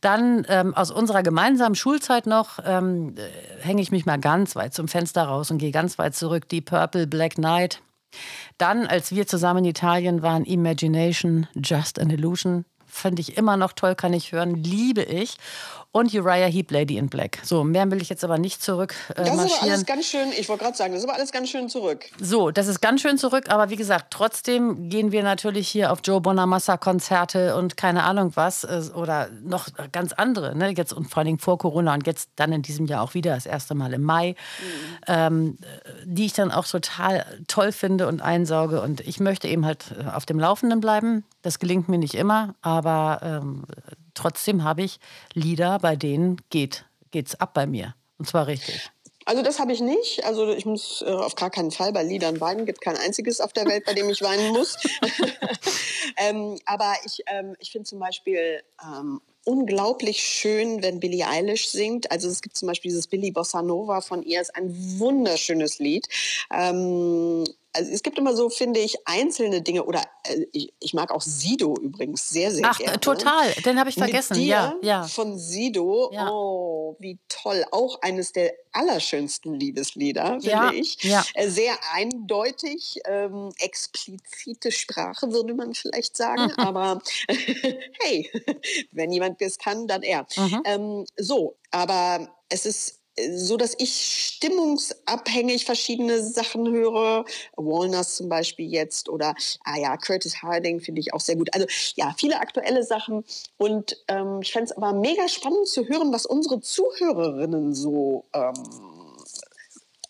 Dann 0.00 0.46
ähm, 0.48 0.74
aus 0.74 0.90
unserer 0.90 1.22
gemeinsamen 1.22 1.74
Schulzeit 1.74 2.26
noch 2.26 2.58
ähm, 2.64 3.14
äh, 3.16 3.64
hänge 3.64 3.82
ich 3.82 3.90
mich 3.90 4.06
mal 4.06 4.20
ganz 4.20 4.54
weit 4.54 4.74
zum 4.74 4.86
Fenster 4.86 5.24
raus 5.24 5.50
und 5.50 5.58
gehe 5.58 5.72
ganz 5.72 5.98
weit 5.98 6.14
zurück. 6.14 6.48
Die 6.48 6.60
Purple 6.60 7.06
Black 7.06 7.34
Knight. 7.34 7.80
Dann, 8.58 8.86
als 8.86 9.12
wir 9.12 9.26
zusammen 9.26 9.64
in 9.64 9.70
Italien 9.70 10.22
waren, 10.22 10.44
Imagination, 10.44 11.48
Just 11.54 11.98
an 11.98 12.10
Illusion, 12.10 12.64
Fand 12.94 13.18
ich 13.18 13.36
immer 13.36 13.56
noch 13.56 13.72
toll, 13.72 13.96
kann 13.96 14.12
ich 14.12 14.30
hören, 14.30 14.54
liebe 14.54 15.02
ich 15.02 15.36
und 15.94 16.12
Uriah 16.12 16.48
Heep, 16.48 16.72
Lady 16.72 16.96
in 16.98 17.08
Black. 17.08 17.38
So, 17.44 17.62
mehr 17.62 17.88
will 17.88 18.02
ich 18.02 18.08
jetzt 18.08 18.24
aber 18.24 18.36
nicht 18.36 18.60
zurück 18.60 18.96
äh, 19.10 19.14
Das 19.14 19.28
ist 19.28 19.62
aber 19.62 19.70
alles 19.70 19.86
ganz 19.86 20.06
schön, 20.06 20.28
ich 20.36 20.48
wollte 20.48 20.64
gerade 20.64 20.76
sagen, 20.76 20.92
das 20.92 21.04
ist 21.04 21.08
aber 21.08 21.16
alles 21.16 21.30
ganz 21.30 21.48
schön 21.48 21.68
zurück. 21.68 22.06
So, 22.20 22.50
das 22.50 22.66
ist 22.66 22.80
ganz 22.80 23.00
schön 23.00 23.16
zurück, 23.16 23.44
aber 23.48 23.70
wie 23.70 23.76
gesagt, 23.76 24.06
trotzdem 24.10 24.88
gehen 24.88 25.12
wir 25.12 25.22
natürlich 25.22 25.68
hier 25.68 25.92
auf 25.92 26.00
Joe 26.02 26.20
Bonamassa 26.20 26.78
Konzerte 26.78 27.54
und 27.54 27.76
keine 27.76 28.02
Ahnung 28.02 28.32
was 28.34 28.64
äh, 28.64 28.82
oder 28.92 29.28
noch 29.44 29.68
ganz 29.92 30.12
andere, 30.12 30.56
ne? 30.56 30.70
jetzt 30.70 30.92
und 30.92 31.08
vor 31.08 31.22
allem 31.22 31.38
vor 31.38 31.58
Corona 31.58 31.94
und 31.94 32.08
jetzt 32.08 32.28
dann 32.34 32.50
in 32.50 32.62
diesem 32.62 32.86
Jahr 32.86 33.00
auch 33.00 33.14
wieder, 33.14 33.36
das 33.36 33.46
erste 33.46 33.76
Mal 33.76 33.92
im 33.92 34.02
Mai, 34.02 34.30
mhm. 34.30 35.04
ähm, 35.06 35.58
die 36.04 36.26
ich 36.26 36.32
dann 36.32 36.50
auch 36.50 36.66
total 36.66 37.24
toll 37.46 37.70
finde 37.70 38.08
und 38.08 38.20
einsauge 38.20 38.82
und 38.82 39.00
ich 39.02 39.20
möchte 39.20 39.46
eben 39.46 39.64
halt 39.64 39.94
auf 40.12 40.26
dem 40.26 40.40
Laufenden 40.40 40.80
bleiben. 40.80 41.22
Das 41.42 41.60
gelingt 41.60 41.88
mir 41.88 41.98
nicht 41.98 42.14
immer, 42.14 42.56
aber 42.62 43.20
ähm, 43.22 43.64
trotzdem 44.14 44.64
habe 44.64 44.82
ich 44.82 44.98
Lieder, 45.32 45.78
bei 45.78 45.96
denen 45.96 46.40
geht 46.50 46.84
es 47.12 47.38
ab 47.38 47.54
bei 47.54 47.66
mir. 47.66 47.94
Und 48.18 48.28
zwar 48.28 48.46
richtig. 48.46 48.90
Also 49.26 49.42
das 49.42 49.58
habe 49.58 49.72
ich 49.72 49.80
nicht. 49.80 50.24
Also 50.24 50.52
ich 50.52 50.66
muss 50.66 51.02
äh, 51.06 51.10
auf 51.10 51.34
gar 51.34 51.50
keinen 51.50 51.70
Fall 51.70 51.92
bei 51.92 52.02
Liedern 52.02 52.40
weinen. 52.40 52.66
Gibt 52.66 52.80
kein 52.80 52.96
einziges 52.96 53.40
auf 53.40 53.52
der 53.52 53.66
Welt, 53.66 53.84
bei 53.86 53.94
dem 53.94 54.10
ich 54.10 54.20
weinen 54.22 54.52
muss. 54.52 54.76
ähm, 56.18 56.58
aber 56.66 56.94
ich, 57.04 57.22
ähm, 57.26 57.56
ich 57.58 57.72
finde 57.72 57.88
zum 57.88 57.98
Beispiel 58.00 58.62
ähm, 58.82 59.20
unglaublich 59.44 60.22
schön, 60.22 60.82
wenn 60.82 61.00
Billie 61.00 61.26
Eilish 61.26 61.68
singt. 61.68 62.10
Also 62.10 62.28
es 62.28 62.42
gibt 62.42 62.56
zum 62.56 62.68
Beispiel 62.68 62.90
dieses 62.90 63.06
Billy 63.06 63.30
Bossa 63.30 63.62
Nova 63.62 64.02
von 64.02 64.22
ihr, 64.22 64.40
ist 64.40 64.54
ein 64.54 64.98
wunderschönes 64.98 65.78
Lied. 65.78 66.06
Ähm, 66.52 67.44
also 67.74 67.90
es 67.90 68.02
gibt 68.02 68.18
immer 68.18 68.34
so, 68.36 68.48
finde 68.48 68.80
ich, 68.80 68.96
einzelne 69.04 69.60
Dinge 69.60 69.84
oder 69.84 70.02
äh, 70.24 70.46
ich, 70.52 70.72
ich, 70.80 70.94
mag 70.94 71.10
auch 71.10 71.20
Sido 71.20 71.74
übrigens 71.76 72.30
sehr, 72.30 72.52
sehr 72.52 72.64
Ach, 72.64 72.78
gerne. 72.78 73.00
total, 73.00 73.52
den 73.64 73.78
habe 73.78 73.90
ich 73.90 73.96
vergessen. 73.96 74.34
Mit 74.34 74.44
dir 74.44 74.48
ja, 74.48 74.74
ja. 74.82 75.02
Von 75.04 75.38
Sido, 75.38 76.10
ja. 76.12 76.30
oh, 76.30 76.96
wie 77.00 77.18
toll. 77.28 77.64
Auch 77.72 78.00
eines 78.02 78.32
der 78.32 78.54
allerschönsten 78.72 79.54
Liebeslieder, 79.54 80.40
finde 80.40 80.48
ja, 80.48 80.72
ich. 80.72 81.02
Ja. 81.02 81.24
Äh, 81.34 81.48
sehr 81.48 81.74
eindeutig, 81.92 83.00
ähm, 83.06 83.50
explizite 83.58 84.70
Sprache, 84.70 85.32
würde 85.32 85.54
man 85.54 85.74
vielleicht 85.74 86.16
sagen. 86.16 86.52
Mhm. 86.56 86.64
Aber 86.64 87.02
hey, 87.28 88.30
wenn 88.92 89.10
jemand 89.10 89.40
das 89.40 89.58
kann, 89.58 89.88
dann 89.88 90.02
er. 90.02 90.26
Mhm. 90.36 90.62
Ähm, 90.64 91.06
so, 91.16 91.56
aber 91.70 92.28
es 92.48 92.66
ist 92.66 93.00
so 93.32 93.56
dass 93.56 93.74
ich 93.78 94.34
stimmungsabhängig 94.34 95.64
verschiedene 95.64 96.22
Sachen 96.22 96.70
höre. 96.70 97.24
Walnuts 97.56 98.16
zum 98.16 98.28
Beispiel 98.28 98.70
jetzt 98.70 99.08
oder 99.08 99.34
ah 99.64 99.78
ja, 99.78 99.96
Curtis 99.96 100.42
Harding 100.42 100.80
finde 100.80 101.00
ich 101.00 101.14
auch 101.14 101.20
sehr 101.20 101.36
gut. 101.36 101.52
Also 101.54 101.66
ja, 101.94 102.14
viele 102.16 102.40
aktuelle 102.40 102.82
Sachen. 102.82 103.24
Und 103.56 103.96
ähm, 104.08 104.40
ich 104.42 104.52
fände 104.52 104.70
es 104.70 104.76
aber 104.76 104.92
mega 104.92 105.28
spannend 105.28 105.68
zu 105.68 105.88
hören, 105.88 106.12
was 106.12 106.26
unsere 106.26 106.60
Zuhörerinnen 106.60 107.74
so 107.74 108.24
ähm, 108.32 108.54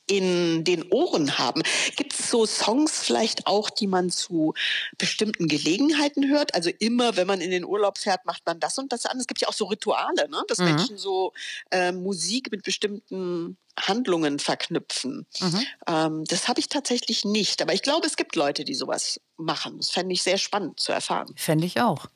in 0.06 0.64
den 0.64 0.90
Ohren 0.90 1.38
haben. 1.38 1.62
Gibt 1.96 2.12
es 2.12 2.30
so 2.30 2.46
Songs 2.46 3.02
vielleicht 3.02 3.46
auch, 3.46 3.70
die 3.70 3.86
man 3.86 4.10
zu 4.10 4.54
bestimmten 4.98 5.48
Gelegenheiten 5.48 6.28
hört? 6.28 6.54
Also 6.54 6.70
immer, 6.78 7.16
wenn 7.16 7.26
man 7.26 7.40
in 7.40 7.50
den 7.50 7.64
Urlaub 7.64 7.98
fährt, 7.98 8.24
macht 8.26 8.44
man 8.46 8.60
das 8.60 8.78
und 8.78 8.92
das 8.92 9.06
an. 9.06 9.18
Es 9.18 9.26
gibt 9.26 9.40
ja 9.40 9.48
auch 9.48 9.54
so 9.54 9.66
Rituale, 9.66 10.28
ne? 10.28 10.42
dass 10.48 10.58
mhm. 10.58 10.66
Menschen 10.66 10.98
so 10.98 11.32
äh, 11.70 11.92
Musik 11.92 12.50
mit 12.50 12.62
bestimmten 12.62 13.56
Handlungen 13.78 14.38
verknüpfen. 14.38 15.26
Mhm. 15.40 15.66
Ähm, 15.86 16.24
das 16.24 16.48
habe 16.48 16.60
ich 16.60 16.68
tatsächlich 16.68 17.24
nicht. 17.24 17.62
Aber 17.62 17.72
ich 17.72 17.82
glaube, 17.82 18.06
es 18.06 18.16
gibt 18.16 18.36
Leute, 18.36 18.64
die 18.64 18.74
sowas 18.74 19.20
machen. 19.36 19.78
Das 19.78 19.90
fände 19.90 20.12
ich 20.12 20.22
sehr 20.22 20.38
spannend 20.38 20.78
zu 20.78 20.92
erfahren. 20.92 21.32
Fände 21.36 21.66
ich 21.66 21.80
auch. 21.80 22.06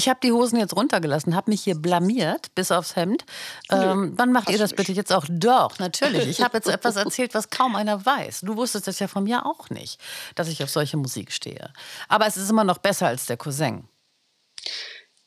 Ich 0.00 0.08
habe 0.08 0.18
die 0.22 0.32
Hosen 0.32 0.58
jetzt 0.58 0.74
runtergelassen, 0.74 1.36
habe 1.36 1.50
mich 1.50 1.62
hier 1.62 1.74
blamiert 1.74 2.54
bis 2.54 2.72
aufs 2.72 2.96
Hemd. 2.96 3.26
Ähm, 3.70 4.14
wann 4.16 4.32
macht 4.32 4.48
ihr 4.48 4.56
das 4.56 4.72
bitte 4.72 4.92
jetzt 4.92 5.12
auch? 5.12 5.26
Doch, 5.28 5.78
natürlich. 5.78 6.26
Ich 6.26 6.40
habe 6.40 6.56
jetzt 6.56 6.68
etwas 6.72 6.96
erzählt, 6.96 7.34
was 7.34 7.50
kaum 7.50 7.76
einer 7.76 8.06
weiß. 8.06 8.40
Du 8.40 8.56
wusstest 8.56 8.86
das 8.86 8.98
ja 8.98 9.08
von 9.08 9.24
mir 9.24 9.44
auch 9.44 9.68
nicht, 9.68 10.00
dass 10.36 10.48
ich 10.48 10.62
auf 10.62 10.70
solche 10.70 10.96
Musik 10.96 11.32
stehe. 11.32 11.70
Aber 12.08 12.26
es 12.26 12.38
ist 12.38 12.48
immer 12.48 12.64
noch 12.64 12.78
besser 12.78 13.08
als 13.08 13.26
der 13.26 13.36
Cousin. 13.36 13.88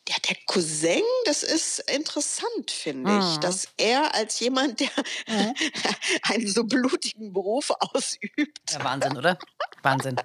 Ja, 0.09 0.15
der 0.27 0.35
Cousin, 0.47 1.01
das 1.25 1.43
ist 1.43 1.79
interessant, 1.89 2.71
finde 2.71 3.09
ich, 3.19 3.37
mhm. 3.37 3.41
dass 3.41 3.69
er 3.77 4.13
als 4.13 4.39
jemand, 4.41 4.81
der 4.81 4.89
mhm. 5.27 5.53
einen 6.23 6.47
so 6.47 6.65
blutigen 6.65 7.31
Beruf 7.31 7.71
ausübt. 7.79 8.71
Ja, 8.71 8.83
Wahnsinn, 8.83 9.17
oder? 9.17 9.39
Wahnsinn. 9.81 10.15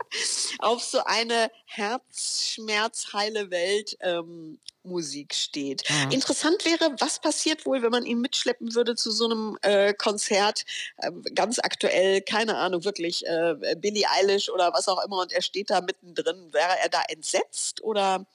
auf 0.58 0.82
so 0.82 1.04
eine 1.04 1.50
herzschmerzheile 1.66 3.50
Welt 3.50 3.96
ähm, 4.00 4.58
Musik 4.88 5.34
steht. 5.34 5.84
Mhm. 5.88 6.12
Interessant 6.12 6.64
wäre, 6.64 6.94
was 6.98 7.20
passiert 7.20 7.66
wohl, 7.66 7.82
wenn 7.82 7.90
man 7.90 8.06
ihn 8.06 8.20
mitschleppen 8.20 8.74
würde 8.74 8.96
zu 8.96 9.10
so 9.10 9.26
einem 9.26 9.58
äh, 9.62 9.92
Konzert, 9.94 10.64
äh, 10.98 11.10
ganz 11.34 11.58
aktuell, 11.58 12.22
keine 12.22 12.56
Ahnung, 12.56 12.84
wirklich 12.84 13.26
äh, 13.26 13.54
Billie 13.76 14.08
Eilish 14.18 14.48
oder 14.48 14.72
was 14.72 14.88
auch 14.88 15.04
immer 15.04 15.20
und 15.20 15.32
er 15.32 15.42
steht 15.42 15.70
da 15.70 15.80
mittendrin. 15.80 16.52
Wäre 16.52 16.78
er 16.82 16.88
da 16.88 17.02
entsetzt 17.08 17.82
oder 17.82 18.26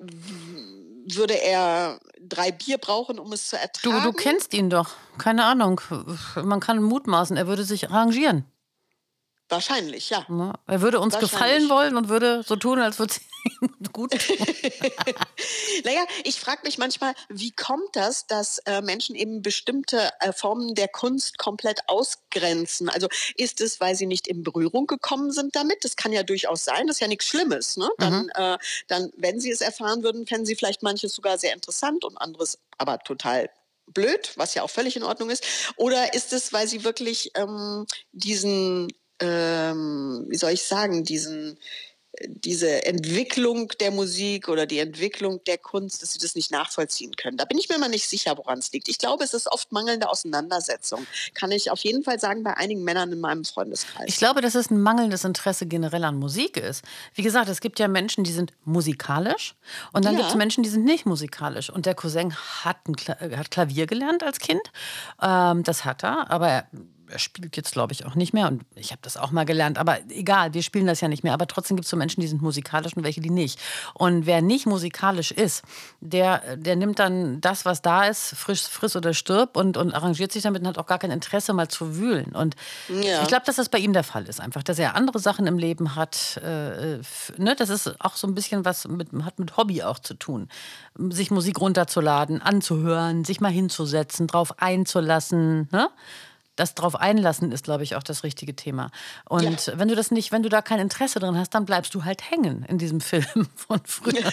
würde 0.00 1.34
er 1.34 1.98
drei 2.20 2.52
Bier 2.52 2.78
brauchen, 2.78 3.18
um 3.18 3.32
es 3.32 3.48
zu 3.48 3.58
ertragen? 3.58 4.02
Du, 4.02 4.12
du 4.12 4.12
kennst 4.12 4.54
ihn 4.54 4.70
doch. 4.70 4.90
Keine 5.18 5.44
Ahnung. 5.44 5.80
Man 6.42 6.60
kann 6.60 6.82
mutmaßen, 6.82 7.36
er 7.36 7.46
würde 7.46 7.64
sich 7.64 7.90
arrangieren. 7.90 8.44
Wahrscheinlich, 9.48 10.10
ja. 10.10 10.26
ja. 10.28 10.52
Er 10.66 10.80
würde 10.82 11.00
uns 11.00 11.18
gefallen 11.18 11.70
wollen 11.70 11.96
und 11.96 12.10
würde 12.10 12.42
so 12.42 12.56
tun, 12.56 12.78
als 12.78 12.98
würde 12.98 13.14
es 13.14 13.20
ihm 13.62 13.92
gut 13.92 14.10
tun. 14.10 14.36
naja, 15.84 16.04
ich 16.24 16.38
frage 16.38 16.60
mich 16.64 16.76
manchmal, 16.76 17.14
wie 17.30 17.52
kommt 17.52 17.94
das, 17.94 18.26
dass 18.26 18.58
äh, 18.66 18.82
Menschen 18.82 19.16
eben 19.16 19.40
bestimmte 19.40 20.10
äh, 20.20 20.34
Formen 20.34 20.74
der 20.74 20.88
Kunst 20.88 21.38
komplett 21.38 21.80
ausgrenzen? 21.86 22.90
Also 22.90 23.08
ist 23.36 23.62
es, 23.62 23.80
weil 23.80 23.94
sie 23.94 24.06
nicht 24.06 24.28
in 24.28 24.42
Berührung 24.42 24.86
gekommen 24.86 25.32
sind 25.32 25.56
damit? 25.56 25.82
Das 25.82 25.96
kann 25.96 26.12
ja 26.12 26.24
durchaus 26.24 26.64
sein, 26.64 26.86
das 26.86 26.96
ist 26.96 27.00
ja 27.00 27.08
nichts 27.08 27.26
Schlimmes. 27.26 27.78
Ne? 27.78 27.88
Dann, 27.96 28.24
mhm. 28.24 28.30
äh, 28.34 28.58
dann, 28.86 29.10
wenn 29.16 29.40
sie 29.40 29.50
es 29.50 29.62
erfahren 29.62 30.02
würden, 30.02 30.26
fänden 30.26 30.44
sie 30.44 30.56
vielleicht 30.56 30.82
manches 30.82 31.14
sogar 31.14 31.38
sehr 31.38 31.54
interessant 31.54 32.04
und 32.04 32.18
anderes 32.18 32.58
aber 32.76 32.98
total 32.98 33.48
blöd, 33.86 34.32
was 34.36 34.54
ja 34.54 34.62
auch 34.62 34.70
völlig 34.70 34.96
in 34.96 35.02
Ordnung 35.02 35.30
ist. 35.30 35.44
Oder 35.76 36.12
ist 36.12 36.34
es, 36.34 36.52
weil 36.52 36.68
sie 36.68 36.84
wirklich 36.84 37.32
ähm, 37.34 37.86
diesen 38.12 38.92
ähm, 39.20 40.26
wie 40.28 40.36
soll 40.36 40.52
ich 40.52 40.62
sagen, 40.62 41.04
diesen 41.04 41.58
diese 42.26 42.84
Entwicklung 42.84 43.68
der 43.80 43.90
Musik 43.90 44.48
oder 44.48 44.66
die 44.66 44.78
Entwicklung 44.78 45.42
der 45.44 45.58
Kunst, 45.58 46.02
dass 46.02 46.12
sie 46.14 46.18
das 46.18 46.34
nicht 46.34 46.50
nachvollziehen 46.50 47.14
können. 47.16 47.36
Da 47.36 47.44
bin 47.44 47.58
ich 47.58 47.68
mir 47.68 47.78
mal 47.78 47.88
nicht 47.88 48.08
sicher, 48.08 48.36
woran 48.36 48.58
es 48.58 48.72
liegt. 48.72 48.88
Ich 48.88 48.98
glaube, 48.98 49.24
es 49.24 49.34
ist 49.34 49.50
oft 49.50 49.72
mangelnde 49.72 50.08
Auseinandersetzung. 50.08 51.06
Kann 51.34 51.50
ich 51.50 51.70
auf 51.70 51.80
jeden 51.80 52.02
Fall 52.02 52.18
sagen, 52.18 52.42
bei 52.42 52.56
einigen 52.56 52.82
Männern 52.82 53.12
in 53.12 53.20
meinem 53.20 53.44
Freundeskreis. 53.44 54.06
Ich 54.08 54.16
glaube, 54.16 54.40
dass 54.40 54.54
es 54.54 54.70
ein 54.70 54.80
mangelndes 54.80 55.24
Interesse 55.24 55.66
generell 55.66 56.04
an 56.04 56.16
Musik 56.16 56.56
ist. 56.56 56.84
Wie 57.14 57.22
gesagt, 57.22 57.48
es 57.48 57.60
gibt 57.60 57.78
ja 57.78 57.88
Menschen, 57.88 58.24
die 58.24 58.32
sind 58.32 58.52
musikalisch 58.64 59.54
und 59.92 60.04
dann 60.04 60.14
Ja. 60.14 60.20
gibt 60.20 60.30
es 60.30 60.36
Menschen, 60.36 60.62
die 60.62 60.70
sind 60.70 60.84
nicht 60.84 61.06
musikalisch. 61.06 61.70
Und 61.70 61.86
der 61.86 61.94
Cousin 61.94 62.34
hat, 62.34 62.88
ein 62.88 62.96
Kla 62.96 63.16
hat 63.20 63.50
Klavier 63.50 63.86
gelernt 63.86 64.22
als 64.22 64.38
Kind. 64.40 64.62
Ähm, 65.22 65.62
das 65.62 65.84
hat 65.84 66.02
er, 66.04 66.30
aber 66.30 66.48
er, 66.48 66.68
er 67.10 67.18
spielt 67.18 67.56
jetzt, 67.56 67.72
glaube 67.72 67.92
ich, 67.92 68.06
auch 68.06 68.14
nicht 68.14 68.32
mehr. 68.32 68.48
Und 68.48 68.62
ich 68.74 68.90
habe 68.90 69.00
das 69.02 69.16
auch 69.16 69.30
mal 69.30 69.44
gelernt. 69.44 69.78
Aber 69.78 69.98
egal, 70.10 70.54
wir 70.54 70.62
spielen 70.62 70.86
das 70.86 71.00
ja 71.00 71.08
nicht 71.08 71.24
mehr. 71.24 71.32
Aber 71.34 71.46
trotzdem 71.46 71.76
gibt 71.76 71.84
es 71.84 71.90
so 71.90 71.96
Menschen, 71.96 72.20
die 72.20 72.26
sind 72.26 72.42
musikalisch 72.42 72.96
und 72.96 73.04
welche, 73.04 73.20
die 73.20 73.30
nicht. 73.30 73.58
Und 73.94 74.26
wer 74.26 74.42
nicht 74.42 74.66
musikalisch 74.66 75.30
ist, 75.30 75.62
der, 76.00 76.56
der 76.56 76.76
nimmt 76.76 76.98
dann 76.98 77.40
das, 77.40 77.64
was 77.64 77.82
da 77.82 78.04
ist, 78.04 78.34
frisch, 78.36 78.62
friss 78.62 78.96
oder 78.96 79.14
stirb 79.14 79.56
und, 79.56 79.76
und 79.76 79.92
arrangiert 79.94 80.32
sich 80.32 80.42
damit 80.42 80.62
und 80.62 80.68
hat 80.68 80.78
auch 80.78 80.86
gar 80.86 80.98
kein 80.98 81.10
Interesse, 81.10 81.52
mal 81.52 81.68
zu 81.68 81.96
wühlen. 81.96 82.32
Und 82.34 82.54
Ja. 82.88 83.22
ich 83.22 83.28
glaube, 83.28 83.44
dass 83.46 83.56
das 83.56 83.68
bei 83.68 83.78
ihm 83.78 83.92
der 83.92 84.04
Fall 84.04 84.24
ist. 84.26 84.40
Einfach, 84.40 84.62
dass 84.62 84.78
er 84.78 84.94
andere 84.94 85.18
Sachen 85.18 85.46
im 85.46 85.58
Leben 85.58 85.94
hat. 85.94 86.38
Äh, 86.42 86.98
ne? 87.36 87.54
Das 87.56 87.68
ist 87.68 88.00
auch 88.00 88.16
so 88.16 88.26
ein 88.26 88.34
bisschen 88.34 88.64
was 88.64 88.86
mit, 88.88 89.08
hat 89.24 89.38
mit 89.38 89.56
Hobby 89.56 89.82
auch 89.82 89.98
zu 89.98 90.14
tun. 90.14 90.48
Sich 91.10 91.30
Musik 91.30 91.60
runterzuladen, 91.60 92.42
anzuhören, 92.42 93.24
sich 93.24 93.40
mal 93.40 93.50
hinzusetzen, 93.52 94.26
drauf 94.26 94.58
einzulassen. 94.60 95.68
Ne? 95.72 95.88
Das 96.58 96.74
drauf 96.74 96.96
einlassen 96.96 97.52
ist, 97.52 97.62
glaube 97.62 97.84
ich, 97.84 97.94
auch 97.94 98.02
das 98.02 98.24
richtige 98.24 98.56
Thema. 98.56 98.90
Und 99.28 99.70
wenn 99.76 99.86
du 99.86 99.94
das 99.94 100.10
nicht, 100.10 100.32
wenn 100.32 100.42
du 100.42 100.48
da 100.48 100.60
kein 100.60 100.80
Interesse 100.80 101.20
drin 101.20 101.38
hast, 101.38 101.50
dann 101.50 101.64
bleibst 101.64 101.94
du 101.94 102.04
halt 102.04 102.32
hängen 102.32 102.64
in 102.64 102.78
diesem 102.78 103.00
Film 103.08 103.46
von 103.54 103.80
früher. 103.84 104.32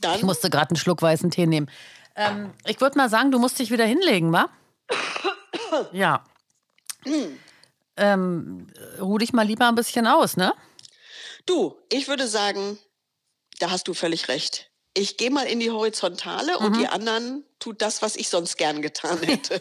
Dann 0.00 0.16
Ich 0.16 0.22
musste 0.22 0.48
gerade 0.48 0.70
einen 0.70 0.78
Schluck 0.78 1.02
weißen 1.02 1.30
Tee 1.30 1.46
nehmen. 1.46 1.70
Ähm, 2.16 2.54
ich 2.64 2.80
würde 2.80 2.96
mal 2.96 3.10
sagen, 3.10 3.30
du 3.30 3.38
musst 3.38 3.58
dich 3.58 3.70
wieder 3.70 3.84
hinlegen, 3.84 4.32
wa? 4.32 4.48
Ja. 5.92 6.24
Ähm, 7.98 8.66
ruh 8.98 9.18
dich 9.18 9.34
mal 9.34 9.46
lieber 9.46 9.68
ein 9.68 9.74
bisschen 9.74 10.06
aus, 10.06 10.38
ne? 10.38 10.54
Du, 11.44 11.76
ich 11.92 12.08
würde 12.08 12.26
sagen, 12.26 12.78
da 13.58 13.70
hast 13.70 13.88
du 13.88 13.92
völlig 13.92 14.28
recht. 14.28 14.69
Ich 14.94 15.16
gehe 15.16 15.30
mal 15.30 15.44
in 15.46 15.60
die 15.60 15.70
Horizontale 15.70 16.58
und 16.58 16.72
Mhm. 16.74 16.78
die 16.80 16.88
anderen 16.88 17.44
tut 17.60 17.80
das, 17.80 18.02
was 18.02 18.16
ich 18.16 18.28
sonst 18.28 18.56
gern 18.56 18.82
getan 18.82 19.18
hätte. 19.22 19.60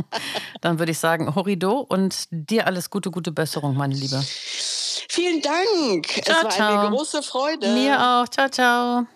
Dann 0.60 0.78
würde 0.80 0.92
ich 0.92 0.98
sagen, 0.98 1.34
Horrido 1.34 1.80
und 1.88 2.26
dir 2.30 2.66
alles 2.66 2.90
Gute, 2.90 3.10
gute 3.10 3.30
Besserung, 3.30 3.76
meine 3.76 3.94
Liebe. 3.94 4.20
Vielen 5.08 5.40
Dank. 5.40 6.06
Ciao, 6.24 6.38
es 6.38 6.44
war 6.44 6.50
ciao. 6.50 6.80
eine 6.80 6.90
große 6.96 7.22
Freude. 7.22 7.68
Mir 7.74 8.00
auch. 8.00 8.28
Ciao, 8.28 8.48
ciao. 8.48 9.06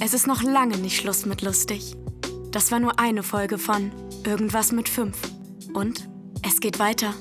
Es 0.00 0.14
ist 0.14 0.26
noch 0.26 0.42
lange 0.42 0.76
nicht 0.78 0.96
Schluss 0.96 1.26
mit 1.26 1.42
lustig. 1.42 1.94
Das 2.50 2.70
war 2.72 2.80
nur 2.80 2.98
eine 2.98 3.22
Folge 3.22 3.58
von 3.58 3.92
Irgendwas 4.24 4.72
mit 4.72 4.88
5. 4.88 5.16
Und 5.74 6.08
es 6.46 6.60
geht 6.60 6.78
weiter. 6.78 7.14